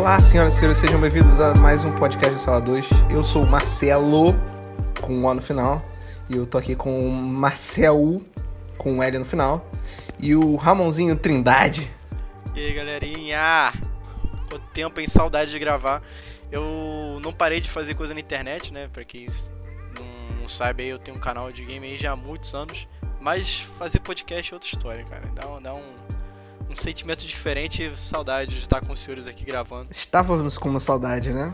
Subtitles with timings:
[0.00, 2.88] Olá, senhoras e senhores, sejam bem-vindos a mais um podcast do Sala 2.
[3.10, 4.32] Eu sou o Marcelo,
[4.98, 5.84] com um O no final,
[6.26, 8.22] e eu tô aqui com o Marcel,
[8.78, 9.70] com um L no final,
[10.18, 11.94] e o Ramonzinho Trindade.
[12.54, 13.74] E aí, galerinha?
[14.48, 15.06] Quanto tempo, hein?
[15.06, 16.02] Saudade de gravar.
[16.50, 18.88] Eu não parei de fazer coisa na internet, né?
[18.90, 19.26] Pra quem
[19.94, 22.88] não, sabe eu tenho um canal de game aí já há muitos anos.
[23.20, 25.30] Mas fazer podcast é outra história, cara.
[25.34, 25.94] Dá, dá um,
[26.70, 29.88] um sentimento diferente, saudade de estar com os senhores aqui gravando.
[29.90, 31.52] Estávamos com uma saudade, né?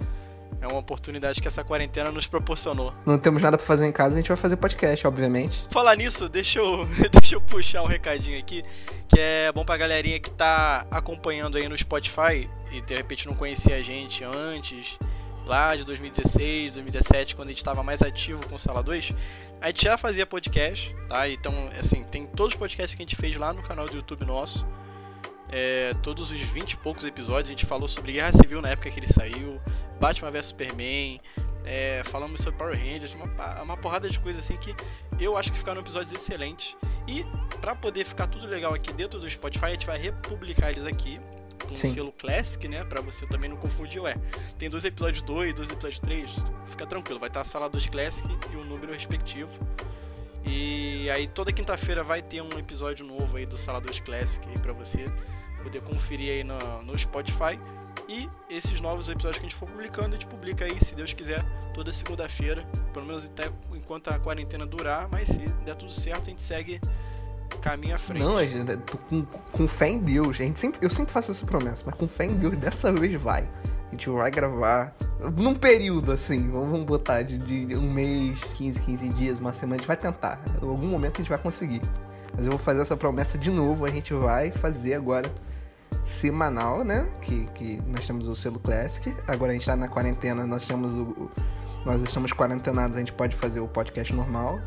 [0.60, 2.92] É uma oportunidade que essa quarentena nos proporcionou.
[3.04, 5.66] Não temos nada pra fazer em casa, a gente vai fazer podcast, obviamente.
[5.70, 8.62] Falar nisso, deixa eu, deixa eu puxar um recadinho aqui,
[9.08, 13.34] que é bom pra galerinha que tá acompanhando aí no Spotify e de repente não
[13.34, 14.98] conhecia a gente antes,
[15.46, 19.12] lá de 2016, 2017, quando a gente tava mais ativo com o Sala 2.
[19.60, 21.28] A gente já fazia podcast, tá?
[21.28, 24.24] Então, assim, tem todos os podcasts que a gente fez lá no canal do YouTube
[24.26, 24.66] nosso.
[25.50, 28.90] É, todos os 20 e poucos episódios a gente falou sobre Guerra Civil na época
[28.90, 29.60] que ele saiu,
[30.00, 31.20] Batman vs Superman,
[31.64, 34.74] é, falamos sobre Power Rangers, uma, uma porrada de coisas assim que
[35.18, 36.76] eu acho que ficaram episódios excelentes.
[37.08, 37.24] E
[37.60, 41.20] pra poder ficar tudo legal aqui dentro do Spotify, a gente vai republicar eles aqui
[41.64, 41.92] com o Sim.
[41.92, 42.84] selo Classic, né?
[42.84, 44.16] Pra você também não confundir, ué.
[44.58, 46.30] Tem dois episódios 2, dois episódios 3,
[46.68, 49.50] fica tranquilo, vai estar a sala 2 Classic e o número respectivo.
[50.44, 54.58] E aí toda quinta-feira vai ter um episódio novo aí do Sala 2 Classic aí
[54.60, 55.10] pra você
[55.66, 57.58] poder conferir aí no, no Spotify.
[58.08, 61.12] E esses novos episódios que a gente for publicando, a gente publica aí, se Deus
[61.12, 62.64] quiser, toda segunda-feira.
[62.92, 66.80] Pelo menos até enquanto a quarentena durar, mas se der tudo certo, a gente segue
[67.62, 68.22] caminho à frente.
[68.22, 70.40] Não, gente, tô com, com fé em Deus.
[70.40, 73.20] A gente sempre, eu sempre faço essa promessa, mas com fé em Deus, dessa vez
[73.20, 73.48] vai.
[73.88, 74.94] A gente vai gravar
[75.36, 79.76] num período assim, vamos botar de, de um mês, 15, 15 dias, uma semana.
[79.76, 80.40] A gente vai tentar.
[80.62, 81.80] Em algum momento a gente vai conseguir.
[82.36, 83.84] Mas eu vou fazer essa promessa de novo.
[83.84, 85.28] A gente vai fazer agora
[86.04, 87.06] semanal, né?
[87.20, 89.14] Que, que nós temos o selo Classic.
[89.26, 91.30] Agora a gente tá na quarentena, nós temos o-
[91.84, 94.58] nós estamos quarentenados, a gente pode fazer o podcast normal.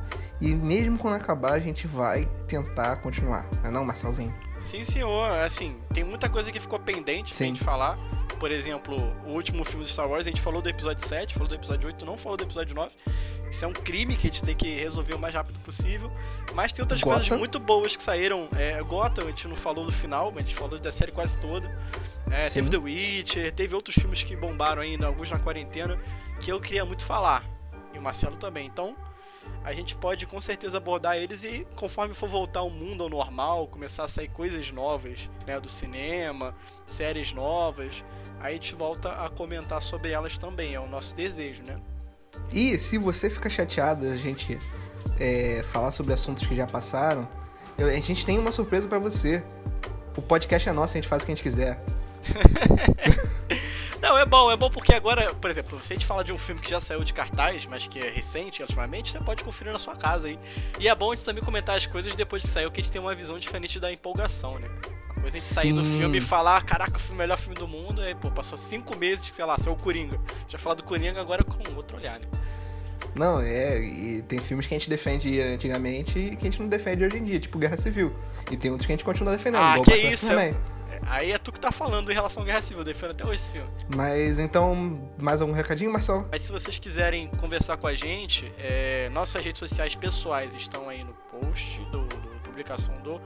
[0.41, 3.45] E mesmo quando acabar, a gente vai tentar continuar.
[3.61, 4.33] Não é não, Marcelzinho?
[4.59, 5.31] Sim, senhor.
[5.39, 7.45] Assim, tem muita coisa que ficou pendente Sim.
[7.45, 7.97] pra gente falar.
[8.39, 8.95] Por exemplo,
[9.25, 11.87] o último filme do Star Wars, a gente falou do episódio 7, falou do episódio
[11.87, 12.91] 8, não falou do episódio 9.
[13.51, 16.11] Isso é um crime que a gente tem que resolver o mais rápido possível.
[16.53, 17.39] Mas tem outras coisas Gotham.
[17.39, 18.47] muito boas que saíram.
[18.55, 21.37] É, Gotham, a gente não falou do final, mas a gente falou da série quase
[21.39, 21.67] toda.
[22.29, 25.99] É, teve The Witcher, teve outros filmes que bombaram ainda, alguns na quarentena,
[26.39, 27.43] que eu queria muito falar.
[27.93, 28.67] E o Marcelo também.
[28.67, 28.95] Então,
[29.63, 33.67] a gente pode com certeza abordar eles e conforme for voltar ao mundo ao normal,
[33.67, 36.55] começar a sair coisas novas, né, do cinema,
[36.85, 38.03] séries novas,
[38.39, 41.77] aí a gente volta a comentar sobre elas também, é o nosso desejo, né?
[42.51, 44.57] E se você fica chateado a gente
[45.19, 47.27] é, falar sobre assuntos que já passaram,
[47.77, 49.43] eu- a gente tem uma surpresa pra você.
[50.17, 51.81] O podcast é nosso, a gente faz o que a gente quiser.
[54.09, 56.37] Não, é bom, é bom porque agora, por exemplo, se a gente fala de um
[56.39, 59.77] filme que já saiu de cartaz, mas que é recente, ultimamente, você pode conferir na
[59.77, 60.39] sua casa aí.
[60.79, 62.91] E é bom a gente também comentar as coisas depois de sair, que a gente
[62.91, 64.67] tem uma visão diferente da empolgação, né?
[65.11, 67.67] Uma coisa é a gente sair do filme e falar, caraca, o melhor filme do
[67.67, 70.19] mundo, aí, pô, passou cinco meses, sei lá, saiu o Coringa.
[70.47, 72.25] Já falar do Coringa agora com outro olhar, né?
[73.13, 76.67] Não, é, e tem filmes que a gente defende antigamente e que a gente não
[76.67, 78.11] defende hoje em dia, tipo Guerra Civil.
[78.51, 80.55] E tem outros que a gente continua defendendo, Ah, igual que isso, Superman.
[81.09, 83.35] Aí é tu que tá falando em relação à Guerra Civil, eu defendo até hoje
[83.41, 83.67] esse filme.
[83.95, 86.27] Mas então, mais algum recadinho, Marcel?
[86.31, 91.03] Mas se vocês quiserem conversar com a gente, é, nossas redes sociais pessoais estão aí
[91.03, 93.21] no post do, do- publicação do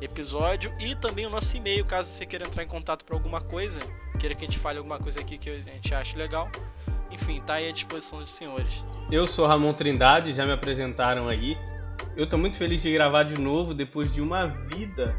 [0.00, 3.78] episódio e também o nosso e-mail, caso você queira entrar em contato para alguma coisa,
[4.18, 6.50] queira que a gente fale alguma coisa aqui que a gente ache legal.
[7.10, 8.84] Enfim, tá aí à disposição dos senhores.
[9.10, 11.56] Eu sou Ramon Trindade, já me apresentaram aí.
[12.16, 15.16] Eu tô muito feliz de gravar de novo depois de uma vida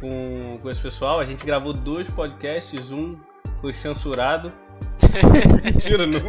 [0.00, 1.20] com, com esse pessoal.
[1.20, 3.16] A gente gravou dois podcasts, um
[3.60, 4.52] foi censurado.
[5.64, 6.20] Mentira, não,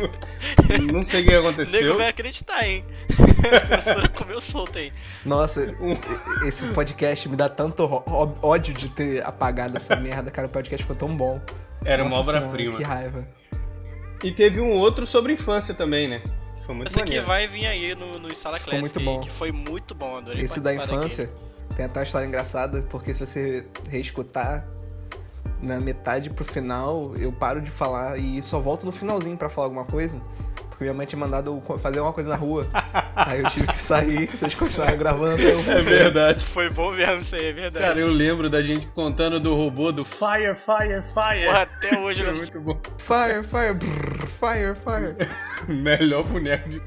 [0.93, 1.97] não sei o que O nego aconteceu.
[1.97, 2.83] vai acreditar, hein?
[3.71, 4.91] A censura comeu solto aí.
[5.25, 5.67] Nossa,
[6.45, 8.03] esse podcast me dá tanto
[8.41, 10.47] ódio de ter apagado essa merda, cara.
[10.47, 11.39] O podcast ficou tão bom.
[11.85, 12.75] Era uma Nossa obra-prima.
[12.75, 13.27] senhora, Que raiva.
[14.23, 16.21] E teve um outro sobre infância também, né?
[16.59, 19.19] Que foi muito Esse aqui vai vir aí no, no Sala Classic, muito aí, bom.
[19.21, 21.29] que foi muito bom, adorei Esse da infância
[21.75, 24.65] tem até uma história engraçada, porque se você reescutar
[25.61, 29.67] na metade pro final, eu paro de falar e só volto no finalzinho pra falar
[29.67, 30.19] alguma coisa.
[30.69, 32.67] Porque minha mãe tinha mandado eu fazer uma coisa na rua.
[33.15, 35.41] Aí eu tive que sair, vocês continuaram gravando.
[35.41, 35.59] Eu...
[35.59, 36.45] É verdade.
[36.45, 37.85] Foi bom mesmo isso aí, é verdade.
[37.85, 41.45] Cara, eu lembro da gente contando do robô do Fire, Fire, Fire.
[41.45, 42.79] Porra, até hoje eu é muito bom.
[42.97, 45.29] Fire, fire, brrr, fire, fire.
[45.81, 46.81] Melhor boneco de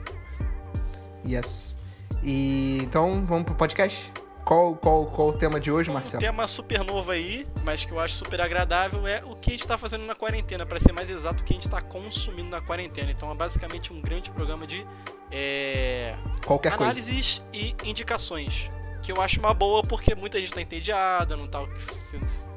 [1.26, 1.76] Yes.
[2.22, 4.12] E então, vamos pro podcast?
[4.44, 6.22] Qual, qual, qual o tema de hoje, Marcelo?
[6.22, 9.52] Um tema super novo aí, mas que eu acho super agradável é o que a
[9.52, 12.50] gente tá fazendo na quarentena, para ser mais exato, o que a gente tá consumindo
[12.50, 13.10] na quarentena.
[13.10, 14.86] Então é basicamente um grande programa de
[15.30, 16.14] é,
[16.44, 17.76] Qualquer análises coisa.
[17.84, 18.70] e indicações.
[19.02, 21.66] Que eu acho uma boa porque muita gente tá entediada, não tá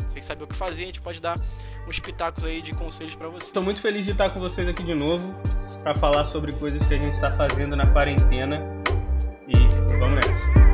[0.09, 1.37] sem saber o que fazer, a gente pode dar
[1.87, 3.45] uns pitacos aí de conselhos para você.
[3.45, 5.33] Estou muito feliz de estar com vocês aqui de novo
[5.83, 8.61] para falar sobre coisas que a gente está fazendo na quarentena.
[9.47, 9.53] E
[9.99, 10.66] vamos nessa.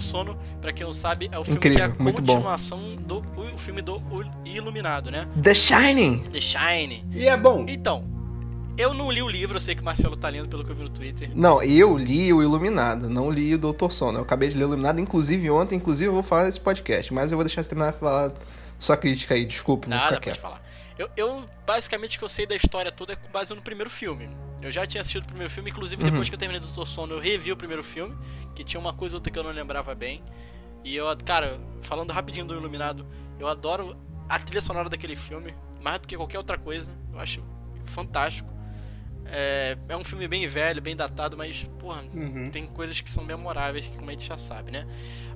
[0.00, 3.58] Sono, para quem não sabe, é o filme Incrível, que é a continuação do o
[3.58, 4.02] filme do
[4.44, 5.26] Iluminado, né?
[5.42, 6.18] The Shining.
[6.32, 7.04] The Shining.
[7.12, 7.64] E é bom.
[7.68, 8.04] Então,
[8.76, 10.76] eu não li o livro, eu sei que o Marcelo tá lendo pelo que eu
[10.76, 11.30] vi no Twitter.
[11.34, 14.18] Não, eu li o Iluminado, não li o Doutor Sono.
[14.18, 17.30] Eu acabei de ler o Iluminado, inclusive ontem, inclusive eu vou falar nesse podcast, mas
[17.30, 18.32] eu vou deixar você terminar de falar
[18.78, 20.40] sua crítica aí, desculpa, Nada, vou ficar quieto.
[20.40, 20.65] Falar.
[20.98, 23.90] Eu, eu, basicamente, o que eu sei da história toda é com base no primeiro
[23.90, 24.28] filme.
[24.62, 26.30] Eu já tinha assistido o primeiro filme, inclusive depois uhum.
[26.30, 28.16] que eu terminei do Doutor Sono, eu revi o primeiro filme,
[28.54, 30.22] que tinha uma coisa ou outra que eu não lembrava bem.
[30.82, 33.06] E eu, cara, falando rapidinho do Iluminado,
[33.38, 33.96] eu adoro
[34.28, 36.90] a trilha sonora daquele filme, mais do que qualquer outra coisa.
[37.12, 37.44] Eu acho
[37.84, 38.48] fantástico.
[39.26, 42.50] É, é um filme bem velho, bem datado, mas, porra, uhum.
[42.50, 44.86] tem coisas que são memoráveis, que como a gente já sabe, né?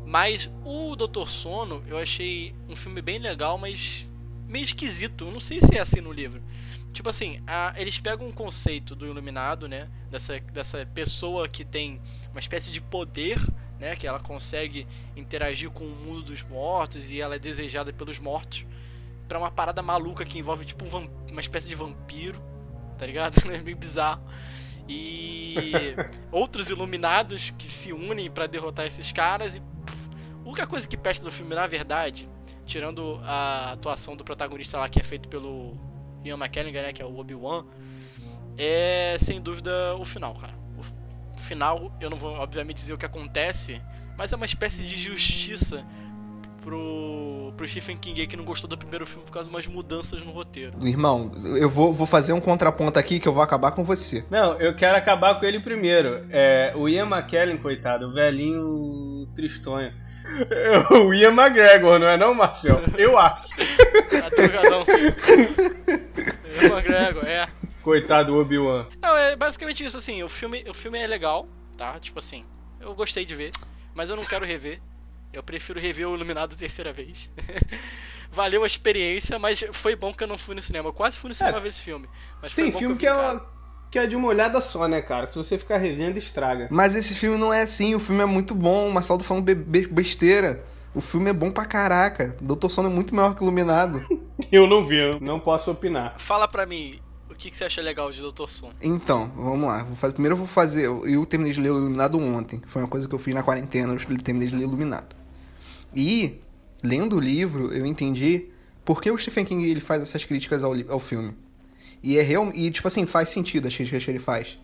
[0.05, 4.10] Mas o Doutor Sono, eu achei um filme bem legal, mas
[4.51, 5.27] meio esquisito.
[5.27, 6.43] Eu não sei se é assim no livro.
[6.93, 9.89] Tipo assim, a, eles pegam um conceito do iluminado, né?
[10.11, 12.01] Dessa, dessa pessoa que tem
[12.33, 13.39] uma espécie de poder,
[13.79, 13.95] né?
[13.95, 14.87] Que ela consegue
[15.17, 18.67] interagir com o mundo dos mortos e ela é desejada pelos mortos.
[19.29, 22.43] para uma parada maluca que envolve tipo um uma espécie de vampiro,
[22.99, 23.41] tá ligado?
[23.49, 24.23] É meio bizarro.
[24.89, 25.95] E
[26.33, 29.97] outros iluminados que se unem para derrotar esses caras e pff,
[30.45, 32.29] a única coisa que presta do filme, na verdade,
[32.71, 35.77] tirando a atuação do protagonista lá que é feito pelo
[36.25, 37.65] Ian McKellen, né, que é o Obi-Wan,
[38.57, 40.55] é sem dúvida o final, cara.
[41.35, 43.83] O final, eu não vou obviamente dizer o que acontece,
[44.17, 45.85] mas é uma espécie de justiça
[46.63, 50.25] pro, pro Stephen King que não gostou do primeiro filme por causa de umas mudanças
[50.25, 50.87] no roteiro.
[50.87, 54.25] Irmão, eu vou, vou fazer um contraponto aqui que eu vou acabar com você.
[54.31, 56.25] Não, eu quero acabar com ele primeiro.
[56.31, 59.93] É, o Ian McKellen, coitado, o velhinho tristonho.
[60.91, 62.81] O Ian McGregor, não é não, Marcel?
[62.97, 63.49] Eu acho.
[64.25, 64.87] Advogadão.
[66.63, 67.49] Ian McGregor, é.
[67.83, 68.87] Coitado do Obi-Wan.
[69.01, 71.99] Não, é basicamente isso, assim, o filme, o filme é legal, tá?
[71.99, 72.45] Tipo assim,
[72.81, 73.51] eu gostei de ver,
[73.95, 74.81] mas eu não quero rever.
[75.33, 77.31] Eu prefiro rever o Iluminado terceira vez.
[78.33, 80.89] Valeu a experiência, mas foi bom que eu não fui no cinema.
[80.89, 82.09] Eu quase fui no cinema é, ver esse filme.
[82.43, 83.45] Mas tem filme que, que é uma
[83.91, 85.27] que é de uma olhada só, né, cara?
[85.27, 86.69] Se você ficar revendo, estraga.
[86.71, 89.45] Mas esse filme não é assim, o filme é muito bom, o Marcelo tá falando
[89.45, 90.65] be be besteira.
[90.95, 92.37] O filme é bom pra caraca.
[92.41, 94.05] Doutor Sono é muito melhor que Iluminado.
[94.51, 96.17] eu não vi, eu não posso opinar.
[96.19, 96.99] Fala pra mim,
[97.31, 98.73] o que, que você acha legal de Doutor Sono?
[98.83, 99.85] Então, vamos lá.
[99.85, 100.87] Vou fazer, primeiro eu vou fazer.
[100.87, 102.61] Eu terminei de ler o Iluminado ontem.
[102.67, 105.15] Foi uma coisa que eu fiz na quarentena, eu terminei de ler Iluminado.
[105.95, 106.41] E,
[106.83, 108.51] lendo o livro, eu entendi
[108.85, 111.35] por que o Stephen King ele faz essas críticas ao, ao filme.
[112.03, 114.59] E é real, e tipo assim, faz sentido as críticas que ele faz.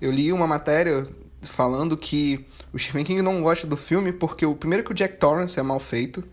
[0.00, 1.08] Eu li uma matéria
[1.42, 5.16] falando que o Stephen King não gosta do filme porque o primeiro que o Jack
[5.16, 6.24] Torrance é mal feito.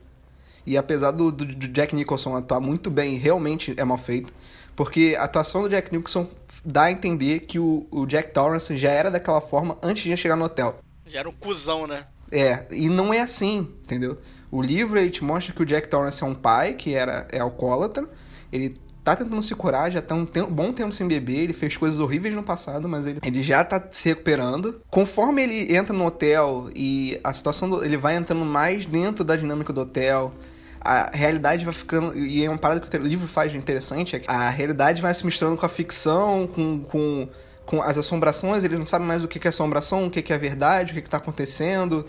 [0.66, 4.34] E apesar do, do, do Jack Nicholson atuar muito bem, realmente é mal feito.
[4.75, 6.28] Porque a atuação do Jack Nicholson
[6.63, 10.36] dá a entender que o, o Jack Torrance já era daquela forma antes de chegar
[10.36, 10.80] no hotel.
[11.06, 12.08] Já era um cuzão, né?
[12.32, 14.18] É, e não é assim, entendeu?
[14.50, 17.40] O livro ele te mostra que o Jack Torrance é um pai que era é
[17.40, 18.08] alcoólatra,
[18.52, 22.00] ele tá tentando se curar, já tá um bom tempo sem beber, ele fez coisas
[22.00, 24.81] horríveis no passado, mas ele, ele já tá se recuperando.
[24.89, 29.36] Conforme ele entra no hotel e a situação do, ele vai entrando mais dentro da
[29.36, 30.33] dinâmica do hotel,
[30.79, 32.17] a realidade vai ficando.
[32.17, 35.13] E é uma parada que o livro faz de interessante: é que a realidade vai
[35.13, 37.27] se misturando com a ficção, com, com,
[37.65, 40.91] com as assombrações, ele não sabe mais o que é assombração, o que é verdade,
[40.91, 42.05] o que está acontecendo,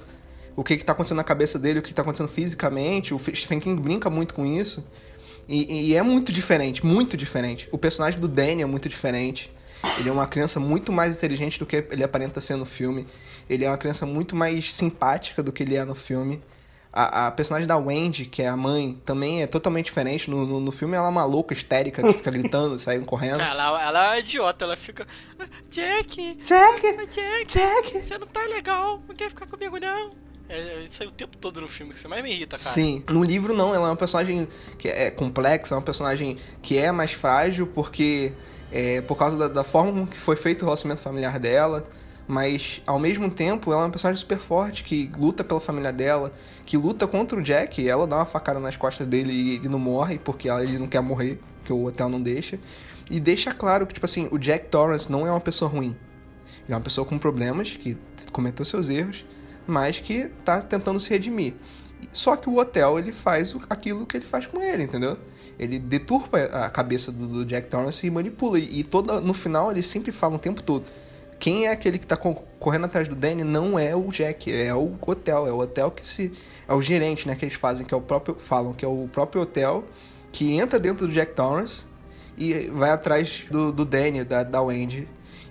[0.55, 3.13] o que está acontecendo na cabeça dele, o que está acontecendo fisicamente.
[3.13, 4.87] O Stephen King brinca muito com isso.
[5.49, 7.69] E, e, é muito diferente, muito diferente.
[7.71, 9.53] O personagem do Danny é muito diferente.
[9.99, 13.07] Ele é uma criança muito mais inteligente do que ele aparenta ser no filme.
[13.49, 16.43] Ele é uma criança muito mais simpática do que ele é no filme.
[16.97, 20.31] A, a personagem da Wendy, que é a mãe, também é totalmente diferente.
[20.31, 23.41] No, no, no filme ela é uma louca histérica que fica gritando, saindo correndo.
[23.41, 25.07] Ela, ela é idiota, ela fica.
[25.69, 26.39] Jack!
[26.45, 26.83] Jack!
[27.13, 27.45] Jack!
[27.47, 28.01] Jack!
[28.01, 30.24] Você não tá legal, não quer ficar comigo não.
[30.49, 32.69] É, isso aí o tempo todo no filme, que você mais me irrita, cara.
[32.69, 34.47] Sim, no livro não, ela é uma personagem
[34.79, 38.33] que é complexa, é uma personagem que é mais frágil, porque
[38.71, 41.89] é, por causa da, da forma que foi feito o relacionamento familiar dela,
[42.27, 46.33] mas ao mesmo tempo ela é uma personagem super forte que luta pela família dela,
[46.65, 49.79] que luta contra o Jack, ela dá uma facada nas costas dele e ele não
[49.79, 52.59] morre porque ele não quer morrer, que o hotel não deixa.
[53.11, 55.97] E deixa claro que, tipo assim, o Jack Torrance não é uma pessoa ruim.
[56.65, 57.97] Ele é uma pessoa com problemas, que
[58.33, 59.25] cometeu seus erros,
[59.67, 61.55] mas que tá tentando se redimir.
[62.13, 65.19] Só que o hotel, ele faz aquilo que ele faz com ele, entendeu?
[65.59, 68.59] Ele deturpa a cabeça do, Jack Torrance e manipula.
[68.59, 70.85] E, toda, no final, ele sempre fala o tempo todo.
[71.39, 74.97] Quem é aquele que tá correndo atrás do Danny não é o Jack, é o
[75.07, 75.47] hotel.
[75.47, 76.33] É o hotel que se.
[76.67, 77.35] É o gerente, né?
[77.35, 78.37] Que eles fazem, que é o próprio.
[78.37, 79.85] Falam que é o próprio hotel
[80.33, 81.85] que entra dentro do Jack Torrance
[82.37, 85.07] e vai atrás do, do Danny, da, da Wendy.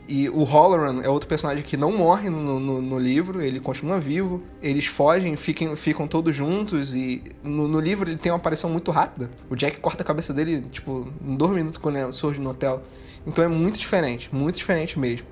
[0.07, 3.99] E o Holloran é outro personagem que não morre no, no, no, livro, ele continua
[3.99, 4.43] vivo.
[4.61, 8.91] Eles fogem, ficam, ficam todos juntos e no, no, livro ele tem uma aparição muito
[8.91, 9.29] rápida.
[9.49, 12.83] O Jack corta a cabeça dele, tipo, em dois minutos quando ele surge no hotel.
[13.25, 15.25] Então é muito diferente, muito diferente mesmo.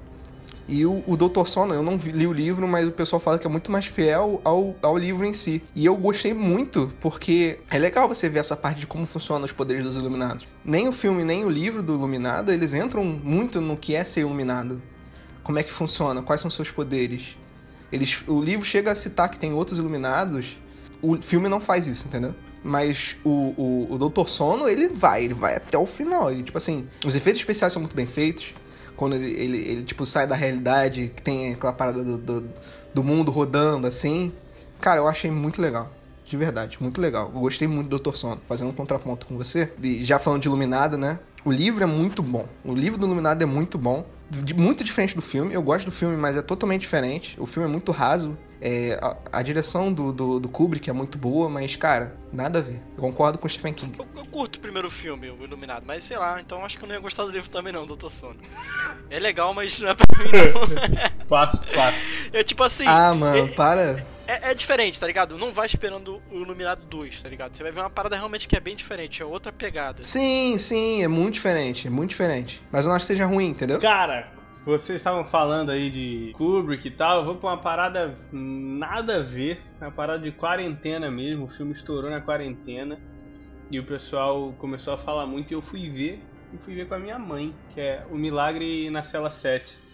[0.68, 1.46] E o, o Dr.
[1.46, 3.86] Sono, eu não vi, li o livro, mas o pessoal fala que é muito mais
[3.86, 5.62] fiel ao, ao livro em si.
[5.75, 9.51] E eu gostei muito, porque é legal você ver essa parte de como funcionam os
[9.51, 10.48] poderes dos Iluminados.
[10.63, 14.22] Nem o filme, nem o livro do Iluminado, eles entram muito no que é ser
[14.22, 14.82] Iluminado.
[15.44, 17.38] Como é que funciona, quais são seus poderes.
[17.91, 20.58] Eles, o livro chega a citar que tem outros Iluminados,
[21.01, 22.34] o filme não faz isso, entendeu?
[22.63, 26.32] Mas o, o, o Doutor Sono, ele vai, ele vai até o final.
[26.32, 28.53] Ele, tipo assim, os efeitos especiais são muito bem feitos
[29.01, 32.50] quando ele, ele, ele, tipo, sai da realidade, que tem aquela parada do, do,
[32.93, 34.31] do, mundo rodando, assim.
[34.79, 35.89] Cara, eu achei muito legal.
[36.24, 37.31] De verdade, muito legal.
[37.34, 38.15] Eu gostei muito do Dr.
[38.15, 38.39] Sono.
[38.48, 41.17] Fazendo um contraponto com você, e já falando de Iluminado, né?
[41.43, 42.46] O livro é muito bom.
[42.63, 44.05] O livro do Iluminado é muito bom.
[44.56, 45.54] Muito diferente do filme.
[45.54, 47.36] Eu gosto do filme, mas é totalmente diferente.
[47.40, 48.38] O filme é muito raso.
[48.64, 52.62] É, a, a, direção do, do, do, Kubrick é muito boa, mas, cara, nada a
[52.62, 52.80] ver.
[52.96, 53.98] Eu concordo com o Stephen King.
[53.98, 56.88] Eu, eu, curto o primeiro filme, o Iluminado, mas sei lá, então acho que eu
[56.88, 58.40] não ia gostar do livro também não, Doutor Sono.
[59.10, 61.26] É legal, mas não é pra mim não.
[61.28, 62.02] Fácil, fácil.
[62.32, 62.86] É tipo assim...
[62.86, 64.06] Ah, mano, é, para...
[64.32, 65.38] É, é, diferente, tá ligado?
[65.38, 67.54] Não vai esperando o Iluminado 2, tá ligado?
[67.54, 70.02] Você vai ver uma parada realmente que é bem diferente, é outra pegada.
[70.04, 72.64] Sim, sim, é muito diferente, é muito diferente.
[72.72, 73.78] Mas eu não acho que seja ruim, entendeu?
[73.82, 74.32] Cara,
[74.64, 79.20] vocês estavam falando aí de Kubrick e tal, eu vou pra uma parada nada a
[79.22, 82.98] ver, uma parada de quarentena mesmo, o filme estourou na quarentena
[83.70, 86.24] e o pessoal começou a falar muito e eu fui ver,
[86.54, 89.91] e fui ver com a minha mãe, que é O Milagre na Cela 7.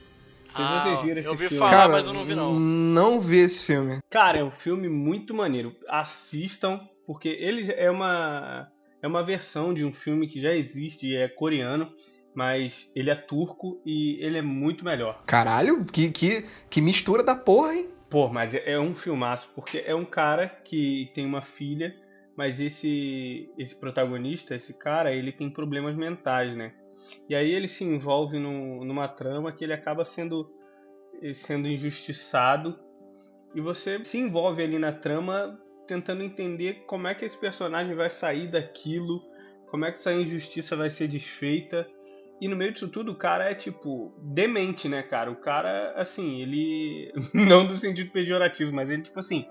[0.62, 1.60] Ah, se vocês viram esse eu ouvi filme.
[1.60, 2.60] Falar, Cara, mas eu não vi não.
[2.60, 4.00] Não vi esse filme.
[4.10, 5.76] Cara, é um filme muito maneiro.
[5.88, 8.68] Assistam, porque ele é uma
[9.02, 11.92] é uma versão de um filme que já existe, é coreano
[12.38, 15.24] mas ele é turco e ele é muito melhor.
[15.26, 17.88] Caralho, que, que, que mistura da porra, hein?
[18.12, 21.96] Pô, mas é, é um filmaço, porque é um cara que tem uma filha,
[22.38, 26.74] mas esse, esse protagonista, esse cara, ele tem problemas mentais, né?
[27.30, 30.52] E aí ele se envolve no, numa trama que ele acaba sendo,
[31.34, 32.78] sendo injustiçado
[33.58, 38.10] e você se envolve ali na trama tentando entender como é que esse personagem vai
[38.10, 39.24] sair daquilo,
[39.68, 41.88] como é que essa injustiça vai ser desfeita.
[42.40, 45.32] E no meio disso tudo, o cara é, tipo, demente, né, cara?
[45.32, 47.12] O cara, assim, ele.
[47.34, 49.46] Não do sentido pejorativo, mas ele, tipo assim.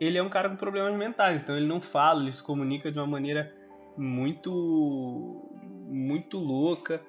[0.00, 2.96] Ele é um cara com problemas mentais, então ele não fala, ele se comunica de
[2.98, 3.52] uma maneira
[3.96, 5.57] muito.
[5.88, 7.00] Muito louca.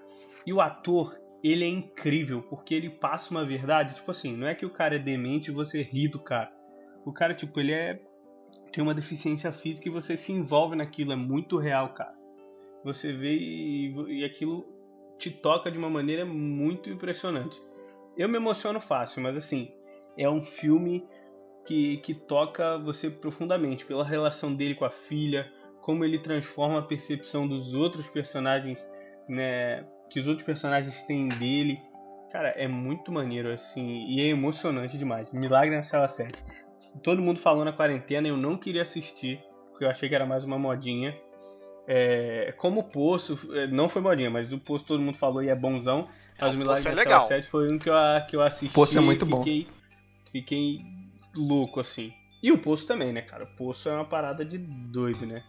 [0.45, 4.55] E o ator, ele é incrível, porque ele passa uma verdade, tipo assim, não é
[4.55, 6.51] que o cara é demente e você ri do cara.
[7.05, 8.01] O cara, tipo, ele é.
[8.71, 12.17] tem uma deficiência física e você se envolve naquilo, é muito real, cara.
[12.83, 14.65] Você vê e, e aquilo
[15.17, 17.62] te toca de uma maneira muito impressionante.
[18.17, 19.71] Eu me emociono fácil, mas assim,
[20.17, 21.05] é um filme
[21.65, 25.51] que, que toca você profundamente pela relação dele com a filha,
[25.89, 28.88] como ele transforma a percepção dos outros personagens,
[29.27, 31.81] né, que os outros personagens têm dele.
[32.31, 35.31] Cara, é muito maneiro assim e é emocionante demais.
[35.31, 36.43] Milagre na Sala 7.
[37.01, 40.43] Todo mundo falou na quarentena, eu não queria assistir, porque eu achei que era mais
[40.43, 41.17] uma modinha.
[41.88, 45.50] É, como o Poço, é, não foi modinha, mas o Poço todo mundo falou e
[45.50, 46.08] é bonzão.
[46.39, 47.27] Mas é, o Milagre é da legal.
[47.27, 47.96] 7 foi um que eu,
[48.29, 48.75] que eu assisti.
[48.75, 49.72] Poço é muito fiquei, bom.
[50.31, 50.81] Fiquei
[51.36, 52.13] louco, assim.
[52.43, 53.43] E o Poço também, né, cara?
[53.43, 55.43] O Poço é uma parada de doido, né?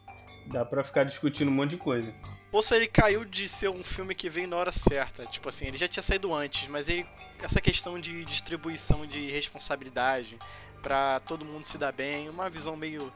[0.51, 2.13] Dá pra ficar discutindo um monte de coisa.
[2.51, 5.25] Poço ele caiu de ser um filme que veio na hora certa.
[5.27, 7.07] Tipo assim, ele já tinha saído antes, mas ele
[7.41, 10.37] essa questão de distribuição de responsabilidade
[10.83, 13.13] para todo mundo se dar bem, uma visão meio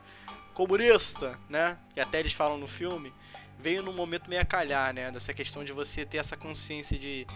[0.53, 1.77] comunista, né?
[1.95, 3.13] E até eles falam no filme,
[3.59, 5.11] veio num momento meio a calhar, né?
[5.11, 7.27] Dessa questão de você ter essa consciência de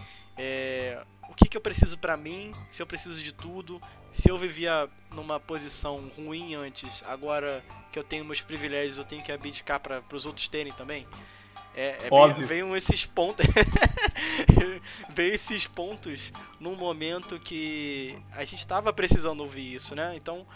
[0.42, 3.78] é, o que, que eu preciso para mim, se eu preciso de tudo,
[4.10, 9.22] se eu vivia numa posição ruim antes, agora que eu tenho meus privilégios, eu tenho
[9.22, 11.06] que abdicar para os outros terem também.
[11.76, 12.46] É, é Óbvio.
[12.46, 13.44] Veio, esses pontos.
[15.14, 20.16] veio esses pontos num momento que a gente estava precisando ouvir isso, né?
[20.16, 20.46] Então,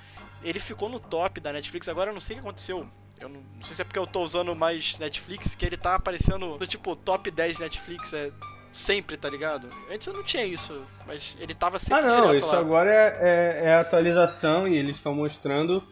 [0.43, 1.91] ele ficou no top da Netflix.
[1.91, 2.89] Agora eu não sei o que aconteceu.
[3.21, 5.95] Eu não, não sei se é porque eu tô usando mais Netflix, que ele tá
[5.95, 8.15] aparecendo no tipo top 10 Netflix.
[8.15, 8.33] É,
[8.75, 9.69] sempre, tá ligado?
[9.91, 12.59] Antes eu não tinha isso, mas ele tava sempre Ah, não, isso lá.
[12.59, 15.83] agora é, é, é atualização e eles estão mostrando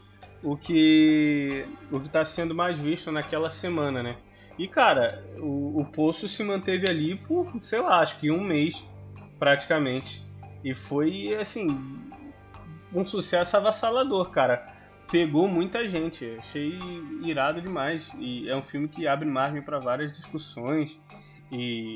[0.42, 4.16] o que o que está sendo mais visto naquela semana, né?
[4.58, 8.84] E cara, o, o poço se manteve ali por, sei lá, acho que um mês
[9.38, 10.22] praticamente.
[10.64, 11.66] E foi assim
[12.92, 14.70] um sucesso avassalador, cara.
[15.10, 16.78] Pegou muita gente, achei
[17.22, 18.10] irado demais.
[18.18, 20.98] E é um filme que abre margem para várias discussões.
[21.50, 21.94] E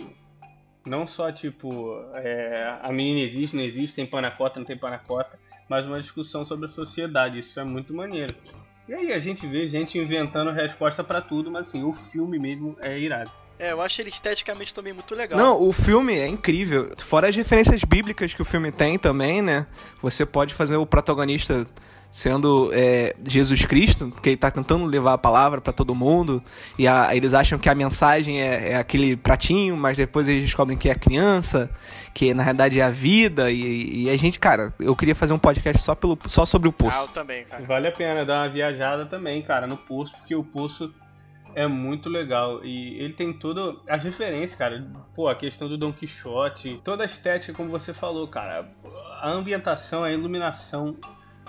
[0.89, 5.39] não só tipo é, a menina existe, não existe, tem panacota, não tem panacota,
[5.69, 7.39] mas uma discussão sobre a sociedade.
[7.39, 8.35] Isso é muito maneiro.
[8.89, 12.77] E aí a gente vê gente inventando resposta pra tudo, mas assim, o filme mesmo
[12.81, 13.31] é irado.
[13.59, 15.39] É, eu acho ele esteticamente também muito legal.
[15.39, 16.93] Não, o filme é incrível.
[16.99, 19.67] Fora as referências bíblicas que o filme tem também, né?
[20.03, 21.67] Você pode fazer o protagonista
[22.11, 26.43] sendo é, Jesus Cristo, que ele tá tentando levar a palavra para todo mundo,
[26.79, 30.79] e a, eles acham que a mensagem é, é, aquele pratinho, mas depois eles descobrem
[30.79, 31.71] que é a criança,
[32.15, 35.39] que na realidade é a vida, e, e a gente, cara, eu queria fazer um
[35.39, 36.97] podcast só, pelo, só sobre o poço.
[36.97, 37.63] Ah, eu também, cara.
[37.65, 40.93] Vale a pena dar uma viajada também, cara, no Poço, porque o Poço
[41.55, 42.65] é muito legal.
[42.65, 44.87] E ele tem todas as referências, cara.
[45.15, 48.71] Pô, a questão do Don Quixote, toda a estética, como você falou, cara.
[49.23, 50.97] A ambientação, a iluminação,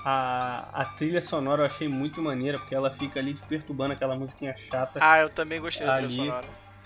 [0.09, 4.15] a, a trilha sonora eu achei muito maneira, porque ela fica ali te perturbando aquela
[4.15, 4.99] musiquinha chata.
[5.01, 6.15] Ah, eu também gostei da trilha Ali.
[6.15, 6.45] sonora.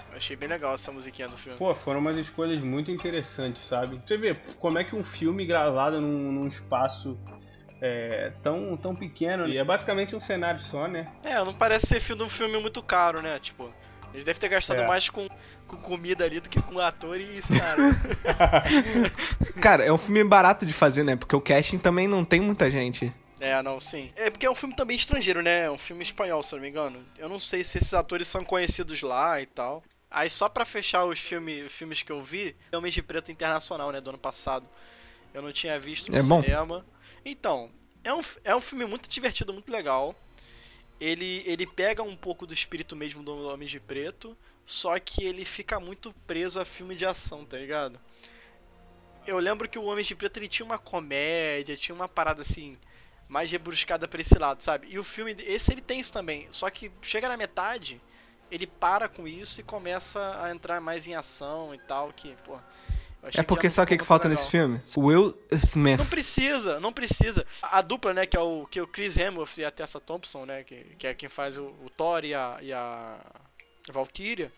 [0.10, 1.58] Eu achei bem legal essa musiquinha do filme.
[1.58, 4.02] Pô, foram umas escolhas muito interessantes, sabe?
[4.04, 7.18] Você vê como é que um filme gravado num, num espaço
[7.80, 11.08] é, tão, tão pequeno, e é basicamente um cenário só, né?
[11.24, 13.40] É, não parece ser filme- um filme muito caro, né?
[13.40, 13.72] Tipo,
[14.14, 14.88] eles devem ter gastado É.
[14.88, 15.28] mais com,
[15.68, 17.84] com comida ali do que com ator e cenário.
[19.62, 21.16] Cara, é um filme barato de fazer, né?
[21.16, 23.14] Porque o casting também não tem muita gente.
[23.40, 24.12] é, não, sim.
[24.16, 25.66] É porque é um filme também estrangeiro, né?
[25.66, 27.04] É um filme espanhol, se eu não me engano.
[27.18, 29.84] Eu não sei se esses atores são conhecidos lá e tal.
[30.10, 34.02] Aí só pra fechar os filme, filmes que eu vi, Homens de Preto Internacional, né,
[34.02, 34.66] do ano passado.
[35.34, 36.42] Eu não tinha visto no É bom?
[36.44, 36.86] cinema.
[37.24, 37.70] Então,
[38.04, 40.14] é um, é um filme muito divertido, muito legal.
[41.02, 44.38] Ele, ele pega um pouco do espírito mesmo do Homens de Preto,
[44.68, 48.00] só que ele fica muito preso a filme de ação, tá ligado?
[49.26, 52.78] Eu lembro que o Homens de Preto ele tinha uma comédia, tinha uma parada assim,
[53.28, 54.90] mais rebruscada pra esse lado, sabe?
[54.92, 58.00] E o filme, esse ele tem isso também, só que chega na metade,
[58.52, 62.54] ele para com isso e começa a entrar mais em ação e tal, que, pô.
[62.56, 62.91] achei
[63.36, 64.82] É porque sabe o que, que falta muito nesse legal.
[64.82, 65.08] filme?
[65.08, 66.00] Will Smith.
[66.00, 67.46] Não precisa, não precisa.
[67.62, 70.00] A, a dupla, né, que é o, que é o Chris Hemsworth e a Tessa
[70.00, 73.20] Thompson, né, que, que é quem faz o, o Thor e a, e a
[73.92, 74.52] Valkyria,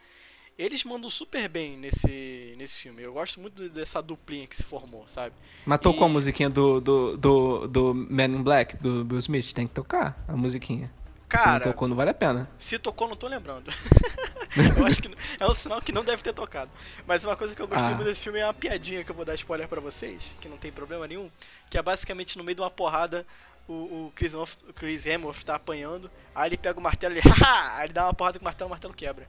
[0.58, 3.02] eles mandam super bem nesse, nesse filme.
[3.02, 5.34] Eu gosto muito dessa duplinha que se formou, sabe?
[5.66, 9.52] Matou E- com a musiquinha do, do, do, do Man in Black, do Will Smith.
[9.54, 10.92] Tem que tocar a musiquinha.
[11.38, 12.50] Se não Cara, tocou, não vale a pena.
[12.60, 13.72] se tocou, não tô lembrando.
[14.78, 16.70] eu acho que é um sinal que não deve ter tocado.
[17.08, 17.96] Mas uma coisa que eu gostei Ah.
[17.96, 20.58] muito desse filme é uma piadinha que eu vou dar spoiler pra vocês, que não
[20.58, 21.30] tem problema nenhum,
[21.70, 23.26] que é basicamente no meio de uma porrada
[23.68, 27.20] o, o Chris, Hemsworth, o Chris Hemsworth tá apanhando, aí ele pega o martelo e
[27.24, 27.34] ele!
[27.76, 29.28] Aí ele dá uma porrada com o martelo, o martelo quebra.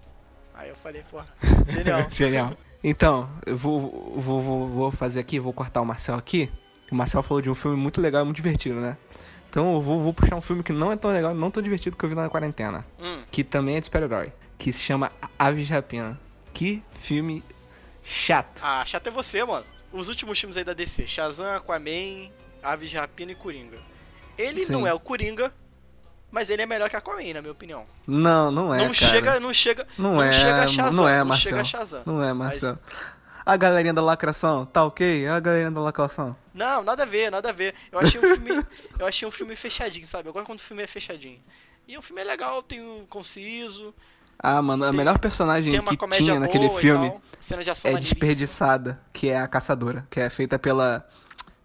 [0.54, 1.26] Aí eu falei, porra,
[1.68, 2.06] genial.
[2.10, 2.56] Genial.
[2.82, 6.50] Então, eu vou, vou, vou, vou fazer aqui, vou cortar o Marcel aqui.
[6.92, 8.96] O Marcel falou de um filme muito legal e muito divertido, né?
[9.54, 11.96] Então eu vou, vou puxar um filme que não é tão legal, não tão divertido
[11.96, 12.84] que eu vi na quarentena.
[12.98, 14.32] Hum, Que também é de super-herói.
[14.58, 16.18] Que se chama Aves de Rapina.
[16.52, 17.40] Que filme
[18.02, 18.60] chato.
[18.64, 19.64] ah, chato é você, mano.
[19.92, 22.30] Os últimos filmes aí da DC, Shazam, Aquaman,
[22.64, 23.78] Aves de Rapina e Coringa.
[24.36, 24.72] Ele Sim.
[24.72, 25.54] não é o Coringa,
[26.32, 27.86] mas ele é melhor que Aquaman, na minha opinião.
[28.08, 28.94] Não, não é, não cara.
[28.94, 31.48] chega, não chega, Não, não é, chega a Shazam, não é, não Marcel.
[31.50, 32.02] chega a Shazam.
[32.04, 32.76] Não é, Marcel.
[33.46, 35.26] A galerinha da lacração, tá ok?
[35.28, 36.34] A galerinha da lacração.
[36.54, 37.74] Não, nada a ver, nada a ver.
[37.92, 38.50] Eu achei um filme,
[38.98, 40.28] eu achei um filme fechadinho, sabe?
[40.28, 41.38] Eu gosto quando o filme é fechadinho.
[41.86, 43.92] E o filme é legal, tem um conciso,
[44.38, 47.20] Ah, mano, a Tem- melhor personagem que tinha naquele filme tal,
[47.84, 51.06] é desperdiçada, que é a caçadora, que é feita pela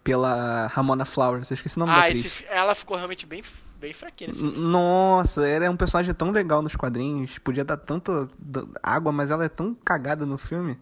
[0.04, 1.50] pela Ramona Flowers.
[1.50, 2.24] Eu esqueci o nome da Ah, atriz.
[2.24, 3.42] esse, ela ficou realmente bem,
[3.78, 4.32] bem filme.
[4.42, 7.38] Nossa, ela é um personagem tão legal nos quadrinhos.
[7.38, 10.78] Podia dar tanto d- água, mas ela é tão cagada no filme.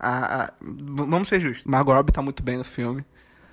[0.00, 1.64] A, a- vamos ser justos.
[1.64, 3.04] Margot Robbie tá muito bem no filme.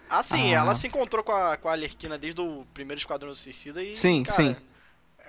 [0.10, 0.60] Ah, sim, Ah.
[0.60, 3.94] ela se encontrou com a, com a Alerquina desde o primeiro Esquadrão Suicida e.
[3.94, 4.56] Sim, cara, sim.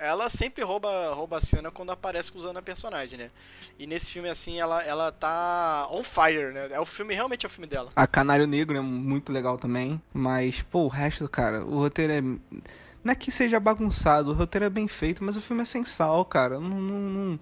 [0.01, 3.31] Ela sempre rouba, rouba a cena quando aparece usando a personagem, né?
[3.77, 6.69] E nesse filme, assim, ela, ela tá on fire, né?
[6.71, 7.91] É o filme, realmente é o filme dela.
[7.97, 10.01] A Canário Negro é muito legal também.
[10.15, 12.21] Mas, pô, o resto, cara, o roteiro é.
[12.21, 15.85] Não é que seja bagunçado, o roteiro é bem feito, mas o filme é sem
[15.85, 16.61] sal, cara.
[16.61, 16.69] Não.
[16.81, 17.41] não, não-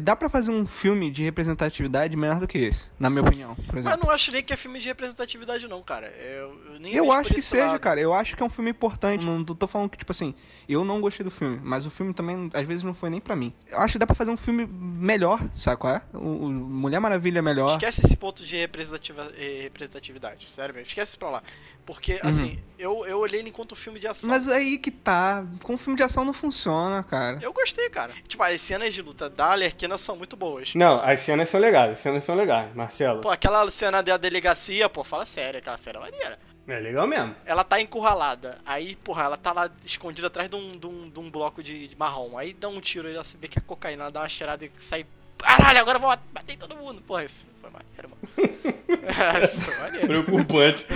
[0.00, 3.64] Dá pra fazer um filme de representatividade melhor do que esse, na minha opinião, por
[3.74, 3.98] Mas exemplo.
[3.98, 6.08] eu não acho nem que é filme de representatividade, não, cara.
[6.08, 7.80] Eu, eu Eu acho que seja, lado.
[7.80, 7.98] cara.
[7.98, 9.24] Eu acho que é um filme importante.
[9.24, 10.34] Não tô falando que, tipo assim,
[10.68, 13.34] eu não gostei do filme, mas o filme também, às vezes, não foi nem pra
[13.34, 13.54] mim.
[13.70, 16.02] Eu acho que dá pra fazer um filme melhor, sabe qual é?
[16.12, 17.70] O, o Mulher Maravilha é melhor.
[17.70, 20.88] Esquece esse ponto de eh, representatividade, sério mesmo.
[20.88, 21.42] Esquece isso pra lá.
[21.86, 24.28] Porque, assim, eu, eu olhei ele enquanto filme de ação.
[24.28, 24.34] Uhum.
[24.34, 25.44] Mas aí que tá.
[25.62, 27.38] Com filme de ação não funciona, cara.
[27.42, 28.12] Eu gostei, cara.
[28.26, 30.74] Tipo, as cenas de luta da Alerquina são muito boas.
[30.74, 33.20] Não, as cenas são legais, as cenas são legais, Marcelo.
[33.20, 36.38] Pô, aquela cena da delegacia, pô, fala sério, aquela cena é maneira.
[36.68, 37.34] É legal mesmo.
[37.44, 38.58] Ela tá encurralada.
[38.64, 41.88] Aí, porra, ela tá lá escondida atrás de um, de um, de um bloco de,
[41.88, 42.38] de marrom.
[42.38, 44.64] Aí dá um tiro e ela se vê que é cocaína, ela dá uma cheirada
[44.64, 45.04] e sai.
[45.42, 47.00] Caralho, agora eu vou bater em todo mundo.
[47.02, 49.44] Porra, isso foi maneiro, mano.
[49.44, 50.06] isso foi maneiro.
[50.06, 50.86] Preocupante.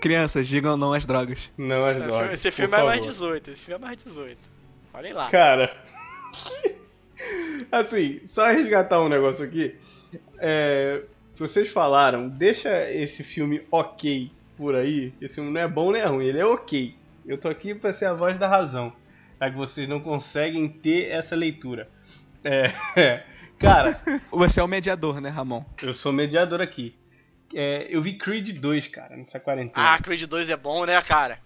[0.00, 1.50] Crianças, digam não às drogas.
[1.56, 2.32] Não, Esse, drogas.
[2.32, 3.12] esse por filme é mais favor.
[3.12, 4.38] 18, esse filme é mais 18.
[4.94, 5.30] Olhem lá.
[5.30, 5.76] Cara.
[7.70, 9.76] assim, só resgatar um negócio aqui.
[10.38, 11.02] É,
[11.36, 15.12] vocês falaram, deixa esse filme ok por aí.
[15.20, 16.94] Esse filme não é bom nem é ruim, ele é ok.
[17.26, 18.92] Eu tô aqui pra ser a voz da razão.
[19.40, 21.88] Já que vocês não conseguem ter essa leitura.
[22.96, 23.24] É,
[23.58, 24.00] cara,
[24.32, 25.64] Você é o mediador, né, Ramon?
[25.82, 26.96] eu sou mediador aqui.
[27.54, 29.94] É, eu vi Creed 2, cara, nessa quarentena.
[29.94, 31.38] Ah, Creed 2 é bom, né, cara?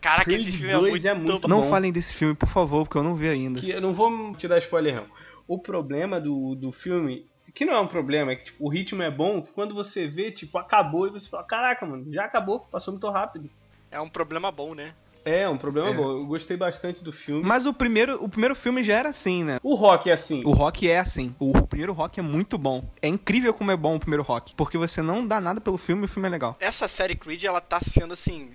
[0.00, 1.48] Caraca, Creed esse filme 2 é muito, é muito bom.
[1.48, 3.60] Não falem desse filme, por favor, porque eu não vi ainda.
[3.60, 5.06] que eu não vou te dar spoiler não.
[5.46, 9.02] O problema do, do filme, que não é um problema, é que tipo, o ritmo
[9.02, 12.60] é bom, que quando você vê, tipo, acabou e você fala, caraca, mano, já acabou,
[12.60, 13.50] passou muito rápido.
[13.90, 14.94] É um problema bom, né?
[15.24, 15.94] É, um problema É.
[15.94, 16.10] bom.
[16.10, 17.42] Eu gostei bastante do filme.
[17.42, 19.58] Mas o primeiro, o primeiro filme já era assim, né?
[19.62, 20.42] O rock é assim.
[20.44, 21.34] O rock é assim.
[21.38, 22.84] O, o primeiro rock é muito bom.
[23.02, 24.54] É incrível como é bom o primeiro rock.
[24.54, 26.56] Porque você não dá nada pelo filme e o filme é legal.
[26.60, 28.50] Essa série Creed, ela tá sendo, assim,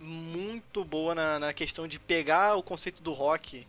[0.00, 3.66] muito boa na, na questão de pegar o conceito do rock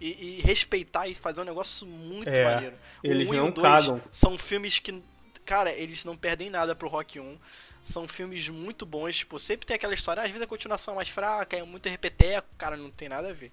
[0.00, 2.76] e, e respeitar e fazer um negócio muito É, maneiro.
[3.02, 4.00] eles o 1 e não o 2 cagam.
[4.10, 5.02] São filmes que,
[5.44, 7.36] cara, eles não perdem nada pro Rock 1.
[7.84, 11.08] São filmes muito bons, tipo, sempre tem aquela história, às vezes a continuação é mais
[11.08, 13.52] fraca, é muito repeteco, cara, não tem nada a ver.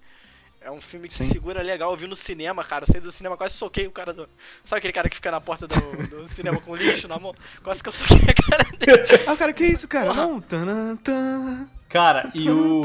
[0.62, 1.24] É um filme que Sim.
[1.24, 2.84] segura legal, eu vi no cinema, cara.
[2.84, 4.28] Eu saí do cinema, quase soquei o cara do.
[4.62, 7.34] Sabe aquele cara que fica na porta do, do cinema com lixo na mão?
[7.62, 9.24] Quase que eu soquei a cara dele.
[9.26, 10.12] Ah, cara, que isso, cara?
[10.12, 10.38] Não.
[10.38, 12.82] Tanã, tan, Cara, e o,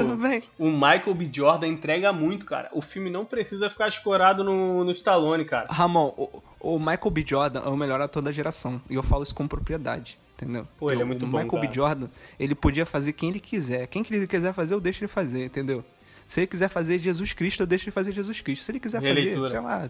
[0.57, 1.29] o Michael B.
[1.31, 2.69] Jordan entrega muito, cara.
[2.71, 5.67] O filme não precisa ficar escorado no, no Stallone, cara.
[5.69, 7.23] Ramon, o, o Michael B.
[7.27, 8.81] Jordan é o melhor ator da geração.
[8.89, 10.17] E eu falo isso com propriedade.
[10.35, 10.67] Entendeu?
[10.77, 11.73] Pô, ele é Eu- muito o bom, Michael B.
[11.73, 13.87] Jordan, ele podia fazer quem ele quiser.
[13.87, 15.83] Quem que ele quiser fazer, eu deixo ele fazer, entendeu?
[16.27, 18.63] Se ele quiser fazer Jesus Cristo, eu deixo ele fazer Jesus Cristo.
[18.65, 19.35] Se ele quiser Releitura.
[19.43, 19.89] fazer, sei lá.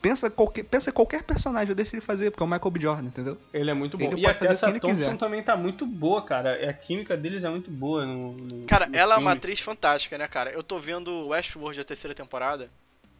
[0.00, 2.80] Pensa qualquer, pensa qualquer personagem, eu deixo ele fazer, porque é o Michael B.
[2.80, 3.36] Jordan, entendeu?
[3.52, 4.04] Ele é muito bom.
[4.04, 5.16] Ele e pode a fazer o que Tessa ele Thompson quiser.
[5.16, 6.70] também tá muito boa, cara.
[6.70, 8.32] A química deles é muito boa no.
[8.32, 9.36] no- Cara, no ela é uma filme.
[9.38, 10.50] atriz fantástica, né, cara?
[10.52, 12.70] Eu tô vendo Westworld a terceira temporada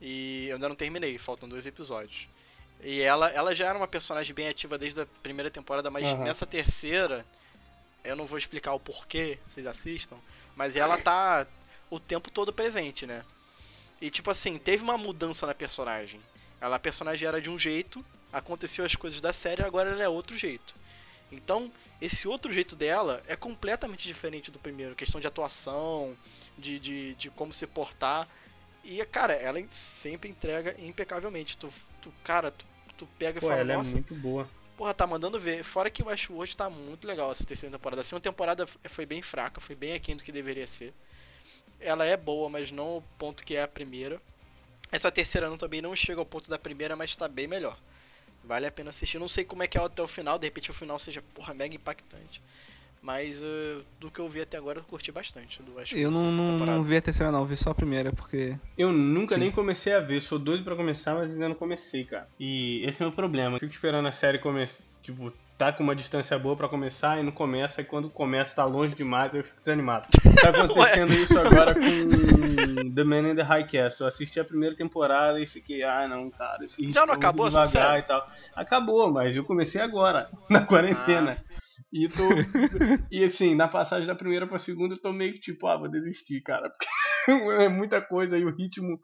[0.00, 2.28] e eu ainda não terminei, faltam dois episódios.
[2.82, 6.24] E ela, ela já era uma personagem bem ativa desde a primeira temporada, mas Aham.
[6.24, 7.24] nessa terceira,
[8.04, 10.16] eu não vou explicar o porquê, vocês assistam,
[10.54, 11.46] mas ela tá
[11.90, 13.24] o tempo todo presente, né?
[14.00, 16.20] E tipo assim, teve uma mudança na personagem.
[16.60, 20.08] Ela, a personagem era de um jeito, aconteceu as coisas da série, agora ela é
[20.08, 20.74] outro jeito.
[21.30, 24.94] Então, esse outro jeito dela é completamente diferente do primeiro.
[24.94, 26.16] Questão de atuação,
[26.56, 28.28] de, de, de como se portar.
[28.84, 31.56] E, cara, ela sempre entrega impecavelmente.
[31.56, 31.72] Tu,
[32.06, 32.66] tu cara, tu,
[32.96, 34.50] tu pega e Pô, fala, ela é nossa, muito boa.
[34.76, 35.62] porra, tá mandando ver.
[35.64, 38.00] Fora que o Westworld tá muito legal essa terceira temporada.
[38.02, 40.94] A segunda temporada foi bem fraca, foi bem aquém do que deveria ser.
[41.80, 44.20] Ela é boa, mas não ao ponto que é a primeira.
[44.90, 47.78] Essa terceira não, também não chega ao ponto da primeira, mas tá bem melhor.
[48.44, 49.18] Vale a pena assistir.
[49.18, 51.54] Não sei como é que é até o final, de repente o final seja, porra,
[51.54, 52.42] mega impactante.
[53.06, 55.72] Mas eh, do que eu vi até agora eu curti bastante do.
[55.92, 58.58] Eu não, não, vi a terceira, não, vi só a primeira, porque.
[58.76, 59.42] Eu nunca Sim.
[59.42, 62.26] nem comecei a ver, sou doido pra começar, mas ainda não comecei, cara.
[62.36, 63.54] E esse é o meu problema.
[63.54, 67.22] Eu fico esperando a série começar, tipo, tá com uma distância boa pra começar e
[67.22, 70.08] não começa, e quando começa tá longe demais, eu fico desanimado.
[70.42, 74.04] Tá acontecendo isso agora com The Man in the High Castle.
[74.04, 77.66] Eu assisti a primeira temporada e fiquei, ah não, cara, esse Já não acabou essa
[77.66, 78.00] devagar série?
[78.00, 78.26] e tal.
[78.54, 81.38] Acabou, mas eu comecei agora, na quarentena.
[81.92, 82.28] E tô.
[83.10, 85.88] e assim, na passagem da primeira pra segunda, eu tô meio que tipo, ah, vou
[85.88, 86.70] desistir, cara.
[87.24, 89.00] Porque é muita coisa e o ritmo.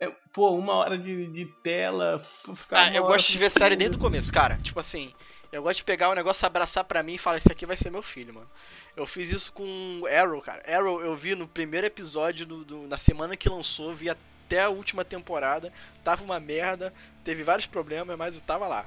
[0.00, 2.22] É, pô, uma hora de, de tela.
[2.54, 4.56] Ficar ah, eu gosto de ver série desde o começo, cara.
[4.62, 5.12] Tipo assim,
[5.52, 7.76] eu gosto de pegar o um negócio, abraçar pra mim e falar: Esse aqui vai
[7.76, 8.50] ser meu filho, mano.
[8.96, 10.62] Eu fiz isso com Arrow, cara.
[10.66, 14.68] Arrow eu vi no primeiro episódio, do, do, na semana que lançou, vi até a
[14.68, 15.72] última temporada.
[16.02, 18.86] Tava uma merda, teve vários problemas, mas eu tava lá.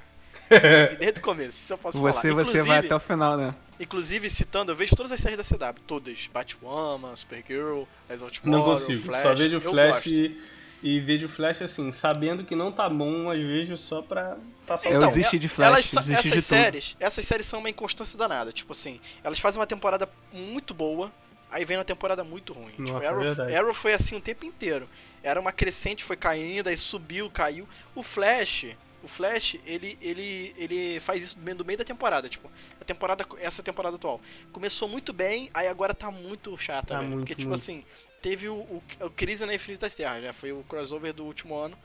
[1.00, 2.46] Desde o começo, isso eu posso você, falar.
[2.46, 3.56] Você vai até o final, né?
[3.80, 6.30] Inclusive, citando, eu vejo todas as séries da CW, todas.
[6.32, 10.42] Batwoman, Supergirl, As of Tomorrow, Não consigo, Flash, só vejo Flash e,
[10.82, 15.02] e, vejo Flash assim, sabendo que não tá bom, mas vejo só pra passar então,
[15.02, 17.04] Eu desisti de Flash, elas, desisti essas de séries, tudo.
[17.04, 21.12] Essas séries são uma inconstância danada, tipo assim, elas fazem uma temporada muito boa,
[21.50, 22.74] aí vem uma temporada muito ruim.
[22.78, 24.88] Nossa, tipo, Arrow, é Arrow foi assim o tempo inteiro.
[25.22, 27.68] Era uma crescente, foi caindo, aí subiu, caiu.
[27.96, 28.68] O Flash,
[29.04, 33.62] o Flash, ele, ele, ele faz isso do meio da temporada, tipo, a temporada, essa
[33.62, 34.22] temporada atual.
[34.52, 37.62] Começou muito bem, aí agora tá muito chata, tá velho, muito, porque, tipo muito.
[37.62, 37.84] assim,
[38.22, 41.78] teve o, o, o Crise na Infinitas Terras, né, foi o crossover do último ano,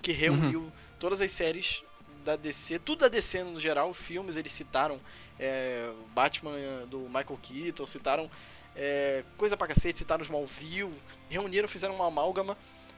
[0.00, 0.72] que reuniu uhum.
[0.98, 1.82] todas as séries
[2.24, 4.98] da DC, tudo da DC no geral, filmes eles citaram
[5.38, 6.52] é, Batman
[6.88, 8.30] do Michael Keaton, citaram
[8.74, 10.94] é, coisa pra cacete, citaram Smallville,
[11.28, 12.56] reuniram, fizeram uma amálgama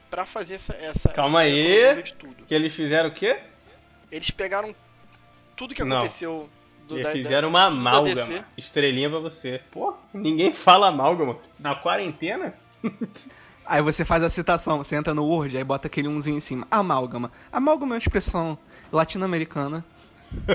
[0.09, 0.73] pra fazer essa...
[0.75, 2.03] essa Calma essa aí,
[2.47, 3.41] que eles fizeram o quê?
[4.15, 4.73] Eles pegaram
[5.57, 6.49] tudo que aconteceu
[6.87, 8.45] do Eles fizeram da, uma amálgama.
[8.55, 9.59] Estrelinha pra você.
[9.69, 11.37] Pô, ninguém fala amálgama.
[11.59, 12.53] Na quarentena?
[13.65, 16.67] Aí você faz a citação, você entra no Word, aí bota aquele umzinho em cima.
[16.69, 17.31] Amálgama.
[17.51, 18.55] Amálgama é uma expressão
[18.91, 19.83] latino-americana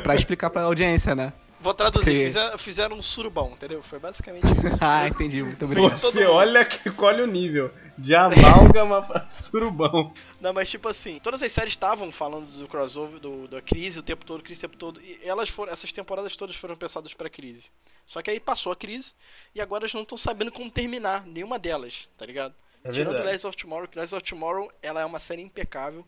[0.04, 1.32] pra explicar pra audiência, né?
[1.60, 3.82] Vou traduzir, fizeram, fizeram um surubão, entendeu?
[3.82, 4.78] Foi basicamente isso.
[4.80, 5.96] ah, entendi, muito obrigado.
[5.96, 10.12] Você olha que colhe o nível de amálgama pra surubão.
[10.40, 14.02] Não, mas tipo assim, todas as séries estavam falando do crossover, do, da crise o
[14.02, 17.28] tempo todo, crise o tempo todo, e elas foram, essas temporadas todas foram pensadas pra
[17.28, 17.64] crise.
[18.06, 19.12] Só que aí passou a crise,
[19.54, 22.54] e agora elas não estão sabendo como terminar, nenhuma delas, tá ligado?
[22.82, 23.22] É Tirando.
[23.22, 26.06] Last of Tomorrow, que Last of Tomorrow, ela é uma série impecável,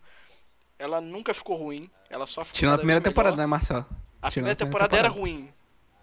[0.79, 3.85] ela nunca ficou ruim, ela só ficou Tirando a primeira temporada, né, Marcel?
[4.23, 5.53] A primeira temporada, temporada era ruim.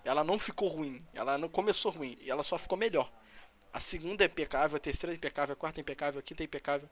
[0.04, 1.02] Ela não ficou ruim.
[1.14, 2.18] Ela não começou ruim.
[2.22, 3.10] E ela só ficou melhor.
[3.72, 6.46] A segunda é impecável, a terceira é impecável, a quarta é impecável, a quinta é
[6.46, 6.90] impecável.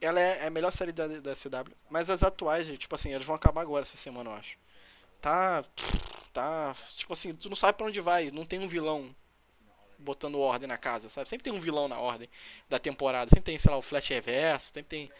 [0.00, 1.72] Ela é a melhor série da, da CW.
[1.88, 4.58] Mas as atuais, tipo assim, elas vão acabar agora essa semana, eu acho.
[5.20, 5.64] Tá.
[6.32, 6.74] Tá.
[6.96, 8.30] Tipo assim, tu não sabe pra onde vai.
[8.30, 9.14] Não tem um vilão
[9.98, 11.28] botando ordem na casa, sabe?
[11.28, 12.28] Sempre tem um vilão na ordem
[12.68, 13.30] da temporada.
[13.30, 15.12] Sempre tem, sei lá, o Flash Reverso, sempre tem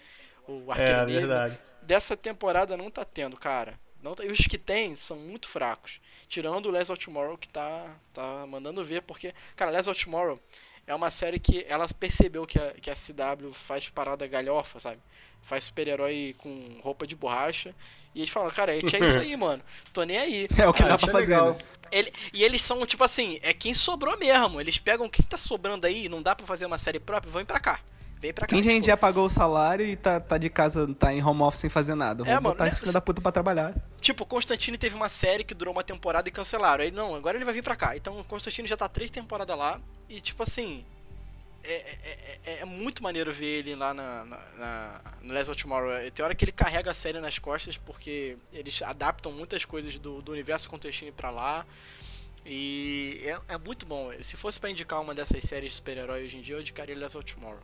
[0.49, 1.29] o Arqueiro é, Negro.
[1.29, 1.59] Verdade.
[1.83, 3.79] Dessa temporada não tá tendo, cara.
[4.05, 5.99] Não, e os que tem são muito fracos.
[6.29, 10.39] Tirando o Last of Tomorrow, que tá, tá mandando ver, porque, cara, Last of Tomorrow
[10.87, 15.01] é uma série que ela percebeu que a, que a CW faz parada galhofa, sabe?
[15.41, 17.75] Faz super-herói com roupa de borracha.
[18.15, 19.63] E eles falam, cara, é isso aí, mano.
[19.91, 20.49] Tô nem aí.
[20.55, 21.41] É o que ah, dá pra fazer.
[21.41, 21.57] Né?
[21.91, 24.61] Ele, e eles são, tipo assim, é quem sobrou mesmo.
[24.61, 27.59] Eles pegam quem tá sobrando aí, não dá pra fazer uma série própria, vão pra
[27.59, 27.81] cá.
[28.25, 28.55] Vem pra cá.
[28.55, 28.73] Quem tipo...
[28.73, 31.69] gente já pagou o salário e tá, tá de casa, tá em home office sem
[31.69, 32.25] fazer nada.
[32.25, 33.75] Vou é, botar mano, esse filho da puta pra trabalhar.
[34.01, 36.83] Tipo, Constantine teve uma série que durou uma temporada e cancelaram.
[36.83, 37.95] Aí, não, agora ele vai vir pra cá.
[37.95, 39.79] Então, o Constantine já tá três temporadas lá.
[40.09, 40.87] E, tipo assim,
[41.63, 45.61] é, é, é, é, muito maneiro ver ele lá na, na, na, no Last of
[45.61, 46.11] Tomorrow.
[46.11, 50.23] Tem hora que ele carrega a série nas costas, porque eles adaptam muitas coisas do,
[50.23, 51.67] do universo Constantine pra lá.
[52.47, 54.11] E é, é muito bom.
[54.23, 57.19] Se fosse para indicar uma dessas séries de super-herói hoje em dia, eu indicaria Last
[57.19, 57.61] of Tomorrow.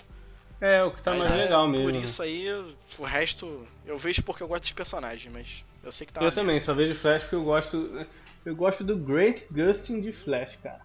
[0.60, 1.86] É, o que tá mas mais é, legal mesmo.
[1.86, 2.46] Por isso aí,
[2.98, 6.22] o resto eu vejo porque eu gosto dos personagens, mas eu sei que tá.
[6.22, 8.06] Eu também, só vejo Flash porque eu gosto.
[8.44, 10.80] Eu gosto do Great Gusting de Flash, cara.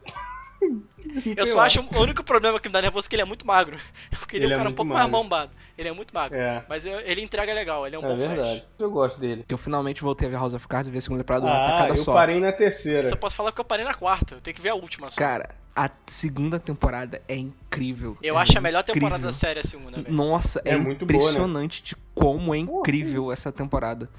[1.37, 3.45] Eu só acho o único problema que me dá nervoso é que ele é muito
[3.45, 3.77] magro.
[4.11, 5.11] Eu queria ele um cara é um pouco magro.
[5.11, 5.51] mais bombado.
[5.77, 6.37] Ele é muito magro.
[6.37, 6.63] É.
[6.69, 8.59] Mas eu, ele entrega legal, ele é um É bom verdade.
[8.61, 8.63] Flash.
[8.79, 9.43] Eu gosto dele.
[9.49, 11.65] Eu finalmente voltei a ver House of Cards e ver a segunda temporada Ah, uma
[11.69, 12.13] tacada eu só.
[12.13, 13.05] parei na terceira.
[13.07, 14.35] Eu posso falar porque eu parei na quarta.
[14.35, 15.17] Eu tenho que ver a última só.
[15.17, 18.17] Cara, a segunda temporada é incrível.
[18.23, 19.01] eu é acho a melhor incrível.
[19.09, 20.15] temporada da série a segunda, velho.
[20.15, 21.25] Nossa, é, É muito boa, né?
[21.27, 24.09] impressionante de como é incrível que essa temporada.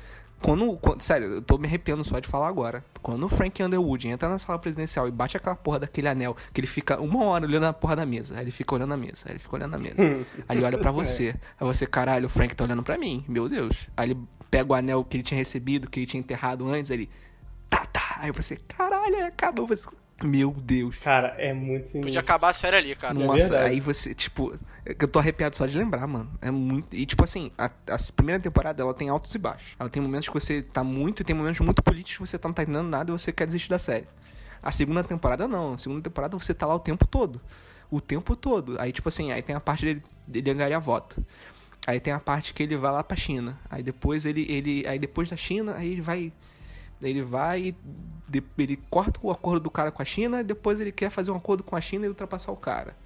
[0.46, 2.84] Quando, quando- Sério, eu tô me arrepiando só de falar agora.
[3.02, 6.60] Quando o Frank Underwood entra na sala presidencial e bate aquela porra daquele anel, que
[6.60, 8.36] ele fica uma hora olhando a porra da mesa.
[8.36, 9.96] Aí ele fica olhando a mesa, aí ele fica olhando a mesa.
[10.48, 11.34] aí ele olha pra você.
[11.58, 13.88] Aí você, caralho, o Frank tá olhando pra mim, meu Deus.
[13.96, 16.96] Aí ele pega o anel que ele tinha recebido, que ele tinha enterrado antes, aí
[16.98, 17.10] ele.
[17.68, 18.18] Tá, tá.
[18.20, 19.66] Aí você, caralho, aí acabou.
[19.66, 19.88] Você,
[20.22, 20.96] meu Deus.
[20.96, 22.02] Cara, é muito sinistro.
[22.02, 23.12] Podia acabar a série ali, cara.
[23.14, 23.70] Não- Nossa, verdade.
[23.70, 26.30] aí você, tipo, é que eu tô arrepiado só de lembrar, mano.
[26.40, 26.94] É muito.
[26.96, 29.74] E, tipo assim, a, a primeira temporada ela tem altos e baixos.
[29.78, 32.48] Ela tem momentos que você tá muito, e tem momentos muito políticos que você tá
[32.48, 34.06] não tá entendendo nada e você quer desistir da série.
[34.62, 35.74] A segunda temporada não.
[35.74, 37.40] A segunda temporada você tá lá o tempo todo.
[37.90, 38.80] O tempo todo.
[38.80, 41.24] Aí, tipo assim, aí tem a parte dele, dele angariar voto.
[41.86, 43.56] Aí tem a parte que ele vai lá pra China.
[43.70, 44.44] Aí depois ele.
[44.50, 46.32] ele aí depois da China, aí ele vai.
[47.02, 47.76] Ele vai e
[48.58, 51.62] ele corta o acordo do cara com a China depois ele quer fazer um acordo
[51.62, 52.96] com a China e ultrapassar o cara.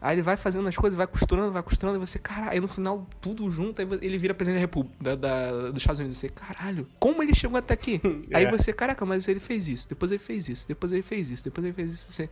[0.00, 2.68] Aí ele vai fazendo as coisas, vai costurando, vai costurando, e você, caralho, aí no
[2.68, 6.18] final tudo junto, aí ele vira presidente da República, da, da- dos Estados Unidos.
[6.18, 8.00] Você, caralho, como ele chegou até aqui?
[8.34, 8.50] Aí É.
[8.50, 11.64] você, caraca, mas ele fez isso, depois ele fez isso, depois ele fez isso, depois
[11.64, 12.04] ele fez isso.
[12.08, 12.28] Você,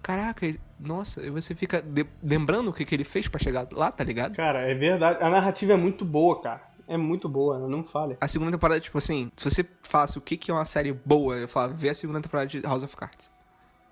[0.00, 3.66] caraca, ele- nossa, e você fica de- lembrando o que, que ele fez pra chegar
[3.72, 4.36] lá, tá ligado?
[4.36, 5.20] Cara, é verdade.
[5.20, 6.62] A narrativa é muito boa, cara.
[6.88, 8.16] É muito boa, ela não falha.
[8.20, 11.36] A segunda temporada, tipo assim, se você falasse o que, que é uma série boa,
[11.36, 13.30] eu falava, vê a segunda temporada de House of Cards.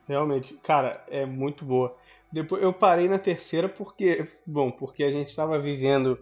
[0.07, 1.97] Realmente, cara, é muito boa.
[2.31, 6.19] Depois eu parei na terceira porque, bom, porque a gente tava vivendo,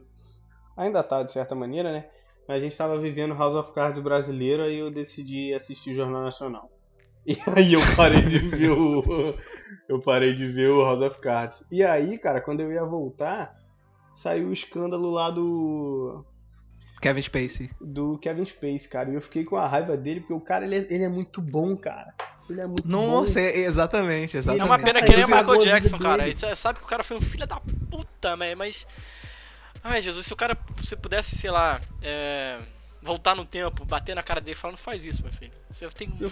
[0.77, 2.07] ainda tá de certa maneira, né?
[2.47, 6.23] Mas a gente tava vivendo House of Cards brasileiro, aí eu decidi assistir o Jornal
[6.23, 6.71] Nacional.
[7.25, 9.35] E aí eu parei de ver o
[9.89, 11.65] eu parei de ver o House of Cards.
[11.71, 13.57] E aí, cara, quando eu ia voltar,
[14.13, 16.25] saiu o escândalo lá do
[17.03, 17.71] Kevin Spacey.
[17.81, 19.11] do Kevin Space, cara.
[19.11, 21.41] E eu fiquei com a raiva dele porque o cara ele é, ele é muito
[21.43, 22.15] bom, cara.
[22.49, 22.89] Ele é muito bom.
[22.89, 24.65] Nossa, é- exatamente, É exatamente.
[24.67, 26.23] uma pena Cara, que nem é ele Michael a Jackson, cara.
[26.25, 26.39] dele.
[26.39, 27.61] Você sabe que o cara foi um filho da
[27.91, 28.87] puta, man, mas.
[29.85, 32.59] Ai, Jesus, se o cara se pudesse, sei lá, é,
[33.03, 35.53] voltar no tempo, bater na cara dele e falar, não faz isso, meu filho.
[35.71, 36.29] Você tem um.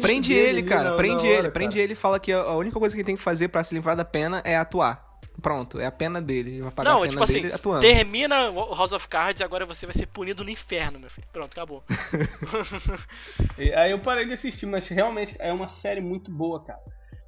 [0.00, 0.96] Prende ele, cara.
[0.96, 3.16] prende hora, ele, prende ele e fala que a a única coisa que ele tem
[3.16, 5.07] que fazer pra se livrar da pena é atuar.
[5.40, 6.50] Pronto, é a pena dele.
[6.50, 7.80] Ele vai pagar Não, a pena tipo assim, dele atuando.
[7.80, 11.26] termina o House of Cards e agora você vai ser punido no inferno, meu filho.
[11.32, 11.84] Pronto, acabou.
[13.56, 16.80] E Aí eu parei de assistir, mas realmente é uma série muito boa, cara.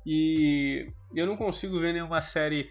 [0.04, 2.70] E eu não consigo ver nenhuma série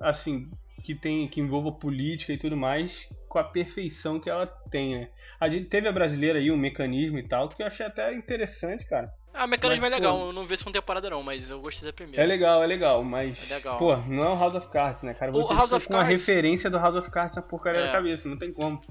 [0.00, 0.50] assim
[0.82, 5.08] que tem que envolva política e tudo mais com a perfeição que ela tem, né?
[5.38, 8.86] A gente teve a brasileira aí, um mecanismo e tal, que eu achei até interessante,
[8.86, 9.12] cara.
[9.32, 10.18] Ah, o mecanismo Mas, é legal.
[10.18, 12.22] pô- Eu não vi a segunda temporada, não, mas eu gostei da primeira.
[12.22, 13.76] É legal, é legal, mas É legal.
[13.76, 15.30] pô, não é o House of Cards, né, cara?
[15.30, 17.80] O Você House fica of com a Cards- referência do House of Cards na porcaria
[17.80, 17.86] É.
[17.86, 18.82] da cabeça, não tem como.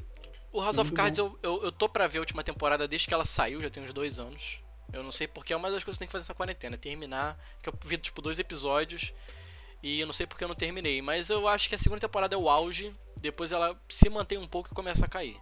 [0.52, 3.08] O House of Muito Cards, eu, eu, eu tô pra ver a última temporada desde
[3.08, 4.60] que ela saiu, já tem uns dois anos.
[4.92, 7.38] Eu não sei porque é uma das coisas que tem que fazer nessa quarentena, terminar.
[7.62, 9.14] Que eu vi, tipo, dois episódios
[9.84, 11.00] e eu não sei porque eu não terminei.
[11.02, 14.48] Mas eu acho que a segunda temporada é o auge, depois ela se mantém um
[14.48, 15.38] pouco e começa a cair.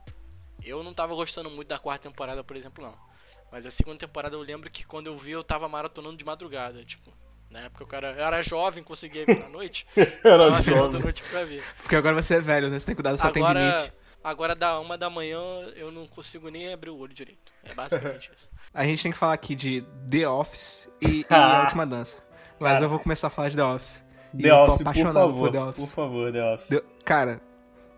[0.65, 3.06] Eu não tava gostando muito da quarta temporada, por exemplo, não.
[3.51, 6.83] Mas a segunda temporada eu lembro que quando eu vi eu tava maratonando de madrugada,
[6.83, 7.11] tipo.
[7.49, 9.85] Na época eu era, eu era jovem, conseguia ver à noite.
[9.95, 11.01] Era tava jovem.
[11.01, 11.63] noite pra ver.
[11.81, 12.77] Porque agora você é velho, né?
[12.77, 13.93] Você tem que cuidar da sua Agora, tendinite.
[14.21, 15.39] agora da uma da manhã
[15.77, 17.53] eu não consigo nem abrir o olho direito.
[17.63, 18.49] É basicamente isso.
[18.73, 19.81] A gente tem que falar aqui de
[20.11, 21.25] The Office e, e.
[21.33, 22.21] A Última Dança.
[22.59, 22.85] Mas Cara.
[22.85, 24.03] eu vou começar a falar de The Office.
[24.33, 25.85] E The eu tô Office, por apaixonado favor, por The Office.
[25.85, 26.67] por favor, The Office.
[26.67, 27.41] The- Cara,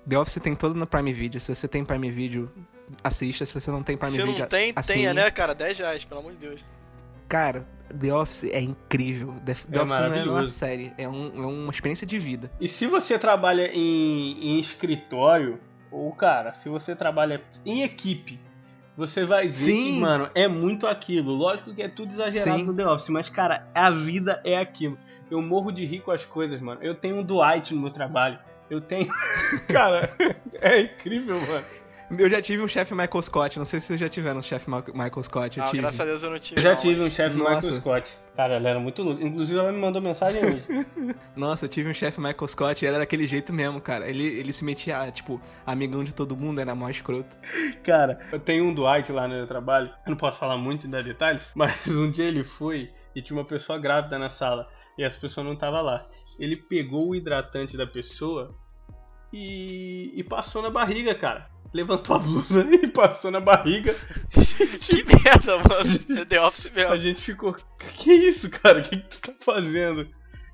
[0.07, 1.39] The Office tem todo no Prime Video.
[1.41, 2.51] Se você tem Prime Video,
[3.03, 3.45] assista.
[3.45, 4.97] Se você não tem Prime Se Video, não tem, assine.
[4.99, 5.53] tenha, né, cara?
[5.55, 6.61] 10 reais, pelo amor de Deus.
[7.27, 7.67] Cara,
[7.99, 9.35] The Office é incrível.
[9.45, 12.51] The, The É Office não é uma série, é, um- é uma experiência de vida.
[12.59, 15.59] E se você trabalha em, em escritório,
[15.91, 18.39] ou cara, se você trabalha em equipe,
[18.97, 19.83] você vai ver Sim.
[19.95, 21.33] que, mano, é muito aquilo.
[21.33, 22.65] Lógico que é tudo exagerado Sim.
[22.65, 24.97] no The Office, mas, cara, a vida é aquilo.
[25.31, 26.81] Eu morro de rir com as coisas, mano.
[26.83, 28.39] Eu tenho um Dwight no meu trabalho.
[28.69, 29.07] Eu tenho.
[29.69, 30.11] cara,
[30.59, 31.65] é incrível, mano.
[32.17, 33.59] Eu já tive um chefe Michael Scott.
[33.59, 35.57] Não sei se vocês já tiveram um chefe Ma- Michael Scott.
[35.59, 35.81] Eu Ah, tive.
[35.81, 36.59] graças a Deus eu não tive.
[36.59, 37.55] Eu já não, tive um mas- chefe Nossa.
[37.55, 38.17] Michael Scott.
[38.35, 39.21] Cara, ele era muito louco.
[39.21, 40.63] Inclusive, ela me mandou mensagem hoje.
[41.35, 44.09] Nossa, eu tive um chefe Michael Scott e era daquele jeito mesmo, cara.
[44.09, 47.37] Ele, ele se metia, tipo, amigão de todo mundo, era mó escroto.
[47.83, 49.89] Cara, eu tenho um Dwight lá no meu trabalho.
[50.05, 53.37] Eu não posso falar muito e dar detalhes, mas um dia ele foi e tinha
[53.37, 54.67] uma pessoa grávida na sala
[54.97, 56.07] e essa pessoa não tava lá.
[56.39, 58.47] Ele pegou o hidratante da pessoa
[59.33, 61.43] e, e passou na barriga, cara.
[61.73, 63.95] Levantou a blusa e passou na barriga.
[64.81, 65.99] Que merda, mano.
[66.21, 66.97] É The Office A mesmo.
[66.99, 67.55] gente ficou,
[67.95, 68.79] que isso, cara?
[68.79, 70.07] O que, que tu tá fazendo?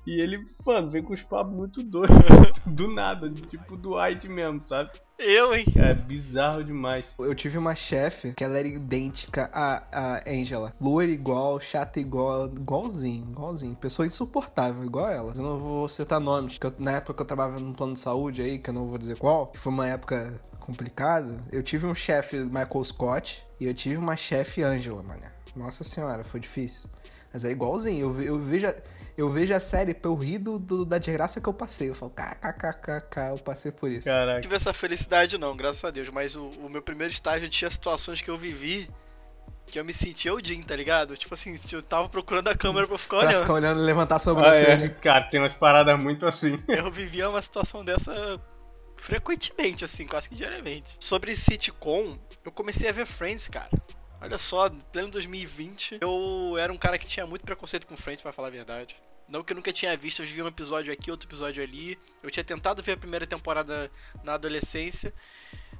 [0.06, 2.16] E ele, mano, veio com os papos muito doidos.
[2.66, 4.90] Do nada, tipo Dwight mesmo, sabe?
[5.18, 5.64] Eu, hein?
[5.74, 7.12] É bizarro demais.
[7.18, 9.82] Eu tive uma chefe que ela era idêntica à,
[10.18, 10.72] à Angela.
[10.80, 13.74] Loira igual, chata igual, igualzinho, igualzinho.
[13.76, 15.32] Pessoa insuportável, igual ela.
[15.34, 18.00] Eu não vou citar nomes, que eu- na época que eu trabalhava num plano de
[18.00, 21.86] saúde aí, que eu não vou dizer qual, que foi uma época complicada, eu tive
[21.86, 25.22] um chefe Michael Scott e eu tive uma chefe Angela, mano.
[25.54, 26.90] Nossa senhora, foi difícil.
[27.32, 28.66] Mas é igualzinho, eu, eu vejo...
[28.68, 28.74] a-
[29.18, 31.88] Eu vejo a série pra eu rir do, do- da desgraça que eu passei.
[31.88, 34.06] Eu falo, kkkk, eu passei por isso.
[34.06, 34.40] Não Caraca.
[34.42, 36.10] tive essa felicidade, não, graças a Deus.
[36.10, 38.90] Mas o, o meu primeiro estágio tinha situações que eu vivi
[39.68, 41.16] que eu me sentia o Jim, tá ligado?
[41.16, 43.40] Tipo assim, eu tava procurando a câmera pra eu ficar Pra olhando.
[43.40, 44.84] ficar olhando e levantar a Ah, sobrancelha.
[44.84, 44.88] é.
[44.90, 46.62] Cara, tem umas paradas muito assim.
[46.68, 48.38] Eu vivia uma situação dessa
[49.06, 50.96] frequentemente, assim, quase que diariamente.
[50.98, 53.70] Sobre sitcom, eu comecei a ver Friends, cara.
[54.20, 58.32] Olha só, pleno 2020, eu era um cara que tinha muito preconceito com Friends, pra
[58.32, 58.96] falar a verdade.
[59.28, 61.96] Não que eu nunca tinha visto, eu vi um episódio aqui, outro episódio ali.
[62.20, 63.90] Eu tinha tentado ver a primeira temporada
[64.24, 65.12] na adolescência.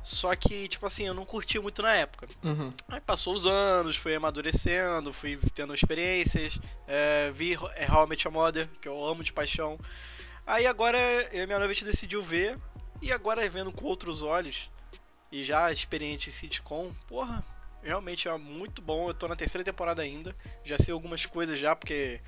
[0.05, 2.29] Só que, tipo assim, eu não curti muito na época.
[2.45, 2.72] Uhum.
[2.89, 8.24] Aí passou os anos, fui amadurecendo, fui tendo experiências, é, vi é, How I Met
[8.24, 9.77] Your Mother, que eu amo de paixão.
[10.47, 10.97] Aí agora
[11.33, 12.57] eu e minha noiva decidiu ver.
[13.03, 14.71] E agora vendo com outros olhos.
[15.31, 17.45] E já experiente em sitcom, porra,
[17.83, 19.09] realmente é muito bom.
[19.09, 20.35] Eu tô na terceira temporada ainda.
[20.65, 22.21] Já sei algumas coisas já, porque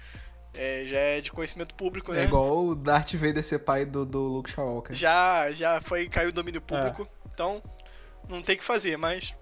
[0.55, 2.23] é, já é de conhecimento público, né?
[2.23, 4.95] É igual o Darth Vader ser pai do, do Luke Skywalker.
[4.95, 7.09] Já, já foi, caiu o domínio público.
[7.33, 7.63] Então,
[8.29, 9.35] não tem o que fazer, mas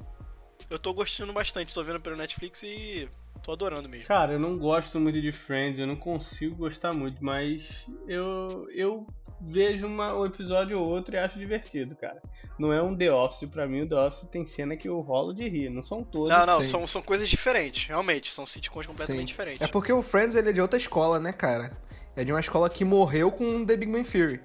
[0.69, 1.73] eu tô gostando bastante.
[1.73, 3.09] Tô vendo pelo Netflix e
[3.43, 4.07] tô adorando mesmo.
[4.07, 9.07] Cara, eu não gosto muito de Friends, eu não consigo gostar muito, mas eu, eu
[9.41, 12.21] vejo uma, um episódio ou outro e acho divertido, cara.
[12.59, 15.35] Não é um The Office pra mim, o The Office tem cena que eu rolo
[15.35, 16.29] de rir, não são todos.
[16.29, 18.33] Não, não, são, são coisas diferentes, realmente.
[18.33, 19.27] São sitcoms completamente Sim.
[19.27, 19.61] diferentes.
[19.61, 21.77] É porque o Friends ele é de outra escola, né, cara?
[22.15, 24.41] É de uma escola que morreu com The Big Bang Theory.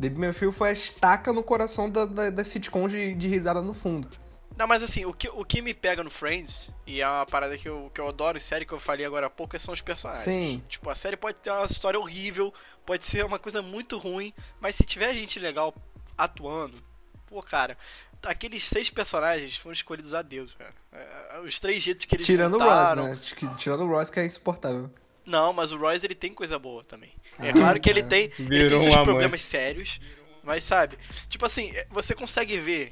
[0.00, 3.26] The Big Bang Theory foi a estaca no coração da, da, das sitcoms de, de
[3.26, 4.08] risada no fundo.
[4.56, 7.58] Não, mas assim, o que, o que me pega no Friends, e é uma parada
[7.58, 10.24] que eu, que eu adoro série que eu falei agora há pouco, são os personagens.
[10.24, 10.62] Sim.
[10.68, 12.52] Tipo, a série pode ter uma história horrível,
[12.86, 15.74] pode ser uma coisa muito ruim, mas se tiver gente legal
[16.16, 16.82] atuando,
[17.26, 17.76] pô, cara,
[18.22, 20.74] aqueles seis personagens foram escolhidos a Deus, cara.
[20.92, 23.08] É, Os três jeitos que eles Tirando o Ross, montaram.
[23.08, 23.18] né?
[23.58, 24.90] Tirando o Ross, que é insuportável.
[25.26, 27.12] Não, mas o Royce ele tem coisa boa também.
[27.40, 29.42] É claro que ele tem, ele tem Virou seus um problemas amante.
[29.42, 30.00] sérios,
[30.42, 30.96] mas sabe?
[31.28, 32.90] Tipo assim, é, você consegue ver,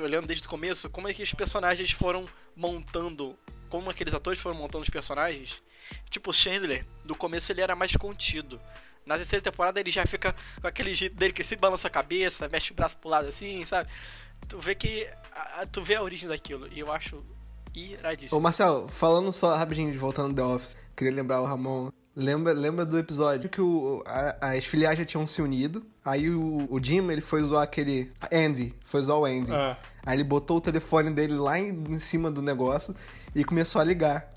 [0.00, 2.24] olhando desde o começo, como é que os personagens foram
[2.54, 3.36] montando,
[3.68, 5.62] como aqueles atores foram montando os personagens.
[6.10, 8.60] Tipo, o Chandler, no começo ele era mais contido.
[9.04, 12.48] Na terceira temporada ele já fica com aquele jeito dele que se balança a cabeça,
[12.48, 13.88] mexe o braço pro lado assim, sabe?
[14.48, 15.08] Tu vê que.
[15.32, 16.66] a- tu vê a origem daquilo.
[16.72, 17.24] E eu acho
[17.74, 18.38] iradíssimo.
[18.38, 21.90] Ô, Marcel, falando só rapidinho, voltando do The Office, queria lembrar o Ramon.
[22.16, 25.84] Lembra, lembra do episódio que o, a- as filiais já tinham se unido.
[26.02, 28.10] Aí o, o Jim, ele foi zoar aquele.
[28.32, 29.52] Andy, foi zoar o Andy.
[29.52, 32.96] Ah, Aí ele botou o telefone dele lá em, em cima do negócio
[33.34, 34.32] e começou a ligar.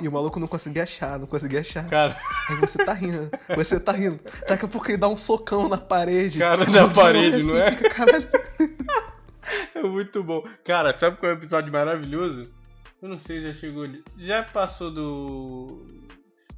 [0.00, 1.88] E o maluco não conseguia achar, não conseguia achar.
[1.88, 2.16] cara,
[2.50, 4.20] Aí você tá rindo, você tá rindo.
[4.48, 6.38] Daqui a pouco ele dá um socão na parede.
[6.38, 7.70] Cara, na parede, olha não é?
[7.76, 8.28] Fica, caralho.
[9.74, 10.44] é muito bom.
[10.64, 12.48] Cara, sabe qual é o episódio maravilhoso?
[13.02, 14.02] Eu não sei, já chegou ali.
[14.16, 15.80] Já passou do.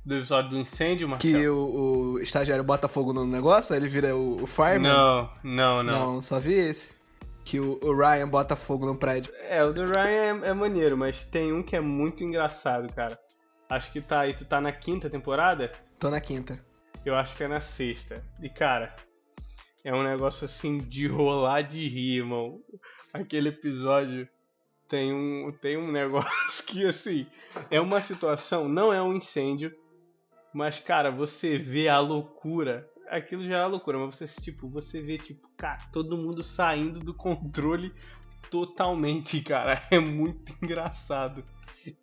[0.06, 1.34] Do episódio do incêndio, Marcelo?
[1.34, 4.92] Que o, o estagiário bota fogo no negócio, ele vira o, o fireman.
[4.92, 6.14] Não, não, não.
[6.14, 6.94] Não, só vi esse.
[7.44, 9.32] Que o, o Ryan bota fogo no prédio.
[9.48, 13.18] É, o do Ryan é, é maneiro, mas tem um que é muito engraçado, cara.
[13.68, 15.72] Acho que tá aí, tu tá na quinta temporada?
[15.98, 16.64] Tô na quinta.
[17.04, 18.22] Eu acho que é na sexta.
[18.40, 18.94] E cara,
[19.84, 22.60] é um negócio assim de rolar de rir, irmão.
[23.12, 24.28] Aquele episódio
[24.88, 27.26] tem um, tem um negócio que assim,
[27.72, 29.74] é uma situação, não é um incêndio,
[30.56, 32.88] mas cara, você vê a loucura.
[33.08, 37.14] Aquilo já é loucura, mas você tipo, você vê tipo, cara, todo mundo saindo do
[37.14, 37.92] controle
[38.50, 39.82] totalmente, cara.
[39.90, 41.44] É muito engraçado.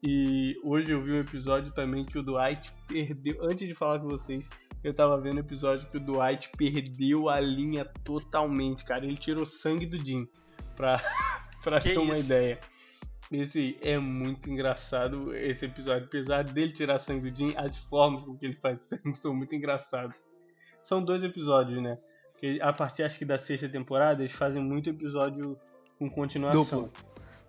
[0.02, 3.38] E hoje eu vi um episódio também que o Dwight perdeu.
[3.44, 4.48] Antes de falar com vocês,
[4.84, 9.04] eu tava vendo um episódio que o Dwight perdeu a linha totalmente, cara.
[9.04, 10.28] Ele tirou sangue do Jim
[10.76, 10.98] pra,
[11.64, 12.26] pra Que ter uma isso?
[12.26, 12.60] ideia.
[13.34, 16.06] Esse é muito engraçado, esse episódio.
[16.06, 19.56] Apesar dele tirar sangue do Jim, as formas com que ele faz sangue são muito
[19.56, 20.18] engraçados.
[20.80, 21.98] São dois episódios, né?
[22.38, 25.58] Que a partir acho que da sexta temporada, eles fazem muito episódio
[25.98, 26.84] com continuação.
[26.84, 26.94] Duplo.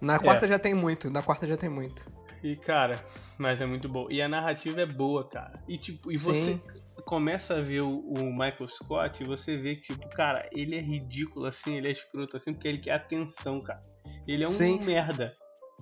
[0.01, 2.05] Na quarta já tem muito, na quarta já tem muito.
[2.43, 3.03] E cara,
[3.39, 4.07] mas é muito bom.
[4.11, 5.63] E a narrativa é boa, cara.
[5.69, 6.61] E tipo, e você
[7.05, 10.81] começa a ver o, o Michael Scott e você vê que, tipo, cara, ele é
[10.81, 13.83] ridículo assim, ele é escroto assim, porque ele quer atenção, cara.
[14.27, 14.79] Ele é um Sim.
[14.81, 15.35] merda.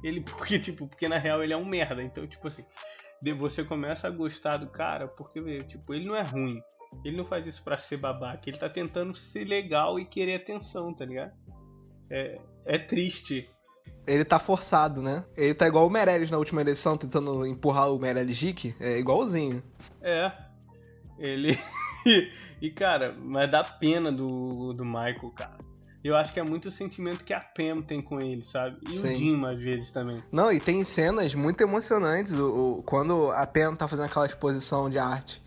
[0.02, 2.02] Ele, porque, tipo, porque na real ele é um merda.
[2.02, 2.64] Então, tipo assim,
[3.20, 6.60] de- você começa a gostar do cara porque, tipo, ele não é ruim.
[7.04, 8.48] Ele não faz isso pra ser babaca.
[8.48, 11.32] Ele tá tentando ser legal e querer atenção, tá ligado?
[12.10, 13.48] É, é triste.
[14.06, 15.24] Ele tá forçado, né?
[15.36, 18.74] Ele tá igual o Meirelles na última eleição, tentando empurrar o Meirelles Gic.
[18.78, 19.62] É igualzinho.
[20.02, 20.30] É.
[21.18, 21.56] Ele.
[22.60, 25.58] e, cara, mas dá pena do, do Michael, cara.
[26.04, 28.76] Eu acho que é muito o sentimento que a Pam tem com ele, sabe?
[28.88, 29.12] E Sim.
[29.12, 30.22] o Jim, às vezes, também.
[30.32, 32.32] Não, e tem cenas muito emocionantes.
[32.32, 35.40] O, o- quando a Pen tá fazendo aquela exposição de arte.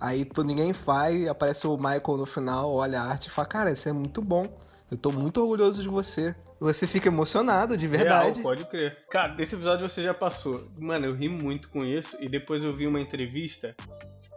[0.00, 3.72] Aí tu, ninguém faz, aparece o Michael no final, olha a arte e fala, cara,
[3.72, 4.46] isso é muito bom.
[4.90, 6.34] Eu tô muito orgulhoso de você.
[6.60, 8.32] Você fica emocionado, de verdade.
[8.32, 8.96] Real, pode crer.
[9.10, 10.60] Cara, desse episódio você já passou.
[10.78, 12.16] Mano, eu ri muito com isso.
[12.20, 13.74] E depois eu vi uma entrevista.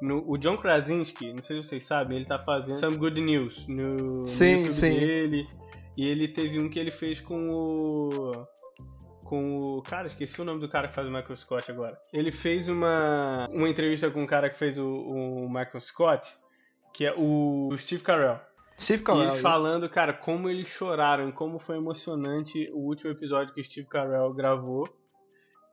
[0.02, 3.68] No, o John Krasinski, não sei se vocês sabem, ele tá fazendo Some Good News
[3.68, 4.90] no, no Sim, YouTube sim.
[5.00, 5.48] dele.
[5.98, 8.48] E ele teve um que ele fez com o.
[9.24, 9.82] Com o.
[9.84, 11.98] Cara, esqueci o nome do cara que faz o Michael Scott agora.
[12.14, 16.34] Ele fez uma, uma entrevista com um cara que fez o, o Michael Scott,
[16.94, 18.40] que é o Steve Carell.
[18.80, 19.22] Steve E Carell.
[19.24, 19.44] eles isso.
[19.44, 24.34] falando, cara, como eles choraram, como foi emocionante o último episódio que o Steve Carell
[24.34, 24.88] gravou.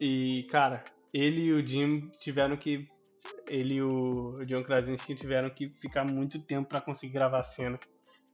[0.00, 2.86] E, cara, ele e o Jim tiveram que
[3.46, 7.78] ele e o John Krasinski tiveram que ficar muito tempo para conseguir gravar a cena,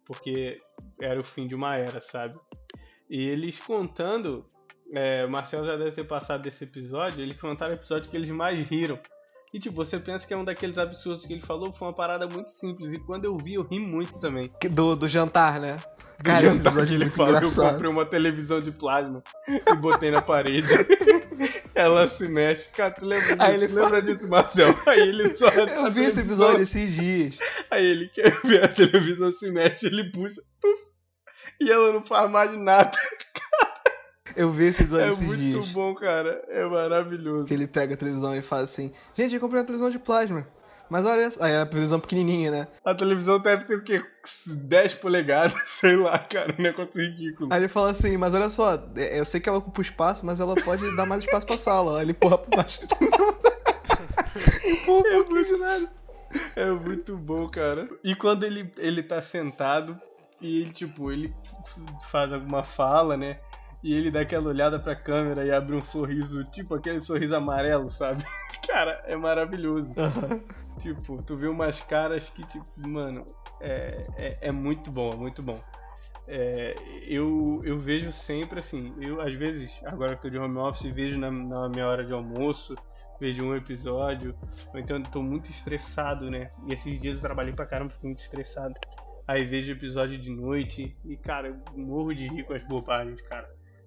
[0.05, 0.61] porque
[1.01, 2.39] era o fim de uma era, sabe?
[3.09, 4.49] E eles contando,
[4.93, 8.31] é, o Marcel já deve ter passado desse episódio, eles contaram o episódio que eles
[8.31, 8.99] mais riram.
[9.55, 12.27] E tipo, você pensa que é um daqueles absurdos que ele falou, foi uma parada
[12.27, 12.93] muito simples.
[12.93, 14.51] E quando eu vi, eu ri muito também.
[14.69, 15.77] Do, do jantar, né?
[16.19, 20.11] Do Cara, jantar que ele falou que eu comprei uma televisão de plasma e botei
[20.11, 20.67] na parede.
[21.73, 22.73] Ela se mexe.
[22.73, 23.43] Cara, tu lembra disso?
[23.43, 24.75] Aí ele lembra disso, Marcel?
[24.87, 25.47] Aí ele só.
[25.55, 27.39] Eu vi esse episódio esses dias.
[27.71, 30.41] Aí ele quer ver a televisão se mexe, ele puxa.
[30.61, 30.83] Tuf,
[31.61, 32.91] e ela não faz mais nada.
[34.37, 35.55] Eu vi esse episódio é esses dias.
[35.55, 36.45] É muito bom, cara.
[36.49, 37.47] É maravilhoso.
[37.47, 40.47] Que ele pega a televisão e faz assim: Gente, eu comprei uma televisão de plasma.
[40.89, 42.69] Mas olha, aí é a televisão pequenininha, né?
[42.85, 44.05] A televisão deve ter o quê?
[44.47, 47.53] 10 polegadas, sei lá, cara, um negócio ridículo.
[47.53, 50.41] Aí ele fala assim, mas olha só, é, eu sei que ela ocupa espaço, mas
[50.41, 51.99] ela pode dar mais espaço pra sala.
[51.99, 52.81] Aí ele porra pra baixo.
[54.65, 55.91] Empurra é muito, nada.
[56.57, 57.89] É muito bom, cara.
[58.03, 59.99] E quando ele, ele tá sentado
[60.41, 61.35] e ele, tipo, ele
[62.11, 63.39] faz alguma fala, né?
[63.85, 67.91] E ele dá aquela olhada pra câmera e abre um sorriso, tipo aquele sorriso amarelo,
[67.91, 68.25] sabe?
[68.67, 69.89] Cara, é maravilhoso.
[69.89, 70.43] Uhum.
[70.81, 73.27] Tipo, tu vê umas caras que, tipo, mano,
[73.61, 75.61] é, é, é muito bom, é muito bom.
[76.27, 76.75] É,
[77.07, 81.19] eu, eu vejo sempre assim, eu às vezes, agora que tô de home office, vejo
[81.19, 82.75] na, na minha hora de almoço,
[83.21, 84.35] vejo um episódio,
[84.73, 86.49] ou então tô muito estressado, né?
[86.67, 88.73] E esses dias eu trabalhei pra caramba, fico muito estressado.
[89.29, 93.47] Aí vejo episódio de noite e, cara, eu morro de rir com as bobagens, cara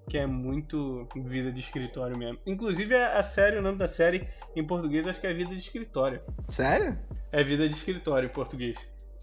[0.10, 2.40] que é muito vida de escritório mesmo.
[2.46, 6.22] Inclusive a série, o nome da série em português acho que é Vida de Escritório.
[6.50, 6.98] Sério?
[7.32, 8.78] É Vida de Escritório em português.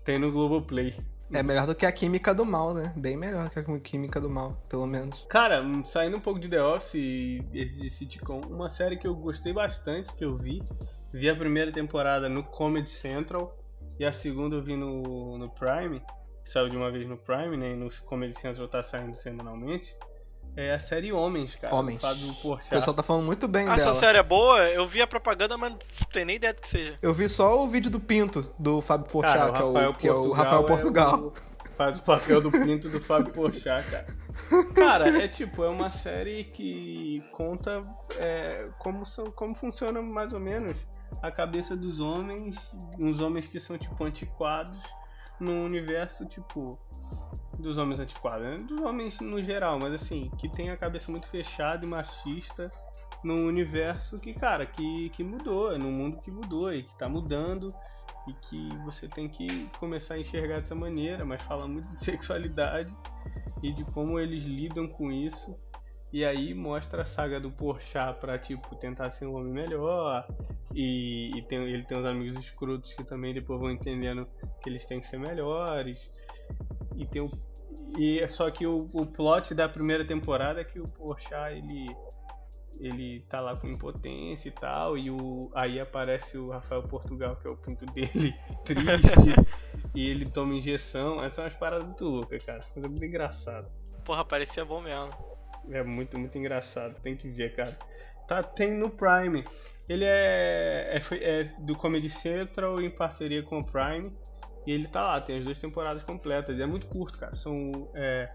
[0.05, 0.95] Tem no Globoplay.
[1.33, 2.93] É melhor do que a Química do Mal, né?
[2.95, 5.25] Bem melhor que a Química do Mal, pelo menos.
[5.29, 9.15] Cara, saindo um pouco de The Office e esse de sitcom, uma série que eu
[9.15, 10.63] gostei bastante, que eu vi.
[11.13, 13.57] Vi a primeira temporada no Comedy Central
[13.99, 16.03] e a segunda eu vi no, no Prime.
[16.45, 17.73] Saiu de uma vez no Prime, né?
[17.73, 19.97] E no Comedy Central tá saindo semanalmente
[20.57, 21.75] é a série Homens, cara.
[21.75, 22.01] Homens.
[22.43, 23.91] O pessoal tá falando muito bem ah, dela.
[23.91, 24.61] Essa série é boa?
[24.69, 25.79] Eu vi a propaganda, mas não
[26.13, 26.99] tenho nem ideia do que seja.
[27.03, 30.13] Eu vi só o vídeo do Pinto, do Fábio Porchat, que, é o, que é
[30.13, 31.15] o Rafael Portugal.
[31.15, 31.33] É o,
[31.77, 34.07] faz o papel do Pinto do Fábio Porchat, cara.
[34.75, 37.83] Cara, é tipo, é uma série que conta
[38.19, 40.77] é, como, são, como funciona mais ou menos
[41.23, 42.57] a cabeça dos homens,
[42.99, 44.79] uns homens que são tipo antiquados
[45.39, 46.79] num universo tipo
[47.59, 48.57] dos homens antiquados, né?
[48.59, 52.71] dos homens no geral, mas assim, que tem a cabeça muito fechada e machista
[53.23, 57.09] num universo que, cara, que, que mudou, é num mundo que mudou e que tá
[57.09, 57.75] mudando
[58.27, 59.47] e que você tem que
[59.79, 62.95] começar a enxergar dessa maneira, mas fala muito de sexualidade
[63.63, 65.57] e de como eles lidam com isso.
[66.13, 70.25] E aí mostra a saga do Porchat pra, tipo, tentar ser um homem melhor.
[70.73, 74.29] E, e tem, ele tem uns amigos escrotos que também depois vão entendendo
[74.63, 76.09] que eles têm que ser melhores.
[76.97, 77.31] E tem o.
[77.99, 81.95] E é só que o, o plot da primeira temporada é que o Porchat ele
[82.81, 87.47] ele tá lá com impotência e tal, e o, aí aparece o Rafael Portugal, que
[87.47, 88.35] é o pinto dele,
[88.65, 89.35] triste,
[89.95, 91.23] e ele toma injeção.
[91.23, 92.61] Essas são umas paradas muito loucas, cara.
[92.73, 93.71] Coisa muito engraçada.
[94.05, 95.11] Porra, parecia bom mesmo.
[95.71, 97.01] É muito, muito engraçado.
[97.01, 97.77] Tem que ver, cara.
[98.27, 99.45] Tá, tem no Prime.
[99.89, 104.13] Ele é, é, é do Comedy Central em parceria com o Prime.
[104.67, 106.59] E ele tá lá, tem as duas temporadas completas.
[106.59, 107.35] E é muito curto, cara.
[107.35, 108.33] São é,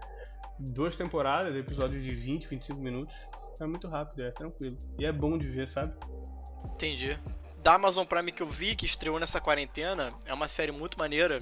[0.58, 3.16] duas temporadas, episódios de 20, 25 minutos.
[3.60, 4.78] É muito rápido, é tranquilo.
[4.98, 5.92] E é bom de ver, sabe?
[6.74, 7.18] Entendi.
[7.62, 11.40] Da Amazon Prime que eu vi, que estreou nessa quarentena, é uma série muito maneira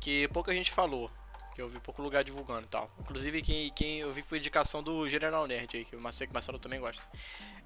[0.00, 1.10] que pouca gente falou.
[1.58, 2.88] Que eu vi pouco lugar divulgando e tal.
[3.00, 6.30] Inclusive, quem, quem eu vi por indicação do General Nerd aí, que eu sei que
[6.30, 7.02] o Marcelo também gosta.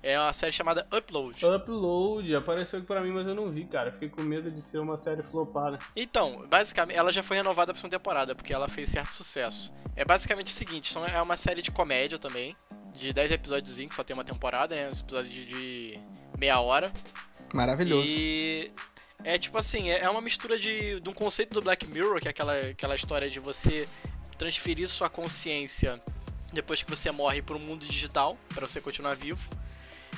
[0.03, 1.45] É uma série chamada Upload.
[1.45, 3.93] Upload, apareceu aqui pra mim, mas eu não vi, cara.
[3.93, 5.79] Fiquei com medo de ser uma série flopada.
[5.95, 9.71] Então, basicamente, ela já foi renovada pra segunda temporada, porque ela fez certo sucesso.
[9.95, 12.57] É basicamente o seguinte: é uma série de comédia também,
[12.95, 14.89] de 10 episódios, que só tem uma temporada, né?
[14.89, 16.01] Um episódio de, de
[16.39, 16.91] meia hora.
[17.53, 18.07] Maravilhoso.
[18.09, 18.73] E
[19.25, 22.29] é tipo assim, é, é uma mistura de, de um conceito do Black Mirror, que
[22.29, 23.89] é aquela, aquela história de você
[24.39, 26.01] transferir sua consciência
[26.53, 29.49] depois que você morre para o mundo digital, para você continuar vivo.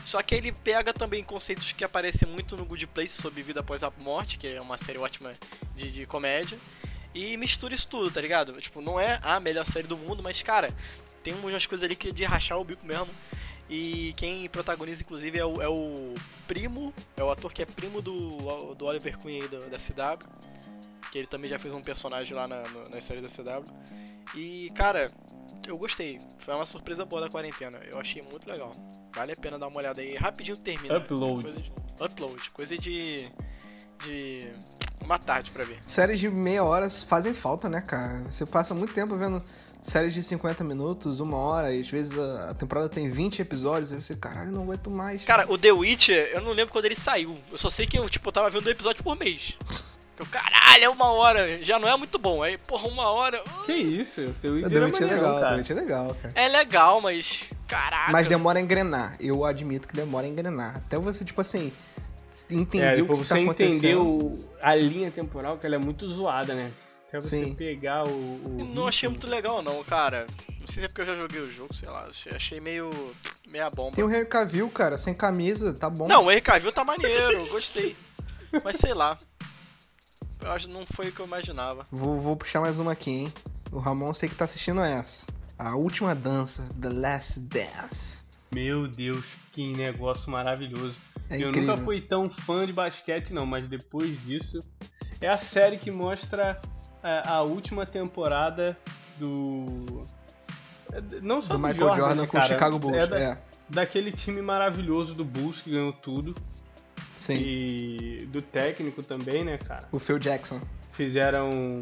[0.04, 3.82] Só que ele pega também conceitos que aparecem muito no Good Place sobre vida após
[3.82, 5.32] a morte, que é uma série ótima
[5.74, 6.58] de, de comédia,
[7.14, 8.60] e mistura isso tudo, tá ligado?
[8.60, 10.68] Tipo, não é a melhor série do mundo, mas cara,
[11.22, 13.08] tem umas coisas ali que é de rachar o bico mesmo.
[13.68, 16.14] E quem protagoniza, inclusive, é o, é o
[16.46, 20.28] primo, é o ator que é primo do, do Oliver Queen aí, do, da CW.
[21.10, 23.64] Que ele também já fez um personagem lá na, na série da CW.
[24.34, 25.06] E, cara,
[25.66, 26.20] eu gostei.
[26.40, 27.80] Foi uma surpresa boa da quarentena.
[27.90, 28.70] Eu achei muito legal.
[29.14, 30.14] Vale a pena dar uma olhada aí.
[30.14, 30.98] Rapidinho termina.
[30.98, 31.42] Upload.
[31.42, 32.50] Coisa de, upload.
[32.50, 33.32] Coisa de
[34.04, 34.52] de
[35.04, 35.78] uma tarde pra ver.
[35.84, 38.22] Séries de meia hora fazem falta, né, cara?
[38.28, 39.42] Você passa muito tempo vendo
[39.82, 43.96] séries de 50 minutos, uma hora, e às vezes a temporada tem 20 episódios, e
[43.96, 45.22] você, caralho, não aguento mais.
[45.24, 47.38] Cara, o The Witcher, eu não lembro quando ele saiu.
[47.52, 49.54] Eu só sei que eu, tipo, tava vendo um episódio por mês.
[50.16, 51.62] Eu, caralho, é uma hora.
[51.64, 52.40] Já não é muito bom.
[52.40, 53.42] Aí, porra, uma hora.
[53.66, 54.22] Que isso?
[54.40, 55.48] The Witcher, The Witcher é, maneiro, legal, cara.
[55.48, 56.34] The Witcher é legal, cara.
[56.36, 57.50] É legal, mas.
[57.66, 58.12] Caraca.
[58.12, 59.16] Mas demora a engrenar.
[59.18, 60.76] Eu admito que demora a engrenar.
[60.76, 61.72] Até você, tipo assim,
[62.50, 64.02] entender É, o depois que você tá entender acontecendo.
[64.02, 66.70] o- a linha temporal, que ela é muito zoada, né?
[67.08, 67.54] Até você Sim.
[67.54, 68.10] pegar o.
[68.10, 70.26] o Não achei muito legal, não, cara.
[70.60, 72.06] Não sei se é porque eu já joguei o jogo, sei lá.
[72.06, 72.90] achei- Achei meio.
[73.46, 73.94] meia bomba.
[73.94, 76.08] Tem o Henry Cavill, cara, sem camisa, tá bom.
[76.08, 77.94] Não, o Henry Cavill tá maneiro, gostei.
[78.64, 79.16] Mas sei lá.
[80.42, 81.86] Eu acho que não foi o que eu imaginava.
[81.90, 83.32] Vou, vou puxar mais uma aqui, hein?
[83.72, 85.26] O Ramon sei que tá assistindo essa.
[85.58, 88.24] A última dança, The Last Dance.
[88.52, 90.96] Meu Deus, que negócio maravilhoso.
[91.30, 94.60] É eu nunca fui tão fã de basquete, não, mas depois disso.
[95.20, 96.60] É a série que mostra
[97.02, 98.76] a, a última temporada
[99.18, 100.04] do.
[101.22, 102.46] Não só do do, Michael Jordan, né, com o cara?
[102.54, 102.96] Chicago Bulls.
[103.02, 106.34] É da- É, daquele time maravilhoso do Bulls que ganhou tudo.
[107.16, 107.34] sim.
[107.36, 109.88] E do técnico também, né, cara?
[109.90, 110.60] O Phil Jackson.
[110.90, 111.80] Fizeram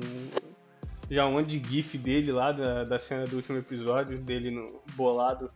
[1.10, 4.80] já um monte de gif dele lá da, da cena do último episódio, dele no
[4.94, 5.50] bolado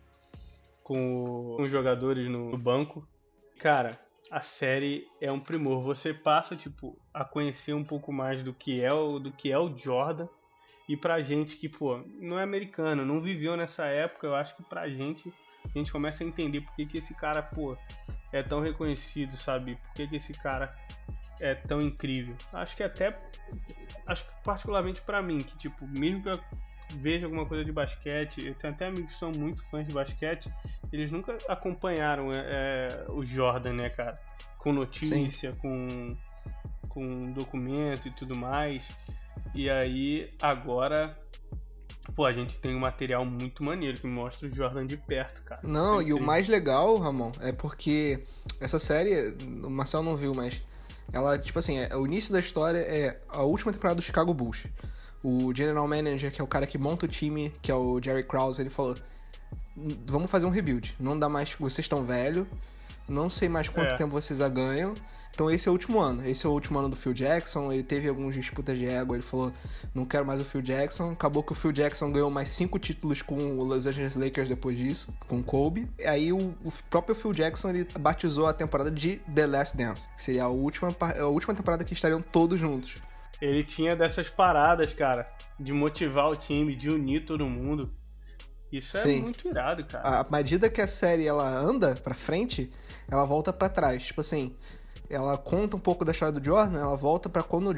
[0.83, 3.07] com, o- com os jogadores no, no banco.
[3.59, 3.99] Cara,
[4.31, 5.83] a série é um primor.
[5.83, 9.59] Você passa, tipo, a conhecer um pouco mais do que é o, do que é
[9.59, 10.29] o Jordan.
[10.89, 14.63] E pra gente que, pô, não é americano, não viveu nessa época, eu acho que
[14.63, 15.33] pra gente,
[15.65, 17.77] a gente começa a entender por que, que esse cara, pô,
[18.33, 19.75] é tão reconhecido, sabe?
[19.75, 20.73] Por que, que esse cara
[21.41, 22.37] é tão incrível.
[22.53, 23.15] Acho que até.
[24.07, 26.41] Acho que particularmente pra mim, que tipo, mesmo que eu
[26.95, 30.51] veja alguma coisa de basquete, eu tenho até amigos que são muito fãs de basquete,
[30.93, 34.15] eles nunca acompanharam é, é, o Jordan, né, cara?
[34.59, 36.17] Com notícia, com,
[36.89, 38.83] com documento e tudo mais.
[39.55, 41.17] E aí, agora.
[42.15, 45.61] Pô, a gente tem um material muito maneiro que mostra o Jordan de perto, cara.
[45.65, 48.23] Não, É e o mais legal, Ramon, é porque
[48.61, 50.63] essa série, o Marcel não viu, mas
[51.13, 54.67] ela, tipo assim, é, o início da história é a última temporada do Chicago Bulls.
[55.29, 58.23] O general manager, que é o cara que monta o time, que é o Jerry
[58.23, 58.95] Krause, ele falou:
[60.07, 60.95] "Vamos fazer um rebuild.
[61.01, 62.47] Não dá mais, vocês estão velho,
[63.09, 63.97] não sei mais quanto É.
[63.97, 64.95] tempo vocês a ganham.
[65.35, 66.27] Então esse é o último ano.
[66.27, 67.71] Esse é o último ano do Phil Jackson.
[67.71, 69.15] Ele teve algumas disputas de ego.
[69.15, 69.53] Ele falou:
[69.93, 71.11] não quero mais o Phil Jackson.
[71.11, 74.79] Acabou que o Phil Jackson ganhou mais cinco títulos com o Los Angeles Lakers depois
[74.79, 75.87] disso, com o Kobe.
[76.07, 80.23] Aí o, o próprio Phil Jackson ele batizou a temporada de The Last Dance, que
[80.23, 82.97] seria a última, a última temporada que estariam todos juntos.
[83.41, 85.29] Ele tinha dessas paradas, cara,
[85.59, 87.93] de motivar o time, de unir todo mundo.
[88.73, 89.21] Isso é Sim.
[89.23, 90.21] muito irado, cara.
[90.21, 92.71] À medida que a série ela anda pra frente,
[93.09, 94.05] ela volta pra trás.
[94.05, 94.57] Tipo assim,
[95.09, 97.77] ela conta um pouco da história do Jordan, ela volta pra quando o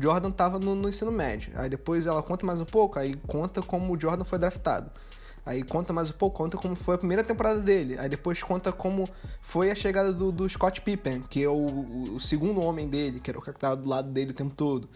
[0.00, 1.52] Jordan tava no, no ensino médio.
[1.56, 4.90] Aí depois ela conta mais um pouco, aí conta como o Jordan foi draftado.
[5.48, 7.96] Aí conta mais um pouco, conta como foi a primeira temporada dele.
[7.98, 9.08] Aí depois conta como
[9.40, 13.18] foi a chegada do, do Scott Pippen, que é o, o- o segundo homem dele,
[13.18, 14.86] que era o cara que tava do lado dele o tempo todo.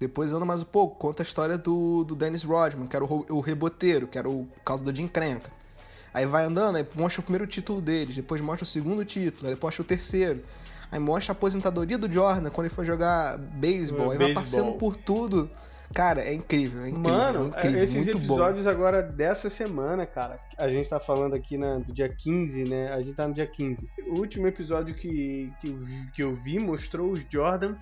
[0.00, 3.24] Depois anda mais um pouco, conta a história do, do Dennis Rodman, que era o,
[3.30, 5.52] o reboteiro, que era o caso da Jim Crenca.
[6.12, 9.54] Aí vai andando, aí mostra o primeiro título deles, depois mostra o segundo título, aí
[9.54, 10.42] depois mostra o terceiro.
[10.90, 14.10] Aí mostra a aposentadoria do Jordan quando ele foi jogar beisebol.
[14.10, 15.48] Aí vai passando por tudo.
[15.94, 17.10] Cara, é incrível, é incrível.
[17.10, 18.34] é Mano, incrível, esses muito bom.
[18.34, 20.38] episódios agora dessa semana, cara.
[20.58, 22.92] A gente tá falando aqui na, do dia 15, né?
[22.92, 23.88] A gente tá no dia 15.
[24.08, 27.74] O último episódio que, que, eu vi- que eu vi mostrou os Jordan.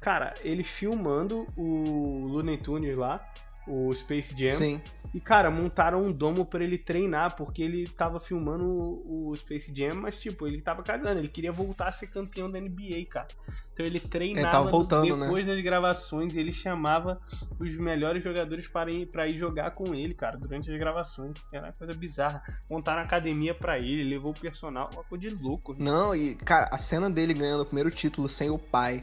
[0.00, 3.20] Cara, ele filmando o Looney Tunes lá,
[3.66, 4.50] o Space Jam.
[4.50, 4.80] Sim,
[5.14, 9.94] E, cara, montaram um domo pra ele treinar, porque ele tava filmando o, Space Jam,
[9.94, 11.18] mas, tipo, ele tava cagando.
[11.18, 13.28] Ele queria voltar a ser campeão da NBA, cara.
[13.72, 15.26] Então ele treinava tava voltando, né?
[15.26, 17.20] depois das gravações, ele chamava
[17.58, 21.32] os melhores jogadores para ir, pra ir jogar com ele, cara, durante as gravações.
[21.52, 22.42] Era uma coisa bizarra.
[22.70, 25.74] Montaram academia pra ele, levou o personal, uma coisa de louco.
[25.78, 29.02] Não, e, cara, a cena dele ganhando o primeiro título sem o pai,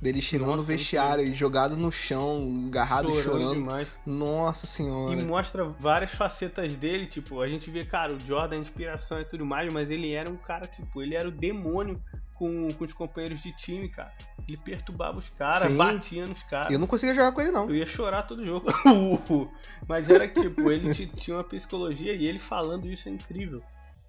[0.00, 3.54] dele chegando no Nossa, vestiário e jogado no chão, agarrado e chorando.
[3.54, 3.88] demais.
[4.04, 5.20] Nossa senhora.
[5.20, 9.24] E mostra várias facetas dele, tipo, a gente vê, cara, o Jordan, a inspiração e
[9.24, 12.00] tudo mais, mas ele era um cara, tipo, ele era o demônio
[12.34, 14.12] com, com os companheiros de time, cara.
[14.46, 16.72] Ele perturbava os caras, batia nos caras.
[16.72, 17.68] Eu não conseguia jogar com ele, não.
[17.68, 18.66] Eu ia chorar todo jogo.
[19.88, 23.60] Mas era tipo, ele ti- tinha uma psicologia e ele falando isso é incrível.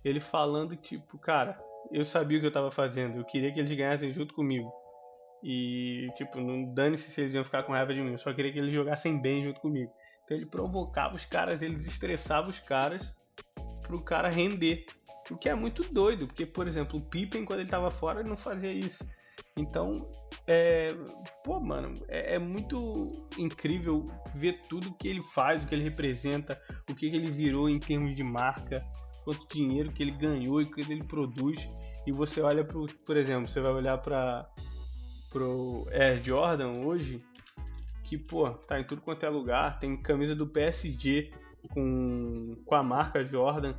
[0.06, 1.58] Ele falando, tipo, cara,
[1.92, 4.72] eu sabia o que eu tava fazendo, eu queria que eles ganhassem junto comigo.
[5.44, 8.52] E, tipo, não dane-se se eles iam ficar com raiva de mim, eu só queria
[8.52, 9.92] que eles jogassem bem junto comigo.
[10.24, 13.14] Então ele provocava os caras, ele desestressava os caras
[13.84, 14.86] pro cara render.
[15.30, 18.30] O que é muito doido, porque, por exemplo, o Pippen, quando ele tava fora, ele
[18.30, 19.06] não fazia isso.
[19.56, 20.10] Então,
[20.46, 20.94] é,
[21.44, 23.08] pô, mano, é, é, muito
[23.38, 26.60] incrível ver tudo que ele faz, o que ele representa,
[26.90, 28.86] o que ele virou em termos de marca,
[29.24, 31.70] quanto dinheiro que ele ganhou e que ele produz.
[32.06, 34.50] E você olha pro, por exemplo, você vai olhar para
[35.30, 37.24] pro Air Jordan hoje,
[38.04, 41.32] que, pô, tá em tudo quanto é lugar, tem camisa do PSG
[41.70, 43.74] com, com a marca Jordan.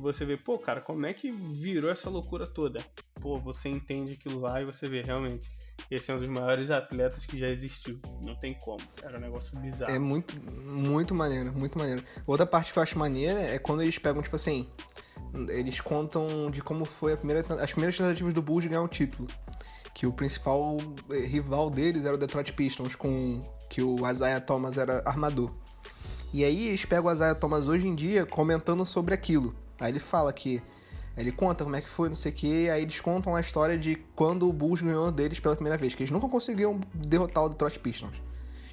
[0.00, 2.80] Você vê, pô, cara, como é que virou essa loucura toda?
[3.20, 5.48] Pô, você entende aquilo lá e você vê, realmente,
[5.90, 8.00] esse é um dos maiores atletas que já existiu.
[8.20, 8.80] Não tem como.
[9.02, 9.92] Era um negócio bizarro.
[9.92, 12.02] É muito, muito maneiro, muito maneiro.
[12.26, 14.68] Outra parte que eu acho maneira é quando eles pegam, tipo assim,
[15.48, 19.28] eles contam de como foi primeira, as primeiras tentativas do Bulls de ganhar um título.
[19.94, 20.76] Que o principal
[21.10, 25.50] eh, rival deles era o Detroit Pistons, com que o Isaiah Thomas era armador.
[26.32, 29.54] E aí eles pegam o Isaiah Thomas hoje em dia comentando sobre aquilo.
[29.78, 30.60] Aí ele fala que.
[31.16, 33.78] Ele conta como é que foi, não sei o que, aí eles contam a história
[33.78, 37.48] de quando o Bulls ganhou deles pela primeira vez, que eles nunca conseguiam derrotar o
[37.48, 38.20] Detroit Pistons.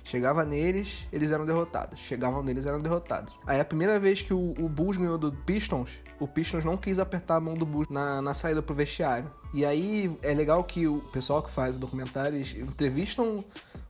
[0.03, 1.99] Chegava neles, eles eram derrotados.
[1.99, 3.33] Chegavam neles, eram derrotados.
[3.45, 5.89] Aí a primeira vez que o, o Bulls ganhou do Pistons,
[6.19, 9.31] o Pistons não quis apertar a mão do Bulls na, na saída pro vestiário.
[9.53, 13.43] E aí é legal que o pessoal que faz o documentário, entrevistam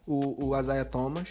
[0.05, 1.29] o, o Isaiah Thomas,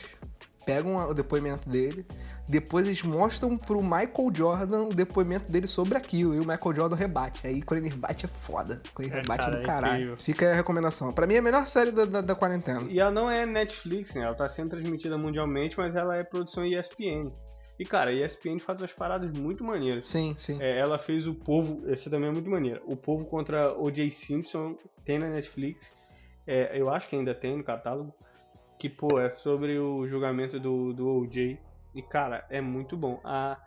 [0.65, 2.07] pegam o depoimento dele,
[2.49, 6.97] depois eles mostram pro Michael Jordan o depoimento dele sobre aquilo, e o Michael Jordan
[6.97, 7.47] rebate.
[7.47, 8.83] Aí quando ele rebate é foda.
[8.95, 10.15] Quando ele é, rebate cara, do é caralho.
[10.15, 11.13] É Fica a recomendação.
[11.13, 12.83] Pra mim é a melhor série da, da, da, quarentena.
[12.89, 14.23] E ela não é Netflix, né?
[14.23, 17.33] Ela tá sendo transmitida mundialmente, mas ela é produção ESPN.
[17.79, 20.07] E, cara, a ESPN faz umas paradas muito maneiras.
[20.07, 20.59] Sim, sim.
[20.61, 22.83] É, ela fez o Povo, esse também é muito maneiro.
[22.85, 24.11] O Povo contra O.J.
[24.11, 25.95] Simpson tem na Netflix.
[26.47, 28.13] É, eu acho que ainda tem no catálogo
[28.81, 31.59] que, pô, é sobre o julgamento do, do OJ.
[31.95, 33.21] E, cara, é muito bom.
[33.23, 33.61] A,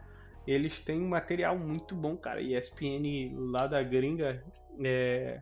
[0.47, 2.41] eles têm um material muito bom, cara.
[2.41, 4.43] E ESPN lá da gringa
[4.83, 5.39] é,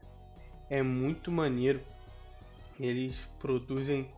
[0.70, 1.80] é muito maneiro.
[2.78, 4.12] Eles produzem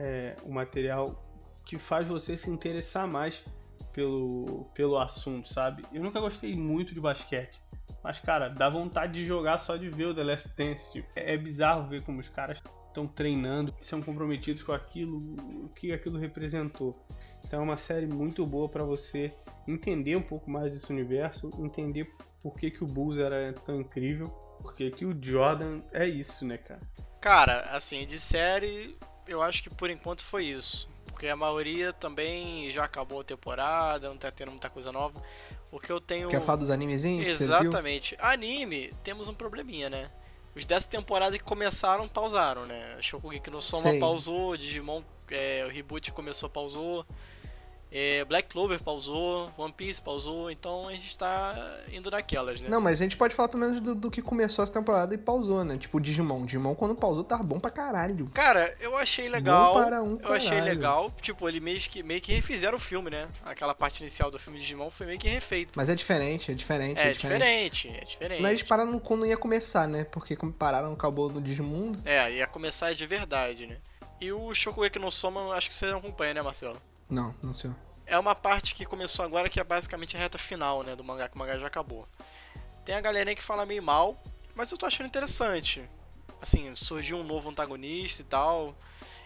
[0.00, 1.22] é, um material
[1.62, 3.44] que faz você se interessar mais
[3.92, 5.84] pelo, pelo assunto, sabe?
[5.92, 7.60] Eu nunca gostei muito de basquete.
[8.02, 10.90] Mas, cara, dá vontade de jogar só de ver o The Last Dance.
[10.90, 12.62] Tipo, é bizarro ver como os caras
[12.96, 15.18] estão treinando, são comprometidos com aquilo,
[15.64, 16.98] o que aquilo representou.
[17.44, 19.32] Então é uma série muito boa para você
[19.68, 22.10] entender um pouco mais desse universo, entender
[22.42, 24.28] por que, que o Bulls era tão incrível,
[24.62, 26.80] porque que o Jordan é isso, né, cara?
[27.20, 28.96] Cara, assim, de série,
[29.28, 30.88] eu acho que por enquanto foi isso.
[31.06, 35.22] Porque a maioria também já acabou a temporada, não tá tendo muita coisa nova.
[35.72, 36.28] O que eu tenho.
[36.28, 37.40] Quer falar dos animezinhos?
[37.40, 38.16] Exatamente.
[38.18, 40.10] Anime, temos um probleminha, né?
[40.56, 42.96] Os dessa temporada que começaram, pausaram, né?
[43.02, 44.00] Shokugeki no Soma Sei.
[44.00, 47.04] pausou, Digimon, é, o reboot começou, pausou.
[47.90, 52.68] É, Black Clover pausou, One Piece pausou, então a gente tá indo naquelas, né?
[52.68, 55.18] Não, mas a gente pode falar pelo menos do, do que começou essa temporada e
[55.18, 55.78] pausou, né?
[55.78, 56.44] Tipo Digimon.
[56.44, 58.28] Digimon quando pausou tava bom pra caralho.
[58.34, 59.74] Cara, eu achei legal.
[59.74, 61.12] Bom para um eu achei legal.
[61.22, 63.28] Tipo, ele meio que, meio que refizeram o filme, né?
[63.44, 65.72] Aquela parte inicial do filme Digimon foi meio que refeito.
[65.76, 67.00] Mas é diferente, é diferente.
[67.00, 67.40] É, é diferente.
[67.40, 68.42] diferente, é diferente.
[68.42, 70.04] Mas eles pararam quando ia começar, né?
[70.04, 72.00] Porque como pararam, acabou no Digimundo.
[72.04, 73.78] É, ia começar de verdade, né?
[74.20, 76.80] E o Shokugeki no Soma, acho que você acompanha, né, Marcelo?
[77.08, 77.70] Não, não sei.
[78.06, 81.28] É uma parte que começou agora que é basicamente a reta final, né, do mangá,
[81.28, 82.06] que o mangá já acabou.
[82.84, 84.16] Tem a galerinha que fala meio mal,
[84.54, 85.88] mas eu tô achando interessante.
[86.40, 88.76] Assim, surgiu um novo antagonista e tal.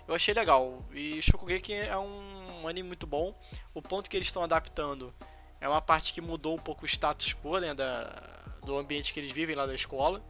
[0.09, 0.83] Eu achei legal.
[0.93, 3.35] E Shokugeki é um anime muito bom.
[3.75, 5.13] O ponto que eles estão adaptando
[5.61, 8.05] é uma parte que mudou um pouco o status quo, né, da,
[8.65, 10.23] do ambiente que eles vivem lá da escola.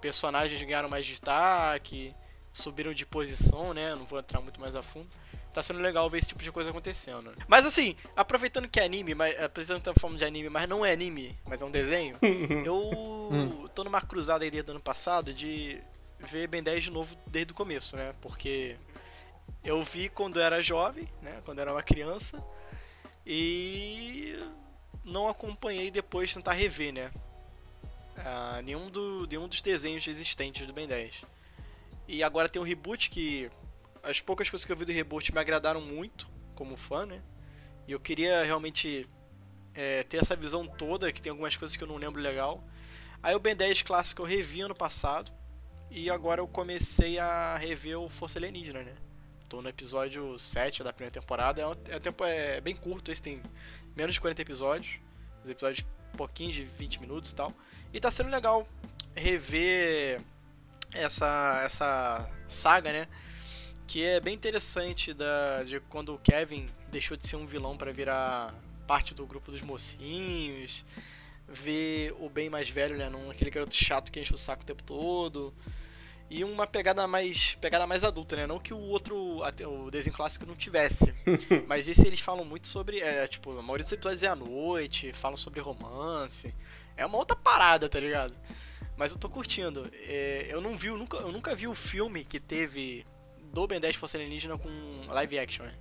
[0.00, 2.14] Personagens ganharam mais destaque,
[2.52, 3.94] subiram de posição, né?
[3.94, 5.08] Não vou entrar muito mais a fundo
[5.52, 7.32] tá sendo legal ver esse tipo de coisa acontecendo.
[7.48, 10.92] Mas assim, aproveitando que é anime, mas apresentando a forma de anime, mas não é
[10.92, 12.16] anime, mas é um desenho,
[12.64, 12.76] eu
[13.32, 13.68] hum.
[13.74, 15.80] tô numa cruzada aí desde o ano passado de
[16.20, 18.14] ver Ben 10 de novo desde o começo, né?
[18.20, 18.76] Porque
[19.64, 21.40] eu vi quando eu era jovem, né?
[21.44, 22.42] Quando eu era uma criança.
[23.26, 24.38] E
[25.04, 27.10] não acompanhei depois tentar rever, né?
[28.16, 31.14] Ah, nenhum, do, nenhum dos desenhos existentes do Ben 10.
[32.08, 33.50] E agora tem um reboot que
[34.02, 37.22] as poucas coisas que eu vi do reboot me agradaram muito, como fã, né?
[37.86, 39.08] E eu queria realmente
[39.74, 42.62] é, ter essa visão toda, que tem algumas coisas que eu não lembro legal.
[43.22, 45.32] Aí o Ben 10 clássico eu revi ano passado,
[45.90, 48.94] e agora eu comecei a rever o Força Alienígena, né?
[49.48, 53.10] Tô no episódio 7 da primeira temporada, é, um, é, um tempo, é bem curto,
[53.10, 53.42] esse tem
[53.96, 55.00] menos de 40 episódios,
[55.42, 55.84] os episódios
[56.16, 57.52] pouquinhos de 20 minutos e tal.
[57.92, 58.66] E tá sendo legal
[59.14, 60.22] rever
[60.92, 63.08] essa, essa saga, né?
[63.90, 67.92] Que é bem interessante da, de quando o Kevin deixou de ser um vilão para
[67.92, 68.54] virar
[68.86, 70.84] parte do grupo dos mocinhos,
[71.48, 74.66] ver o bem mais velho, né, num, aquele garoto chato que enche o saco o
[74.66, 75.52] tempo todo.
[76.30, 78.46] e uma pegada mais pegada mais adulta, né?
[78.46, 81.12] Não que o outro, até o desenho clássico não tivesse.
[81.66, 85.12] mas esse eles falam muito sobre, é, tipo, a maioria dos episódios é à noite,
[85.12, 86.54] falam sobre romance.
[86.96, 88.34] É uma outra parada, tá ligado?
[88.96, 89.90] Mas eu tô curtindo.
[89.94, 93.04] É, eu não vi, eu nunca, eu nunca vi o filme que teve
[93.52, 94.68] do Ben 10 Força Alienígena com
[95.08, 95.74] live action, né?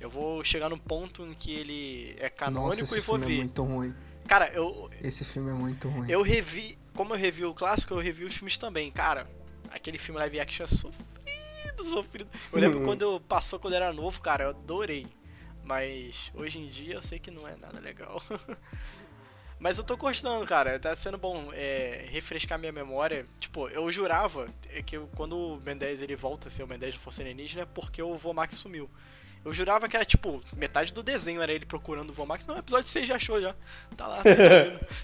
[0.00, 3.26] Eu vou chegar no ponto em que ele é canônico Nossa, esse e vou filme
[3.26, 3.40] ver.
[3.40, 3.94] é muito ruim.
[4.26, 6.10] Cara, eu, Esse filme é muito ruim.
[6.10, 6.78] eu revi.
[6.94, 8.90] Como eu revi o clássico, eu revi os filmes também.
[8.90, 9.28] Cara,
[9.70, 12.30] aquele filme live action é sofrido, sofrido.
[12.52, 15.06] Eu lembro quando eu passou quando eu era novo, cara, eu adorei.
[15.64, 18.20] Mas hoje em dia eu sei que não é nada legal.
[19.62, 20.76] Mas eu tô gostando, cara.
[20.80, 23.24] Tá sendo bom é, refrescar minha memória.
[23.38, 26.66] Tipo, eu jurava é que eu- quando o Ben 10 ele volta a ser o
[26.66, 28.90] Ben 10 do Força Alienígena é porque o Vomax sumiu.
[29.44, 32.44] Eu jurava que era tipo, metade do desenho era ele procurando o Vomax.
[32.44, 33.54] Não, episódio 6 já achou já.
[33.96, 34.16] Tá lá.
[34.16, 34.22] Tá.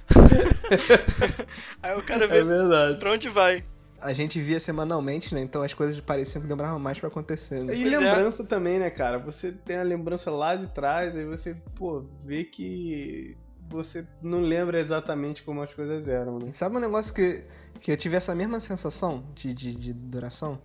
[1.82, 2.98] Aí eu quero É ver verdade.
[2.98, 3.64] pra onde vai.
[4.00, 5.40] A gente via semanalmente, né?
[5.40, 7.74] Então as coisas pareciam que demoravam mais pra acontecer, né?
[7.74, 7.98] E Pois é.
[7.98, 9.18] lembrança também, né, cara?
[9.18, 13.36] Você tem a lembrança lá de trás, aí você, pô, vê que
[13.68, 16.52] você não lembra exatamente como as coisas eram, né?
[16.52, 17.44] Sabe um negócio que,
[17.80, 20.58] que eu tive essa mesma sensação de, de, de duração?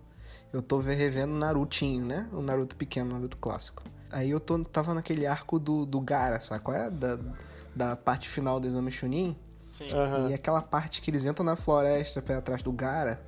[0.52, 2.28] Eu tô revendo Narutinho, né?
[2.32, 3.82] O Naruto pequeno, o Naruto clássico.
[4.10, 6.90] Aí eu tô, tava naquele arco do, do Gara, sabe qual é?
[6.90, 7.18] Da,
[7.74, 9.36] da parte final do exame Chunin.
[9.70, 9.86] Sim.
[9.92, 10.30] Aham.
[10.30, 13.20] E aquela parte que eles entram na floresta pra ir atrás do Gara.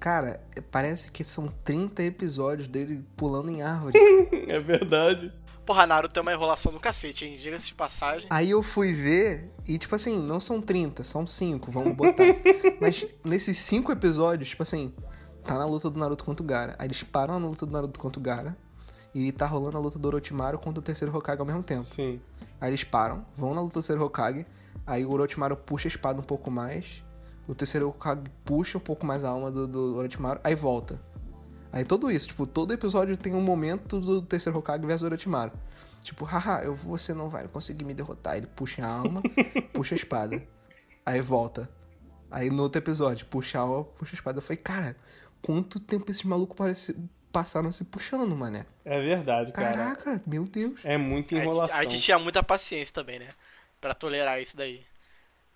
[0.00, 3.96] Cara, parece que são 30 episódios dele pulando em árvore.
[4.46, 5.32] É verdade.
[5.64, 7.38] Porra, Naruto tem uma enrolação do cacete, hein?
[7.40, 8.26] Diga-se de passagem.
[8.28, 12.24] Aí eu fui ver e, tipo assim, não são 30, são 5, vamos botar.
[12.80, 14.92] Mas nesses 5 episódios, tipo assim,
[15.42, 16.76] tá na luta do Naruto contra o Gara.
[16.78, 18.56] Aí eles param na luta do Naruto contra o Gara.
[19.14, 21.84] E tá rolando a luta do Orochimaru contra o terceiro Hokage ao mesmo tempo.
[21.84, 22.20] Sim.
[22.60, 24.44] Aí eles param, vão na luta do terceiro Hokage.
[24.84, 27.02] Aí o Orochimaru puxa a espada um pouco mais.
[27.46, 30.40] O terceiro Hokage puxa um pouco mais a alma do, do Orochimaru.
[30.42, 31.00] Aí volta.
[31.74, 35.50] Aí tudo isso, tipo, todo episódio tem um momento do terceiro Hokage versus Orochimaru.
[36.02, 38.36] Tipo, haha, eu, você não vai conseguir me derrotar.
[38.36, 39.20] Ele puxa a alma,
[39.74, 40.40] puxa a espada.
[41.04, 41.68] Aí volta.
[42.30, 44.38] Aí no outro episódio, puxa a alma, puxa a espada.
[44.38, 44.96] Eu falei, cara,
[45.42, 46.94] quanto tempo esses malucos parece,
[47.32, 48.66] passaram se puxando, mané?
[48.84, 49.76] É verdade, cara.
[49.76, 50.80] Caraca, meu Deus.
[50.84, 51.76] É muita A gente- enrolação.
[51.76, 53.30] A gente tinha muita paciência também, né?
[53.80, 54.84] Pra tolerar isso daí.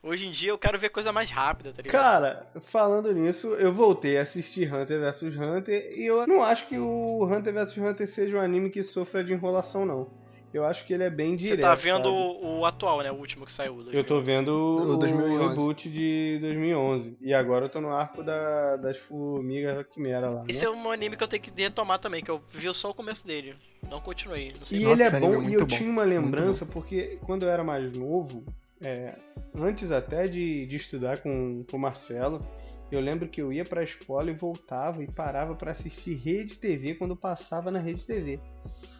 [0.03, 2.01] Hoje em dia eu quero ver coisa mais rápida, tá ligado?
[2.01, 6.79] Cara, falando nisso, eu voltei a assistir Hunter vs Hunter e eu não acho que
[6.79, 10.09] o Hunter vs Hunter seja um anime que sofra de enrolação, não.
[10.55, 11.61] Eu acho que ele é bem Você direto.
[11.61, 12.09] tá vendo sabe?
[12.09, 13.13] o, o atual, né?
[13.13, 13.85] O último que saiu.
[13.93, 15.49] Eu tô vendo O o, 2011.
[15.49, 17.19] reboot de 2011.
[17.21, 20.39] E agora eu tô no arco da- das formigas quimera lá.
[20.41, 20.47] né?
[20.49, 22.95] Esse é um anime que eu tenho que retomar também, que eu vi só o
[22.95, 23.57] começo dele.
[23.91, 24.99] Não continuei, não sei E mais.
[25.01, 27.93] ele é bom, é e eu bom, tinha uma lembrança, porque quando eu era mais
[27.93, 28.43] novo,
[28.81, 29.15] é,
[29.55, 32.47] antes até de, de estudar com, com o Marcelo,
[32.91, 36.95] eu lembro que eu ia pra escola e voltava e parava pra assistir Rede TV
[36.95, 38.41] quando passava na Rede TV.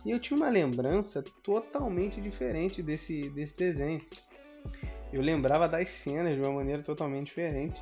[0.05, 4.01] E eu tinha uma lembrança totalmente diferente desse, desse desenho.
[5.11, 7.81] Eu lembrava das cenas de uma maneira totalmente diferente.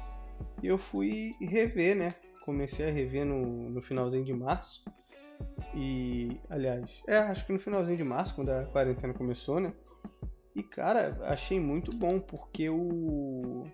[0.62, 2.14] E eu fui rever, né?
[2.44, 4.84] Comecei a rever no, no finalzinho de março.
[5.74, 9.72] E, aliás, é, acho que no finalzinho de março, quando a quarentena começou, né?
[10.56, 13.66] E, cara, achei muito bom, porque o.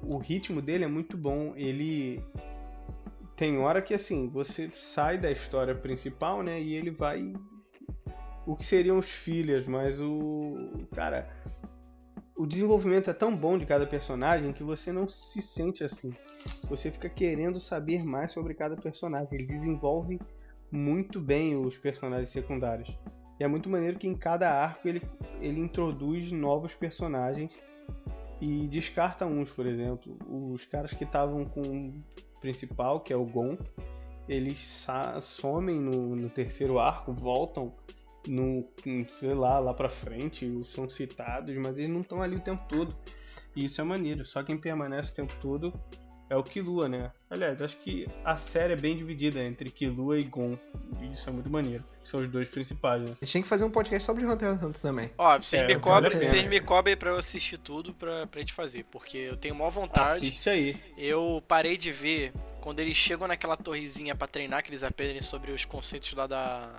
[0.00, 1.52] O ritmo dele é muito bom.
[1.56, 2.24] Ele.
[3.36, 6.60] Tem hora que, assim, você sai da história principal, né?
[6.60, 7.32] E ele vai.
[8.46, 10.86] O que seriam os filhos, mas o.
[10.94, 11.28] Cara.
[12.36, 16.14] O desenvolvimento é tão bom de cada personagem que você não se sente assim.
[16.70, 19.34] Você fica querendo saber mais sobre cada personagem.
[19.34, 20.18] Ele desenvolve
[20.70, 22.96] muito bem os personagens secundários.
[23.40, 25.00] E é muito maneiro que em cada arco ele,
[25.40, 27.50] ele introduz novos personagens
[28.38, 30.14] e descarta uns, por exemplo.
[30.28, 32.04] Os caras que estavam com o
[32.38, 33.56] principal, que é o Gon,
[34.28, 34.86] eles
[35.22, 37.72] somem no, no terceiro arco, voltam
[38.28, 38.66] no-
[39.08, 42.94] sei lá, lá pra frente, são citados, mas eles não estão ali o tempo todo.
[43.56, 44.22] E isso é maneiro.
[44.22, 45.72] Só quem permanece o tempo todo
[46.30, 47.10] é o Killua, né?
[47.28, 50.56] Aliás, acho que a série é bem dividida entre Killua e Gon.
[51.02, 51.84] E isso é muito maneiro.
[52.02, 53.10] São os dois principais, né?
[53.20, 55.10] A gente tem que fazer um podcast sobre Hunter x Hunter também.
[55.18, 56.22] Ó, vocês É, me vale cobrem, pena.
[56.30, 58.84] vocês me cobrem pra eu assistir tudo pra, pra gente fazer.
[58.90, 60.12] Porque eu tenho maior vontade.
[60.28, 60.80] Assiste aí.
[60.96, 65.52] Eu parei de ver quando eles chegam naquela torrezinha pra treinar, que eles aprendem sobre
[65.52, 66.70] os conceitos lá da.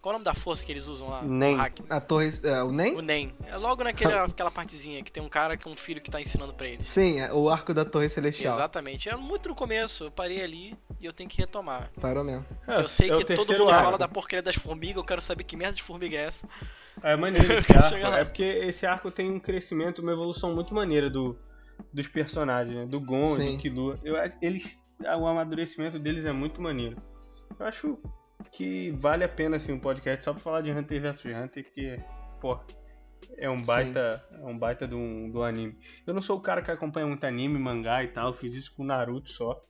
[0.00, 1.22] Qual é o nome da força que eles usam lá?
[1.22, 1.58] Nem.
[1.90, 2.30] A torre.
[2.44, 2.94] é, o NEM?
[2.94, 3.34] O NEM.
[3.46, 6.54] É logo naquela aquela partezinha que tem um cara com um filho que tá ensinando
[6.54, 6.88] pra eles.
[6.88, 8.54] Sim, é o arco da torre celestial.
[8.54, 9.08] Exatamente.
[9.08, 10.04] É muito no começo.
[10.04, 11.90] Eu parei ali e eu tenho que retomar.
[12.00, 12.46] Parou mesmo.
[12.66, 13.84] eu sei é que todo mundo arco.
[13.84, 16.48] fala da porcaria das formigas, eu quero saber que merda de formiga é essa.
[17.02, 17.94] É maneiro esse arco.
[17.96, 21.36] É porque esse arco tem um crescimento, uma evolução muito maneira do,
[21.92, 22.86] dos personagens, né?
[22.86, 23.52] Do Gon, Sim.
[23.52, 23.98] do Killua.
[24.04, 26.96] Eu, eles, o amadurecimento deles é muito maneiro.
[27.58, 27.98] Eu acho
[28.50, 31.98] que vale a pena assim, um podcast só pra falar de Hunter vs Hunter, que,
[32.40, 32.58] pô,
[33.36, 33.64] é um Sim.
[33.66, 35.78] baita, é um baita do, do anime.
[36.06, 38.74] Eu não sou o cara que acompanha muito anime, mangá e tal, eu fiz isso
[38.74, 39.62] com Naruto só.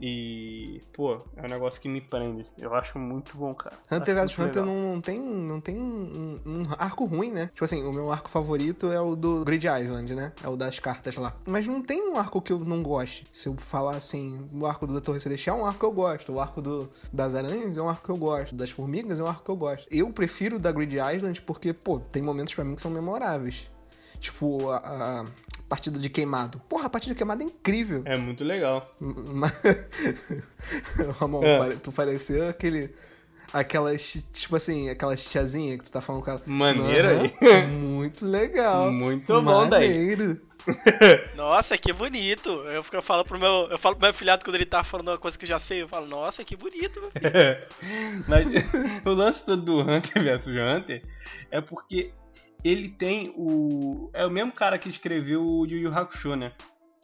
[0.00, 2.46] E, pô, é um negócio que me prende.
[2.58, 3.76] Eu acho muito bom, cara.
[3.90, 4.66] Hunter vs Hunter legal.
[4.66, 7.48] não tem, não tem um, um arco ruim, né?
[7.48, 10.32] Tipo assim, o meu arco favorito é o do Grid Island, né?
[10.42, 11.36] É o das cartas lá.
[11.46, 13.26] Mas não tem um arco que eu não goste.
[13.32, 16.32] Se eu falar assim, o arco da Torre Celestial é um arco que eu gosto.
[16.32, 18.54] O arco do, das aranhas é um arco que eu gosto.
[18.54, 19.86] Das formigas é um arco que eu gosto.
[19.90, 23.68] Eu prefiro o da Grid Island porque, pô, tem momentos pra mim que são memoráveis.
[24.20, 25.24] Tipo, a, a
[25.68, 26.60] partida de queimado.
[26.68, 28.02] Porra, a partida de queimado é incrível.
[28.04, 28.84] É muito legal.
[29.00, 29.52] Mas...
[31.18, 31.70] Ramon, É.
[31.82, 32.94] tu pareceu aquele.
[33.52, 36.42] Aquelas, tipo assim, aquelas tiazinha que tu tá falando com ela.
[36.44, 37.34] Maneiro aí.
[37.66, 38.90] Muito legal.
[38.92, 39.88] Muito bom daí.
[39.88, 40.40] Maneiro.
[41.34, 42.50] Nossa, que bonito.
[42.50, 43.68] Eu, eu falo pro meu.
[43.70, 45.80] Eu falo pro meu afilhado quando ele tá falando uma coisa que eu já sei.
[45.80, 48.24] Eu falo, nossa, que bonito, meu filho.
[48.28, 48.46] Mas
[49.06, 51.02] o lance do, do Hunter vs Hunter
[51.50, 52.10] é porque
[52.64, 54.10] ele tem o.
[54.12, 56.52] É o mesmo cara que escreveu o Yu Yu Hakusho, né?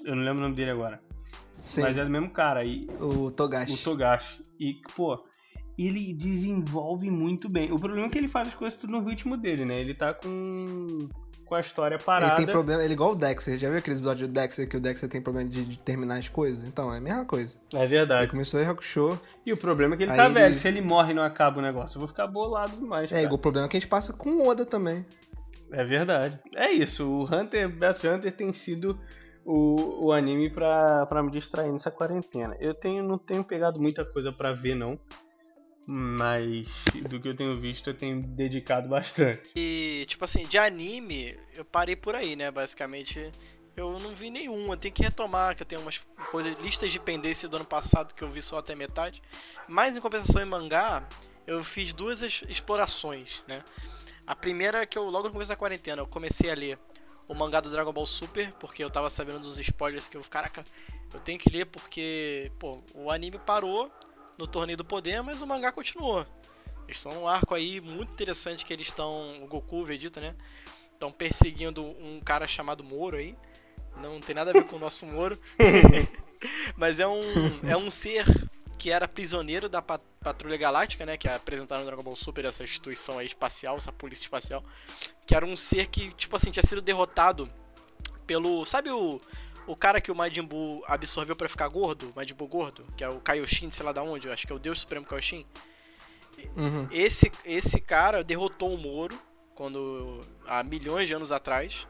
[0.05, 1.01] Eu não lembro o nome dele agora.
[1.59, 2.65] Sim, Mas é do mesmo cara.
[2.65, 3.73] E, o Togashi.
[3.73, 4.43] o Togashi.
[4.61, 5.25] E, pô,
[5.79, 7.73] ele desenvolve muito bem.
[7.73, 9.79] O problema é que ele faz as coisas tudo no ritmo dele, né?
[9.81, 11.09] Ele tá com,
[11.47, 12.37] com a história Ele parada.
[12.37, 13.57] tem problema, ele é igual o Dexter.
[13.57, 16.29] Já viu aquele episódio do Dexter que o Dexter tem problema de, de terminar as
[16.29, 16.67] coisas?
[16.69, 17.57] Então, é a mesma coisa.
[17.73, 18.31] É Ele verdade.
[18.31, 19.19] começou em Hakusho.
[19.47, 20.55] E o problema é que ele Aí tá ele- velho.
[20.55, 23.11] Se ele morre e não acaba o negócio, eu vou ficar bolado demais.
[23.11, 23.23] É, cara.
[23.23, 25.05] igual o problema que a gente passa com o Oda também.
[25.77, 26.39] É verdade.
[26.57, 29.01] É isso, o Hunter vs Hunter tem sido
[29.45, 32.57] o, o anime pra, pra me distrair nessa quarentena.
[32.61, 34.99] Eu tenho, não tenho pegado muita coisa pra ver, não.
[35.87, 36.67] Mas
[37.11, 39.53] do que eu tenho visto, eu tenho dedicado bastante.
[39.55, 42.51] E, tipo assim, de anime, eu parei por aí, né?
[42.51, 43.31] Basicamente,
[43.77, 44.71] eu não vi nenhum.
[44.71, 45.99] Eu tenho que retomar, que eu tenho umas
[46.31, 49.23] coisas, listas de pendência do ano passado que eu vi só até metade.
[49.69, 51.07] Mas, em compensação, em mangá,
[51.47, 53.63] eu fiz duas es- explorações, né?
[54.27, 56.79] A primeira é que eu, logo no começo da quarentena, eu comecei a ler
[57.29, 60.65] o mangá do Dragon Ball Super, porque eu tava sabendo dos spoilers que eu, caraca,
[61.13, 63.91] eu tenho que ler porque, pô, o anime parou
[64.39, 66.27] no Torneio do Poder, mas o mangá continuou.
[66.87, 70.35] Eles estão num arco aí muito interessante que eles estão, o Goku, o Vegeta, né?
[70.93, 73.37] Estão perseguindo um cara chamado Moro aí.
[73.97, 75.39] Não tem nada a ver com o nosso Moro.
[76.77, 77.21] Mas é um,
[77.67, 78.27] é um ser
[78.85, 81.17] que era prisioneiro da Pat- Patrulha Galáctica, né?
[81.17, 84.63] Que apresentado no Dragon Ball Super, essa instituição aí espacial, essa polícia espacial.
[85.25, 87.51] Que era um ser que, tipo assim, tinha sido derrotado
[88.27, 88.67] pelo.
[88.67, 89.19] Sabe o.
[89.67, 93.03] O cara que o Majin Buu absorveu pra ficar gordo, o Majin Buu gordo, que
[93.03, 95.47] é o Kaioshin, sei lá da onde, eu acho que é o Deus Supremo Kaioshin.
[96.55, 96.87] Uhum.
[96.91, 99.19] Esse, esse cara derrotou o Moro
[99.55, 101.87] quando há milhões de anos atrás.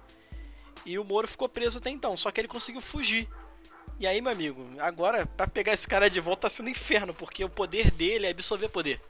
[0.86, 3.28] E o Moro ficou preso até então, só que ele conseguiu fugir.
[3.98, 7.14] E aí, meu amigo, agora pra pegar esse cara de volta tá sendo um inferno,
[7.14, 9.00] porque o poder dele é absorver poder.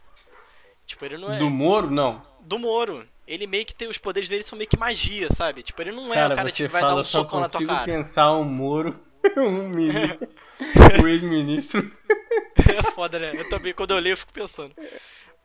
[0.85, 2.21] Tipo, ele não é Do Moro, não.
[2.41, 3.07] do Moro.
[3.27, 5.63] Ele meio que tem os poderes dele são meio que magia, sabe?
[5.63, 7.39] Tipo, ele não é Cara, o cara que vai fala, dar um eu só socão
[7.39, 7.83] na tua consigo cara.
[7.85, 8.99] pensar um Moro,
[9.35, 10.27] um ministro,
[11.01, 11.91] o ex-ministro.
[12.57, 13.31] É foda, né?
[13.35, 14.75] Eu também, quando eu leio, eu fico pensando.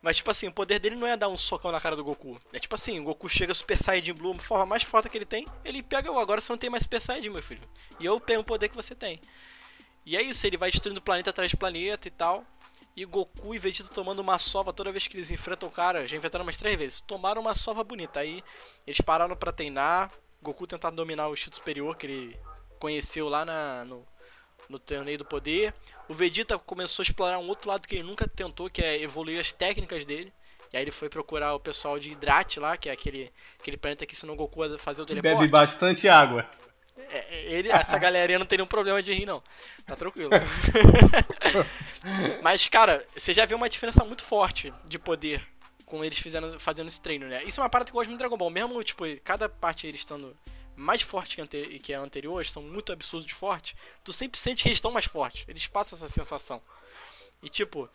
[0.01, 2.39] Mas, tipo assim, o poder dele não é dar um socão na cara do Goku.
[2.51, 5.25] É tipo assim, o Goku chega Super Saiyajin Blue, uma forma mais forte que ele
[5.25, 7.61] tem, ele pega, "Ô, agora você não tem mais Super Saiyajin, meu filho.
[7.99, 9.21] E eu tenho o poder que você tem.
[10.03, 12.43] E é isso, ele vai destruindo planeta atrás de planeta e tal.
[12.95, 16.17] E Goku e Vegeta tomando uma sova toda vez que eles enfrentam o cara, já
[16.17, 17.01] enfrentaram umas três vezes.
[17.01, 18.19] Tomaram uma sova bonita.
[18.19, 18.43] Aí
[18.85, 20.11] eles pararam pra treinar.
[20.41, 22.39] Goku tentando dominar o instinto superior que ele
[22.79, 24.03] conheceu lá na, no,
[24.71, 25.73] no torneio do poder.
[26.07, 29.39] O Vegeta começou a explorar um outro lado que ele nunca tentou, que é evoluir
[29.39, 30.33] as técnicas dele.
[30.73, 34.05] E aí ele foi procurar o pessoal de Hydrat lá, que é aquele, aquele planeta
[34.05, 35.51] que ensinou o Goku a fazer o Bebe teleporte.
[35.51, 36.49] bastante água.
[36.97, 39.43] É, é, ele, essa galerinha não tem nenhum problema de rir, não.
[39.85, 40.29] Tá tranquilo.
[42.41, 45.45] Mas, cara, você já viu uma diferença muito forte de poder
[45.85, 47.43] com eles fazendo, fazendo esse treino, né?
[47.43, 48.49] Isso é uma parada que eu gosto muito do Dragon Ball.
[48.49, 50.33] Mesmo, tipo, cada parte eles estando
[50.81, 54.39] mais forte que, ante que a anterior, eles são muito absurdos de forte, tu sempre
[54.39, 55.45] sente que eles estão mais fortes.
[55.47, 56.61] Eles passam essa sensação.
[57.43, 57.87] E, tipo,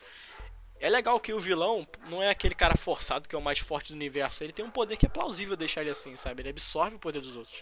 [0.80, 3.88] é legal que o vilão não é aquele cara forçado que é o mais forte
[3.92, 4.42] do universo.
[4.44, 6.42] Ele tem um poder que é plausível deixar ele assim, sabe?
[6.42, 7.56] Ele absorve o poder dos outros.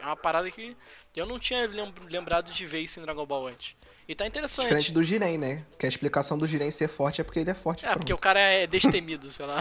[0.00, 0.76] É uma parada que
[1.14, 3.74] eu não tinha lem- lembrado de ver isso em Dragon Ball antes.
[4.08, 4.64] E tá interessante.
[4.64, 5.64] Diferente do Jiren, né?
[5.78, 7.84] Que a explicação do Jiren ser forte é porque ele é forte.
[7.84, 7.98] É, pronto.
[8.00, 9.58] porque o cara é destemido, sei lá.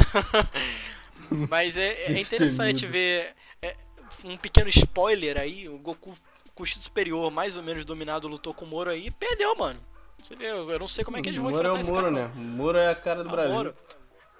[1.49, 3.76] Mas é, é interessante ver é,
[4.24, 6.13] um pequeno spoiler aí, o Goku
[6.55, 9.55] com o instinto superior, mais ou menos dominado, lutou com o Moro aí e perdeu,
[9.55, 9.80] mano.
[10.22, 11.91] Você vê, eu não sei como é que eles vão Moro é enfrentar o esse
[11.91, 12.28] Moro, cara.
[12.28, 12.32] né?
[12.36, 13.53] O Moro é a cara do Ah, Brasil.
[13.55, 13.74] Moro.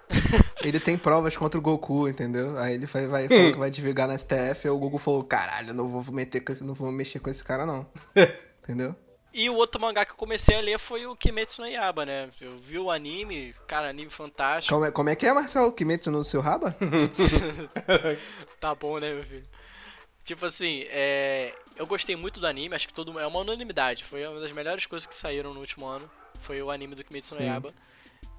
[0.61, 2.57] Ele tem provas contra o Goku, entendeu?
[2.57, 5.73] Aí ele vai, vai falou que vai divulgar na STF, aí o Goku falou, caralho,
[5.73, 7.88] não vou meter com esse, não vou mexer com esse cara, não.
[8.61, 8.95] entendeu?
[9.32, 12.30] E o outro mangá que eu comecei a ler foi o Kimetsu no Yaba, né?
[12.41, 14.73] Eu vi o anime, cara, anime fantástico.
[14.73, 15.71] Como é, como é que é, Marcel?
[15.71, 16.75] Kimetsu no seu raba?
[18.59, 19.45] tá bom, né, meu filho?
[20.30, 21.55] Tipo assim, é...
[21.75, 24.03] eu gostei muito do anime, acho que todo é uma unanimidade.
[24.03, 26.07] Foi uma das melhores coisas que saíram no último ano.
[26.41, 27.41] Foi o anime do Kimetsu no.
[27.41, 27.73] Yaba.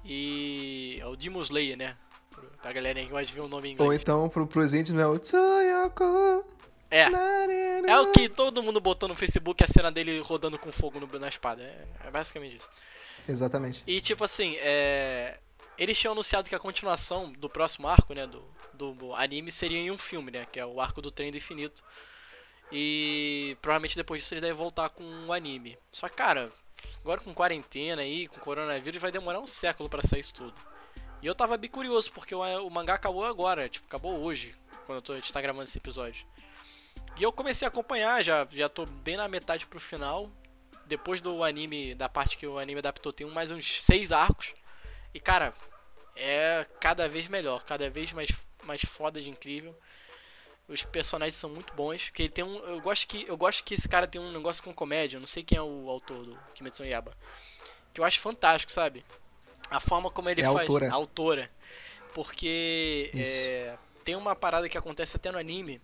[0.05, 1.97] E é o Demon Slayer, né?
[2.61, 3.89] Pra galera que gosta de ver o nome em inglês.
[3.89, 6.45] Ou então, pro, índios, não é o Tsuyoku.
[6.89, 7.07] É.
[7.85, 11.19] É o que todo mundo botou no Facebook a cena dele rodando com fogo no-
[11.19, 11.61] na espada.
[11.61, 12.69] É, é basicamente isso.
[13.27, 13.83] Exatamente.
[13.85, 15.37] E tipo assim, é...
[15.81, 19.89] eles tinham anunciado que a continuação do próximo arco, né, do, do anime seria em
[19.89, 21.83] um filme, né, que é o arco do trem do infinito.
[22.71, 25.75] E provavelmente depois disso eles devem voltar com um anime.
[25.91, 26.51] Só que, cara,
[26.99, 30.53] agora com quarentena aí, com coronavírus, vai demorar um século pra sair isso tudo.
[31.19, 34.53] E eu tava bem curioso, porque o, o mangá acabou agora, tipo, acabou hoje,
[34.85, 36.27] quando eu tô, a gente tá gravando esse episódio.
[37.17, 40.29] E eu comecei a acompanhar, já, já tô bem na metade pro final.
[40.85, 44.53] Depois do anime, da parte que o anime adaptou, tem mais uns seis arcos.
[45.13, 45.53] E cara,
[46.15, 48.29] é cada vez melhor, cada vez mais,
[48.63, 49.75] mais foda de incrível.
[50.67, 53.73] Os personagens são muito bons, que ele tem um, eu gosto que eu gosto que
[53.73, 56.39] esse cara tem um negócio com comédia, eu não sei quem é o autor do
[56.53, 57.11] Kimetsu no Yaba.
[57.93, 59.03] Que eu acho fantástico, sabe?
[59.69, 60.89] A forma como ele É a faz, autora.
[60.89, 61.51] a autora.
[62.13, 65.81] Porque é, tem uma parada que acontece até no anime,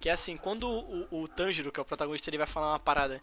[0.00, 2.78] que é assim, quando o, o Tanjiro, que é o protagonista, ele vai falar uma
[2.78, 3.20] parada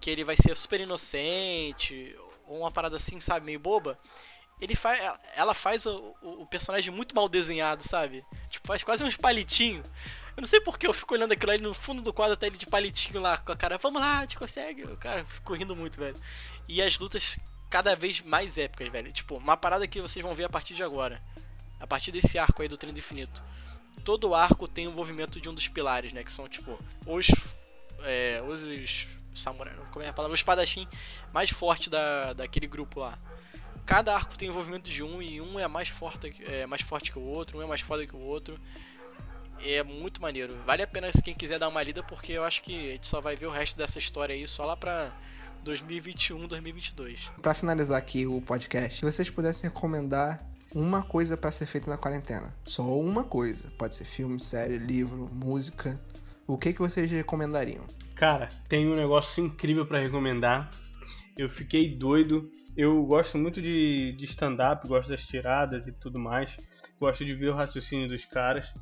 [0.00, 2.16] que ele vai ser super inocente,
[2.46, 3.98] ou uma parada assim, sabe, meio boba,
[4.60, 5.00] ele faz,
[5.34, 8.24] ela faz o, o- o personagem muito mal desenhado, sabe?
[8.48, 9.86] Tipo, faz quase uns palitinhos.
[10.36, 12.56] Eu não sei porque eu fico olhando aquilo ali no fundo do quadro, até ele
[12.56, 14.82] de palitinho lá, com a cara, vamos lá, a gente consegue.
[14.84, 16.16] O cara ficou rindo muito, velho.
[16.68, 17.36] E as lutas
[17.70, 19.12] cada vez mais épicas, velho.
[19.12, 21.20] Tipo, uma parada que vocês vão ver a partir de agora.
[21.78, 23.42] A partir desse arco aí do Trem do Infinito.
[24.04, 26.24] Todo arco tem o envolvimento de um dos pilares, né?
[26.24, 27.26] Que são, tipo, os.
[28.02, 30.32] É, os, os samurai, como é a palavra?
[30.32, 30.86] O espadachim
[31.32, 33.18] mais forte da, daquele grupo lá.
[33.86, 37.18] Cada arco tem envolvimento de um e um é mais forte, é mais forte que
[37.18, 38.58] o outro, um é mais foda que o outro.
[39.62, 40.56] É muito maneiro.
[40.66, 43.06] Vale a pena se quem quiser dar uma lida, porque eu acho que a gente
[43.06, 45.12] só vai ver o resto dessa história aí só lá pra
[45.62, 47.30] 2021, 2022.
[47.40, 51.96] Pra finalizar aqui o podcast, se vocês pudessem recomendar uma coisa pra ser feita na
[51.96, 52.54] quarentena.
[52.66, 53.70] Só uma coisa.
[53.78, 55.98] Pode ser filme, série, livro, música.
[56.46, 57.84] O que, que vocês recomendariam?
[58.14, 60.70] Cara, tem um negócio incrível pra recomendar.
[61.36, 62.50] Eu fiquei doido.
[62.76, 66.56] Eu gosto muito de, de stand-up, gosto das tiradas e tudo mais.
[66.98, 68.72] Gosto de ver o raciocínio dos caras.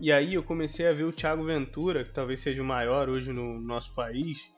[0.00, 3.32] E aí eu comecei a ver o Thiago Ventura, que talvez seja o maior hoje
[3.32, 4.50] no nosso país,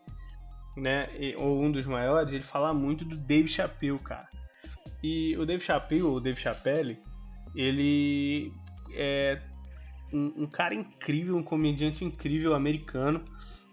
[0.77, 1.09] né?
[1.37, 4.29] Ou um dos maiores, ele fala muito do Dave Chappelle, cara.
[5.03, 6.99] E o Dave Chappelle, ou Dave Chappelle,
[7.55, 8.51] ele
[8.95, 9.39] é
[10.13, 13.23] um, um cara incrível, um comediante incrível americano.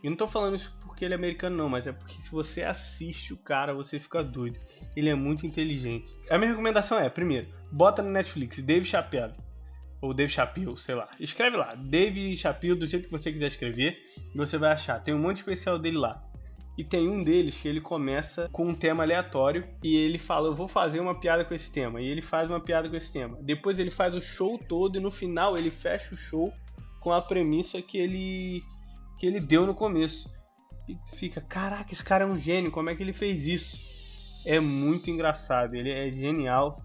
[0.04, 2.62] E não tô falando isso porque ele é americano, não, mas é porque se você
[2.62, 4.60] assiste o cara, você fica doido.
[4.96, 6.16] Ele é muito inteligente.
[6.30, 9.34] A minha recomendação é, primeiro, bota no Netflix Dave Chappelle.
[10.00, 11.10] Ou Dave Chappelle, sei lá.
[11.20, 13.98] Escreve lá, Dave Chappelle, do jeito que você quiser escrever,
[14.36, 15.00] você vai achar.
[15.00, 16.24] Tem um monte especial dele lá.
[16.78, 20.54] E tem um deles que ele começa com um tema aleatório e ele fala: Eu
[20.54, 22.00] vou fazer uma piada com esse tema.
[22.00, 23.40] E ele faz uma piada com esse tema.
[23.42, 26.54] Depois ele faz o show todo e no final ele fecha o show
[27.00, 28.64] com a premissa que ele
[29.20, 30.30] que ele deu no começo.
[30.92, 33.80] E tu fica, caraca, esse cara é um gênio, como é que ele fez isso?
[34.46, 36.84] É muito engraçado, ele é genial.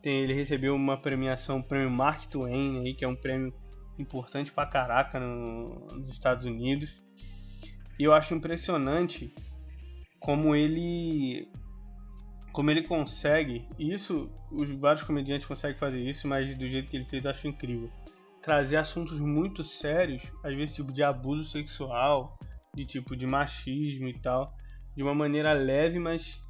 [0.00, 3.52] Tem, ele recebeu uma premiação, o prêmio Mark Twain, aí, que é um prêmio
[3.98, 7.02] importante pra caraca no- nos Estados Unidos.
[7.98, 9.34] E eu acho impressionante
[10.20, 11.48] como ele
[12.52, 17.04] como ele consegue, isso os vários comediantes conseguem fazer isso, mas do jeito que ele
[17.04, 17.90] fez eu acho incrível.
[18.42, 22.38] Trazer assuntos muito sérios, às vezes tipo de abuso sexual,
[22.74, 24.54] de tipo de machismo e tal,
[24.96, 26.40] de uma maneira leve, mas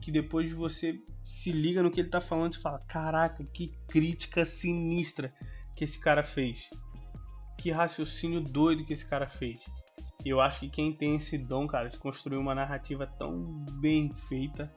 [0.00, 4.44] que depois você se liga no que ele tá falando e fala: "Caraca, que crítica
[4.44, 5.32] sinistra
[5.76, 6.68] que esse cara fez.
[7.58, 9.60] Que raciocínio doido que esse cara fez".
[10.24, 14.70] Eu acho que quem tem esse dom, cara, de construir uma narrativa tão bem feita,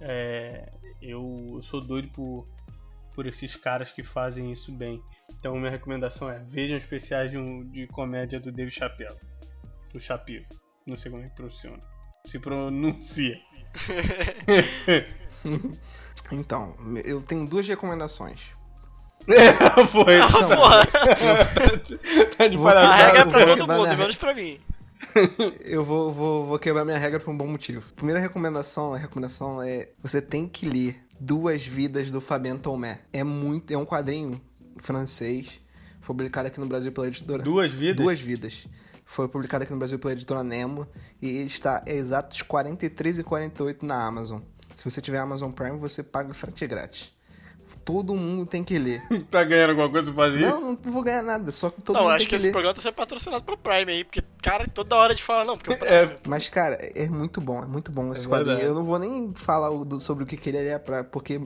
[0.00, 0.72] é,
[1.02, 2.46] eu, eu sou doido por,
[3.14, 5.02] por esses caras que fazem isso bem.
[5.38, 9.16] Então minha recomendação é vejam especiais de, um, de comédia do Dave Chappelle.
[9.94, 10.46] O Chappelle.
[10.86, 11.72] Não sei como é que pronuncia.
[12.26, 13.38] Se pronuncia.
[16.32, 18.40] Então, eu tenho duas recomendações.
[19.92, 20.20] Foi.
[20.20, 20.86] Ah, porra!
[22.36, 24.58] tá de Vou- A regra é pra todo mundo, minha menos pra mim.
[25.60, 27.92] Eu vou, vou, vou quebrar minha regra por um bom motivo.
[27.94, 33.00] Primeira recomendação, a recomendação é você tem que ler Duas Vidas do Fabien Tomé.
[33.12, 34.40] É muito, é um quadrinho
[34.78, 35.60] francês.
[36.00, 37.42] Foi publicado aqui no Brasil pela editora.
[37.42, 37.96] Duas vidas?
[37.96, 38.66] Duas Vidas.
[39.08, 40.86] Foi publicado aqui no Brasil pela editora Nemo
[41.22, 44.40] e ele está a exatos R$ 43,48 na Amazon.
[44.74, 47.14] Se você tiver Amazon Prime, você paga frete grátis.
[47.84, 49.02] Todo mundo tem que ler.
[49.30, 50.80] tá ganhando alguma coisa pra fazer Não, isso?
[50.84, 52.52] não vou ganhar nada, só que todo não, mundo acho tem que, que, esse ler.
[52.52, 55.72] programa tá sendo patrocinado pelo Prime aí, porque, cara, toda hora de falar, não, porque
[55.72, 55.94] o Prime.
[55.94, 58.60] É, Mas, cara, é muito bom, é muito bom esse É quadrinho.
[58.60, 59.70] Eu não vou nem falar
[60.00, 61.40] sobre o que, que ele é, pra, porque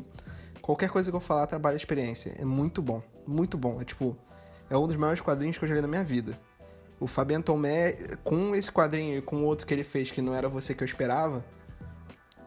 [0.62, 2.34] qualquer coisa que eu falar trabalha a experiência.
[2.38, 3.80] É muito bom, muito bom.
[3.80, 4.16] É tipo,
[4.68, 6.32] é um dos maiores quadrinhos que eu já li na minha vida.
[7.00, 10.34] O Fabien Tomé, com esse quadrinho e com o outro que ele fez, que não
[10.34, 11.42] era você que eu esperava,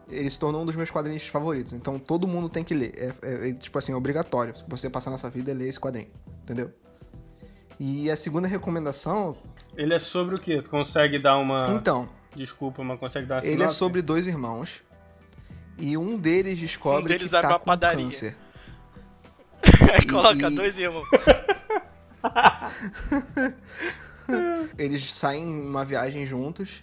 [0.08, 1.72] ele se tornou um dos meus quadrinhos favoritos.
[1.72, 2.92] Então todo mundo tem que ler.
[2.96, 4.56] É, é- é, tipo assim, é obrigatório.
[4.56, 6.08] Se você passar nessa vida, é ler esse quadrinho.
[6.44, 6.72] Entendeu?
[7.80, 9.36] E a segunda recomendação,
[9.76, 10.62] ele é sobre o quê?
[10.62, 11.66] Tu consegue dar uma.
[11.70, 14.82] então, Desculpa, mas consegue dar uma Ele é sobre dois irmãos.
[15.76, 18.04] E um deles descobre Um deles que tá uma com padaria.
[18.04, 18.36] câncer.
[19.92, 21.04] Aí coloca e- dois irmãos.
[24.78, 26.82] Eles saem em uma viagem juntos.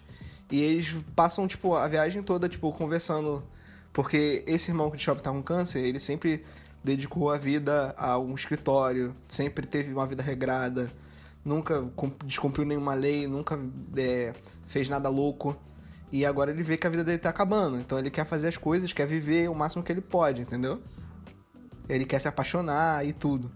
[0.50, 3.42] E eles passam, tipo, a viagem toda, tipo, conversando.
[3.94, 6.44] Porque esse irmão que descobre que tá com câncer, ele sempre
[6.84, 9.16] dedicou a vida a um escritório.
[9.30, 10.92] Sempre teve uma vida regrada.
[11.44, 13.28] Nunca cum- descumpriu nenhuma lei.
[13.28, 13.58] Nunca
[13.96, 14.34] é,
[14.68, 15.58] fez nada louco.
[16.12, 17.78] E agora ele vê que a vida dele tá acabando.
[17.78, 20.82] Então ele quer fazer as coisas, quer viver o máximo que ele pode, entendeu?
[21.88, 23.50] Ele quer se apaixonar e tudo.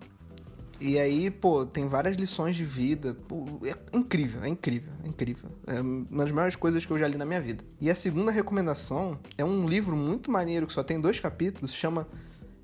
[0.80, 3.14] E aí, pô, tem várias lições de vida.
[3.27, 5.49] Pô, é incrível, é incrível, é incrível.
[5.68, 7.64] É uma das maiores coisas que eu já li na minha vida.
[7.80, 12.07] E a segunda recomendação é um livro muito maneiro que só tem dois capítulos, chama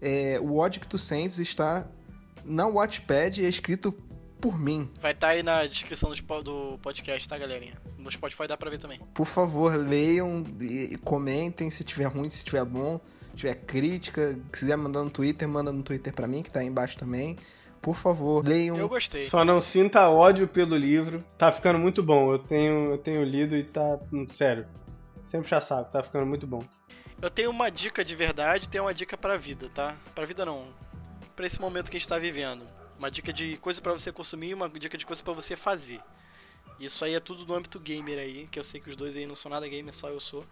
[0.02, 1.88] é, O ódio que tu sentes está
[2.44, 3.94] na Watchpad e é escrito
[4.42, 4.90] por mim.
[5.00, 6.12] Vai estar aí na descrição
[6.44, 7.76] do podcast, tá, galerinha?
[8.00, 9.00] No Spotify dá pra ver também.
[9.14, 13.00] Por favor, leiam e e comentem se tiver ruim, se tiver bom,
[13.32, 16.60] se tiver crítica, se quiser mandar no Twitter, manda no Twitter pra mim, que tá
[16.60, 17.38] aí embaixo também.
[17.82, 18.78] Por favor, leiam.
[18.78, 19.24] Eu gostei.
[19.24, 21.24] Só não sinta ódio pelo livro.
[21.38, 22.32] Tá ficando muito bom.
[22.32, 24.00] Eu tenho, eu tenho lido e tá.
[24.30, 24.68] Sério.
[25.26, 26.62] Sempre já sabe, tá ficando muito bom.
[27.22, 29.96] Eu tenho uma dica de verdade e tenho uma dica pra vida, tá?
[30.14, 30.64] Pra vida não.
[31.36, 32.64] Pra esse momento que a gente tá vivendo.
[33.00, 36.02] Uma dica de coisa pra você consumir e uma dica de coisa pra você fazer.
[36.80, 39.26] Isso aí é tudo no âmbito gamer aí, que eu sei que os dois aí
[39.26, 40.44] não são nada gamer, só eu sou.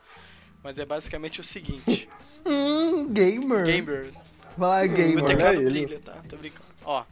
[0.64, 2.08] Mas é basicamente o seguinte.
[2.46, 3.66] Hum, gamer.
[3.66, 4.14] gamer.
[4.58, 5.24] Vai lá, Meu gamer.
[5.24, 5.70] Olha teclado ele.
[5.70, 6.24] brilha, tá?
[6.28, 6.70] Tô brincando.
[6.84, 7.04] Ó,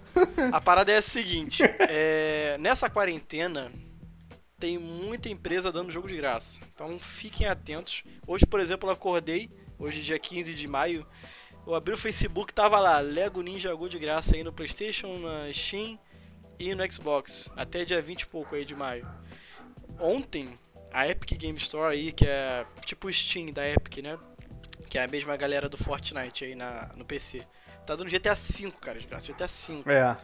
[0.51, 1.63] a parada é a seguinte.
[1.79, 3.71] é, nessa quarentena,
[4.59, 6.59] tem muita empresa dando jogo de graça.
[6.73, 8.03] Então fiquem atentos.
[8.25, 11.05] Hoje, por exemplo, eu acordei, hoje dia 15 de maio,
[11.65, 15.51] eu abri o Facebook, tava lá, Lego Ninja Go de graça aí no Playstation, na
[15.51, 15.99] Steam
[16.57, 17.49] e no Xbox.
[17.55, 19.07] Até dia 20 e pouco aí de maio.
[19.99, 20.57] Ontem,
[20.91, 24.17] a Epic Game Store aí, que é tipo o Steam da Epic, né?
[24.89, 27.45] Que é a mesma galera do Fortnite aí na, no PC.
[27.85, 29.31] Tá dando GTA V, cara, de graça.
[29.31, 29.83] GTA V.
[29.91, 30.17] É.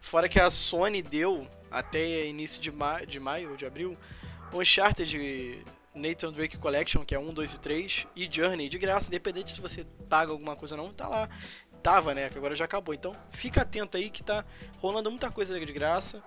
[0.00, 3.96] Fora que a Sony deu, até início de, ma de maio ou de abril,
[4.52, 5.64] o Uncharted de
[5.94, 9.60] Nathan Drake Collection, que é 1, 2 e 3, e Journey, de graça, independente se
[9.60, 11.28] você paga alguma coisa ou não, tá lá.
[11.82, 12.94] Tava, né, que agora já acabou.
[12.94, 14.44] Então, fica atento aí que tá
[14.78, 16.22] rolando muita coisa de graça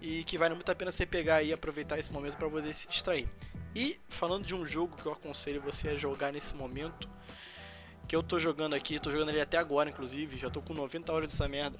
[0.00, 2.74] e que vale muito a pena você pegar aí e aproveitar esse momento para poder
[2.74, 3.28] se distrair.
[3.78, 7.08] E falando de um jogo que eu aconselho você a jogar nesse momento,
[8.08, 11.12] que eu tô jogando aqui, tô jogando ele até agora, inclusive, já tô com 90
[11.12, 11.78] horas dessa merda,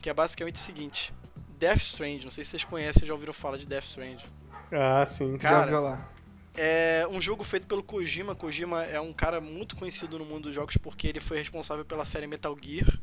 [0.00, 1.12] que é basicamente o seguinte:
[1.58, 4.24] Death Stranding, não sei se vocês conhecem, já ouviram falar de Death Stranding.
[4.70, 5.32] Ah, sim.
[5.40, 6.08] Já Cara, viu lá.
[6.56, 8.36] É um jogo feito pelo Kojima.
[8.36, 12.04] Kojima é um cara muito conhecido no mundo dos jogos porque ele foi responsável pela
[12.04, 12.96] série Metal Gear,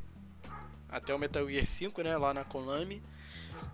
[0.88, 3.04] até o Metal Gear 5, né, lá na Konami.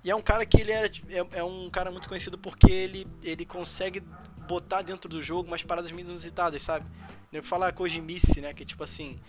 [0.03, 3.07] E é um cara que ele é, é, é um cara muito conhecido porque ele,
[3.21, 4.01] ele consegue
[4.47, 6.85] botar dentro do jogo umas paradas meio inusitadas, sabe?
[7.31, 9.19] Eu falar Kojimice, né, que tipo assim,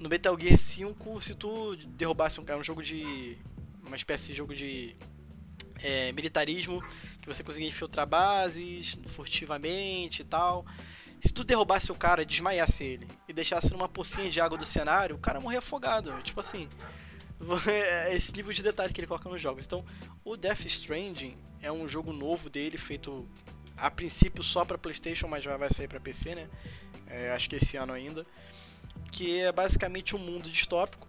[0.00, 3.36] no Metal Gear 5, se tu derrubasse um cara, um jogo de
[3.84, 4.94] uma espécie de jogo de
[5.82, 6.82] é, militarismo,
[7.20, 10.64] que você conseguia infiltrar bases furtivamente e tal.
[11.20, 15.16] Se tu derrubasse o cara, desmaiasse ele e deixasse numa pocinha de água do cenário,
[15.16, 16.12] o cara morria afogado.
[16.22, 16.68] Tipo assim,
[18.12, 19.64] esse nível de detalhe que ele coloca nos jogos.
[19.64, 19.84] Então,
[20.24, 23.28] o Death Stranding é um jogo novo dele, feito
[23.80, 26.48] a princípio só para PlayStation, mas já vai sair para PC, né?
[27.06, 28.26] É, acho que esse ano ainda.
[29.10, 31.06] Que é basicamente um mundo distópico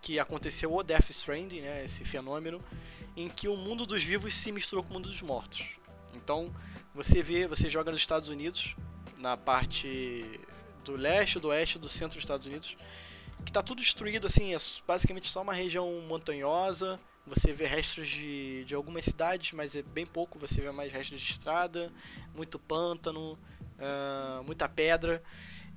[0.00, 1.84] que aconteceu o Death Stranding, né?
[1.84, 2.62] Esse fenômeno
[3.16, 5.66] em que o mundo dos vivos se misturou com o mundo dos mortos.
[6.14, 6.54] Então,
[6.94, 8.76] você vê, você joga nos Estados Unidos,
[9.18, 10.40] na parte
[10.84, 12.76] do leste, do oeste, do centro dos Estados Unidos,
[13.44, 16.98] que tá tudo destruído, assim, é basicamente só uma região montanhosa.
[17.26, 20.38] Você vê restos de, de algumas cidades, mas é bem pouco.
[20.38, 21.92] Você vê mais restos de estrada,
[22.34, 25.22] muito pântano, uh, muita pedra.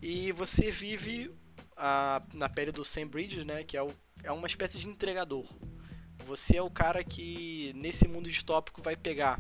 [0.02, 1.34] E você vive
[1.76, 3.64] a, na pele do Sam Bridges, né?
[3.64, 3.90] Que é, o,
[4.24, 5.46] é uma espécie de entregador.
[6.26, 9.40] Você é o cara que, nesse mundo distópico, vai pegar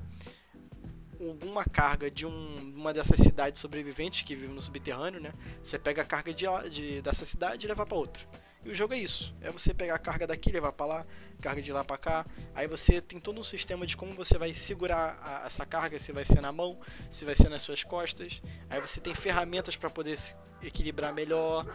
[1.19, 5.33] alguma carga de um, uma dessas cidades sobreviventes que vivem no subterrâneo, né?
[5.61, 8.23] Você pega a carga de, de dessa cidade e leva para outra.
[8.63, 9.33] E o jogo é isso.
[9.41, 11.05] É você pegar a carga daqui, levar para lá,
[11.41, 12.25] carga de lá para cá.
[12.53, 16.11] Aí você tem todo um sistema de como você vai segurar a, essa carga, se
[16.11, 16.77] vai ser na mão,
[17.11, 18.41] se vai ser nas suas costas.
[18.69, 21.65] Aí você tem ferramentas para poder se equilibrar melhor.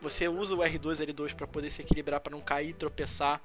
[0.00, 3.42] Você usa o R2 L2 para poder se equilibrar para não cair, tropeçar.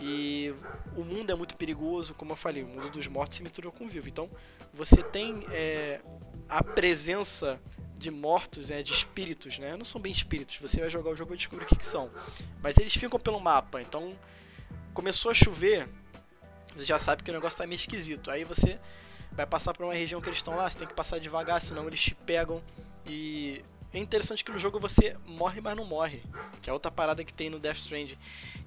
[0.00, 0.54] E
[0.96, 3.84] o mundo é muito perigoso, como eu falei, o mundo dos mortos se mistura com
[3.84, 4.08] o vivo.
[4.08, 4.28] Então
[4.72, 6.00] você tem é,
[6.48, 7.60] a presença
[7.98, 9.76] de mortos, né, de espíritos, né?
[9.76, 12.08] Não são bem espíritos, você vai jogar o jogo e descobrir o que, que são.
[12.62, 14.16] Mas eles ficam pelo mapa, então
[14.94, 15.88] começou a chover,
[16.74, 18.30] você já sabe que o negócio tá meio esquisito.
[18.30, 18.78] Aí você
[19.32, 21.86] vai passar por uma região que eles estão lá, você tem que passar devagar, senão
[21.86, 22.62] eles te pegam.
[23.06, 23.62] E
[23.92, 26.22] é interessante que no jogo você morre, mas não morre.
[26.62, 28.18] Que é outra parada que tem no Death Stranding.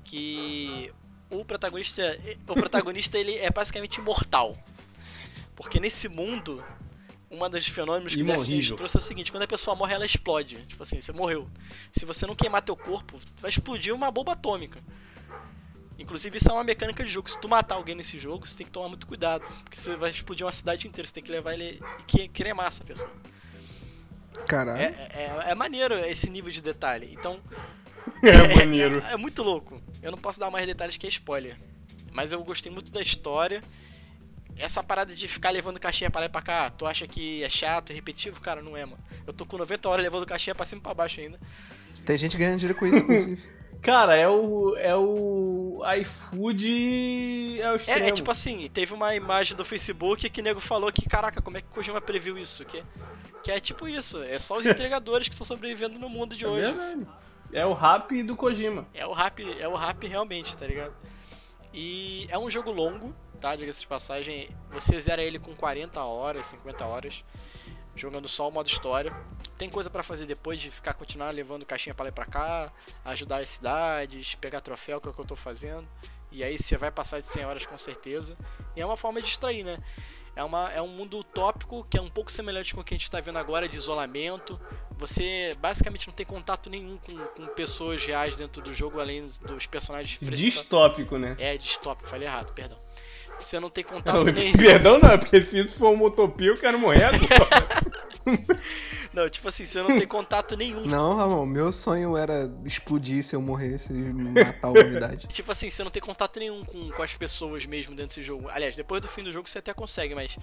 [0.03, 0.93] Que
[1.29, 2.17] o protagonista,
[2.47, 4.57] o protagonista ele é basicamente imortal.
[5.55, 6.63] Porque nesse mundo,
[7.31, 10.65] uma dos fenômenos que Death trouxe é o seguinte, quando a pessoa morre, ela explode.
[10.67, 11.47] Tipo assim, você morreu.
[11.93, 14.83] Se você não queimar teu corpo, vai explodir uma bomba atômica.
[15.97, 17.29] Inclusive, isso é uma mecânica de jogo.
[17.29, 19.43] Se tu matar alguém nesse jogo, você tem que tomar muito cuidado.
[19.63, 21.07] Porque você vai explodir uma cidade inteira.
[21.07, 21.79] Você tem que levar ele
[22.17, 23.09] e cremar essa pessoa.
[24.47, 24.81] Caralho.
[24.81, 27.09] É, é, é, maneiro esse nível de detalhe.
[27.13, 27.39] Então.
[28.23, 28.99] É, maneiro.
[29.07, 29.81] É, é, muito louco.
[30.01, 31.57] Eu não posso dar mais detalhes que é spoiler.
[32.11, 33.61] Mas eu gostei muito da história.
[34.57, 37.49] Essa parada de ficar levando caixinha pra lá e pra cá, tu acha que é
[37.49, 38.39] chato, é repetitivo?
[38.39, 39.03] Cara, não é, mano.
[39.25, 41.39] Eu tô com 90 horas levando caixinha pra cima e pra baixo ainda.
[42.05, 43.41] Tem gente ganhando dinheiro com isso, inclusive.
[43.81, 44.75] Cara, é o.
[44.77, 45.81] É o.
[46.01, 47.59] iFood.
[47.59, 48.05] É o extremo.
[48.05, 51.41] É, é, tipo assim, teve uma imagem do Facebook que o nego falou que, caraca,
[51.41, 52.63] como é que Kojima previu isso?
[52.63, 52.83] Que,
[53.41, 56.47] que é tipo isso, é só os entregadores que estão sobrevivendo no mundo de é
[56.47, 57.07] hoje.
[57.51, 58.85] É o rap do Kojima.
[58.93, 60.93] É o rap, é o rap realmente, tá ligado?
[61.73, 63.55] E é um jogo longo, tá?
[63.55, 64.49] Diga-se de passagem.
[64.71, 67.23] Você zera ele com 40 horas, 50 horas
[67.95, 69.11] jogando só o modo história.
[69.57, 72.71] Tem coisa para fazer depois de ficar continuar levando caixinha para lá e pra cá,
[73.05, 75.87] ajudar as cidades, pegar troféu, que é o que eu tô fazendo.
[76.31, 78.37] E aí você vai passar de 100 horas com certeza.
[78.75, 79.75] E é uma forma de distrair, né?
[80.33, 82.97] É, uma, é um mundo utópico que é um pouco semelhante com o que a
[82.97, 84.59] gente está vendo agora de isolamento.
[84.97, 89.67] Você basicamente não tem contato nenhum com, com pessoas reais dentro do jogo, além dos
[89.67, 90.17] personagens.
[90.21, 91.35] Distópico, né?
[91.37, 92.77] É, distópico, falei errado, perdão.
[93.41, 94.53] Você não tem contato não, nem.
[94.53, 97.81] Perdão, não, porque se isso for uma utopia, eu quero morrer agora.
[99.13, 100.85] não, tipo assim, você não tem contato nenhum.
[100.85, 105.27] Não, Ramon, meu sonho era explodir se eu morresse e matar a humanidade.
[105.33, 108.49] tipo assim, você não tem contato nenhum com, com as pessoas mesmo dentro desse jogo.
[108.49, 110.37] Aliás, depois do fim do jogo você até consegue, mas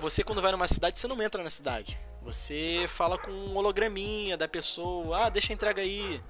[0.00, 1.98] você quando vai numa cidade, você não entra na cidade.
[2.22, 6.20] Você fala com um holograminha da pessoa, ah, deixa a entrega aí.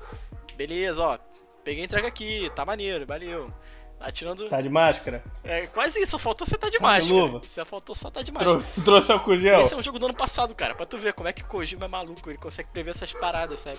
[0.57, 1.19] Beleza, ó,
[1.65, 3.51] peguei a entrega aqui, tá maneiro, valeu.
[3.98, 4.48] Atirando.
[4.48, 5.24] Tá de máscara?
[5.43, 7.05] É, quase isso, só faltou você tá de tá máscara.
[7.06, 7.40] De luva.
[7.47, 8.60] Só faltou só tá de máscara.
[8.85, 9.60] Trou trouxe o gel.
[9.60, 11.86] Esse é um jogo do ano passado, cara, pra tu ver como é que Kojima
[11.86, 13.78] é maluco, ele consegue prever essas paradas, sabe?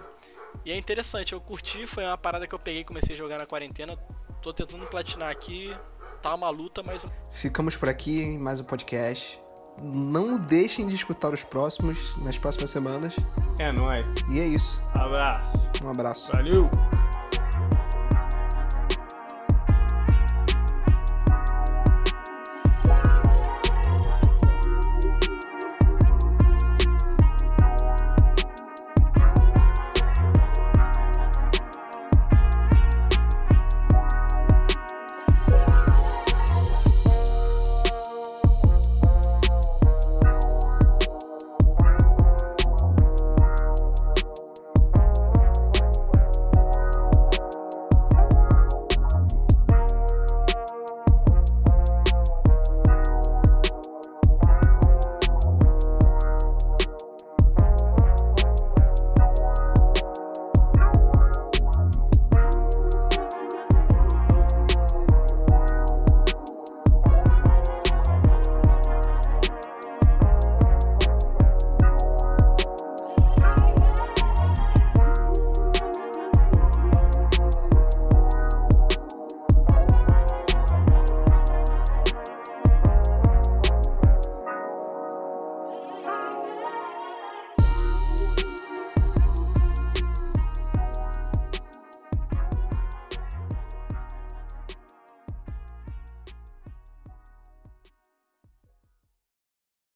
[0.65, 3.38] E é interessante, eu curti, foi uma parada que eu peguei e comecei a jogar
[3.38, 3.98] na quarentena.
[4.41, 5.76] Tô tentando platinar aqui,
[6.22, 7.06] tá uma luta, mas.
[7.34, 9.39] Ficamos por aqui em mais um podcast.
[9.80, 13.15] Não deixem de escutar os próximos nas próximas semanas.
[13.60, 14.06] É nóis.
[14.31, 14.84] E é isso.
[14.95, 15.69] Abraço.
[15.84, 16.31] Um abraço.
[16.31, 16.69] Valeu.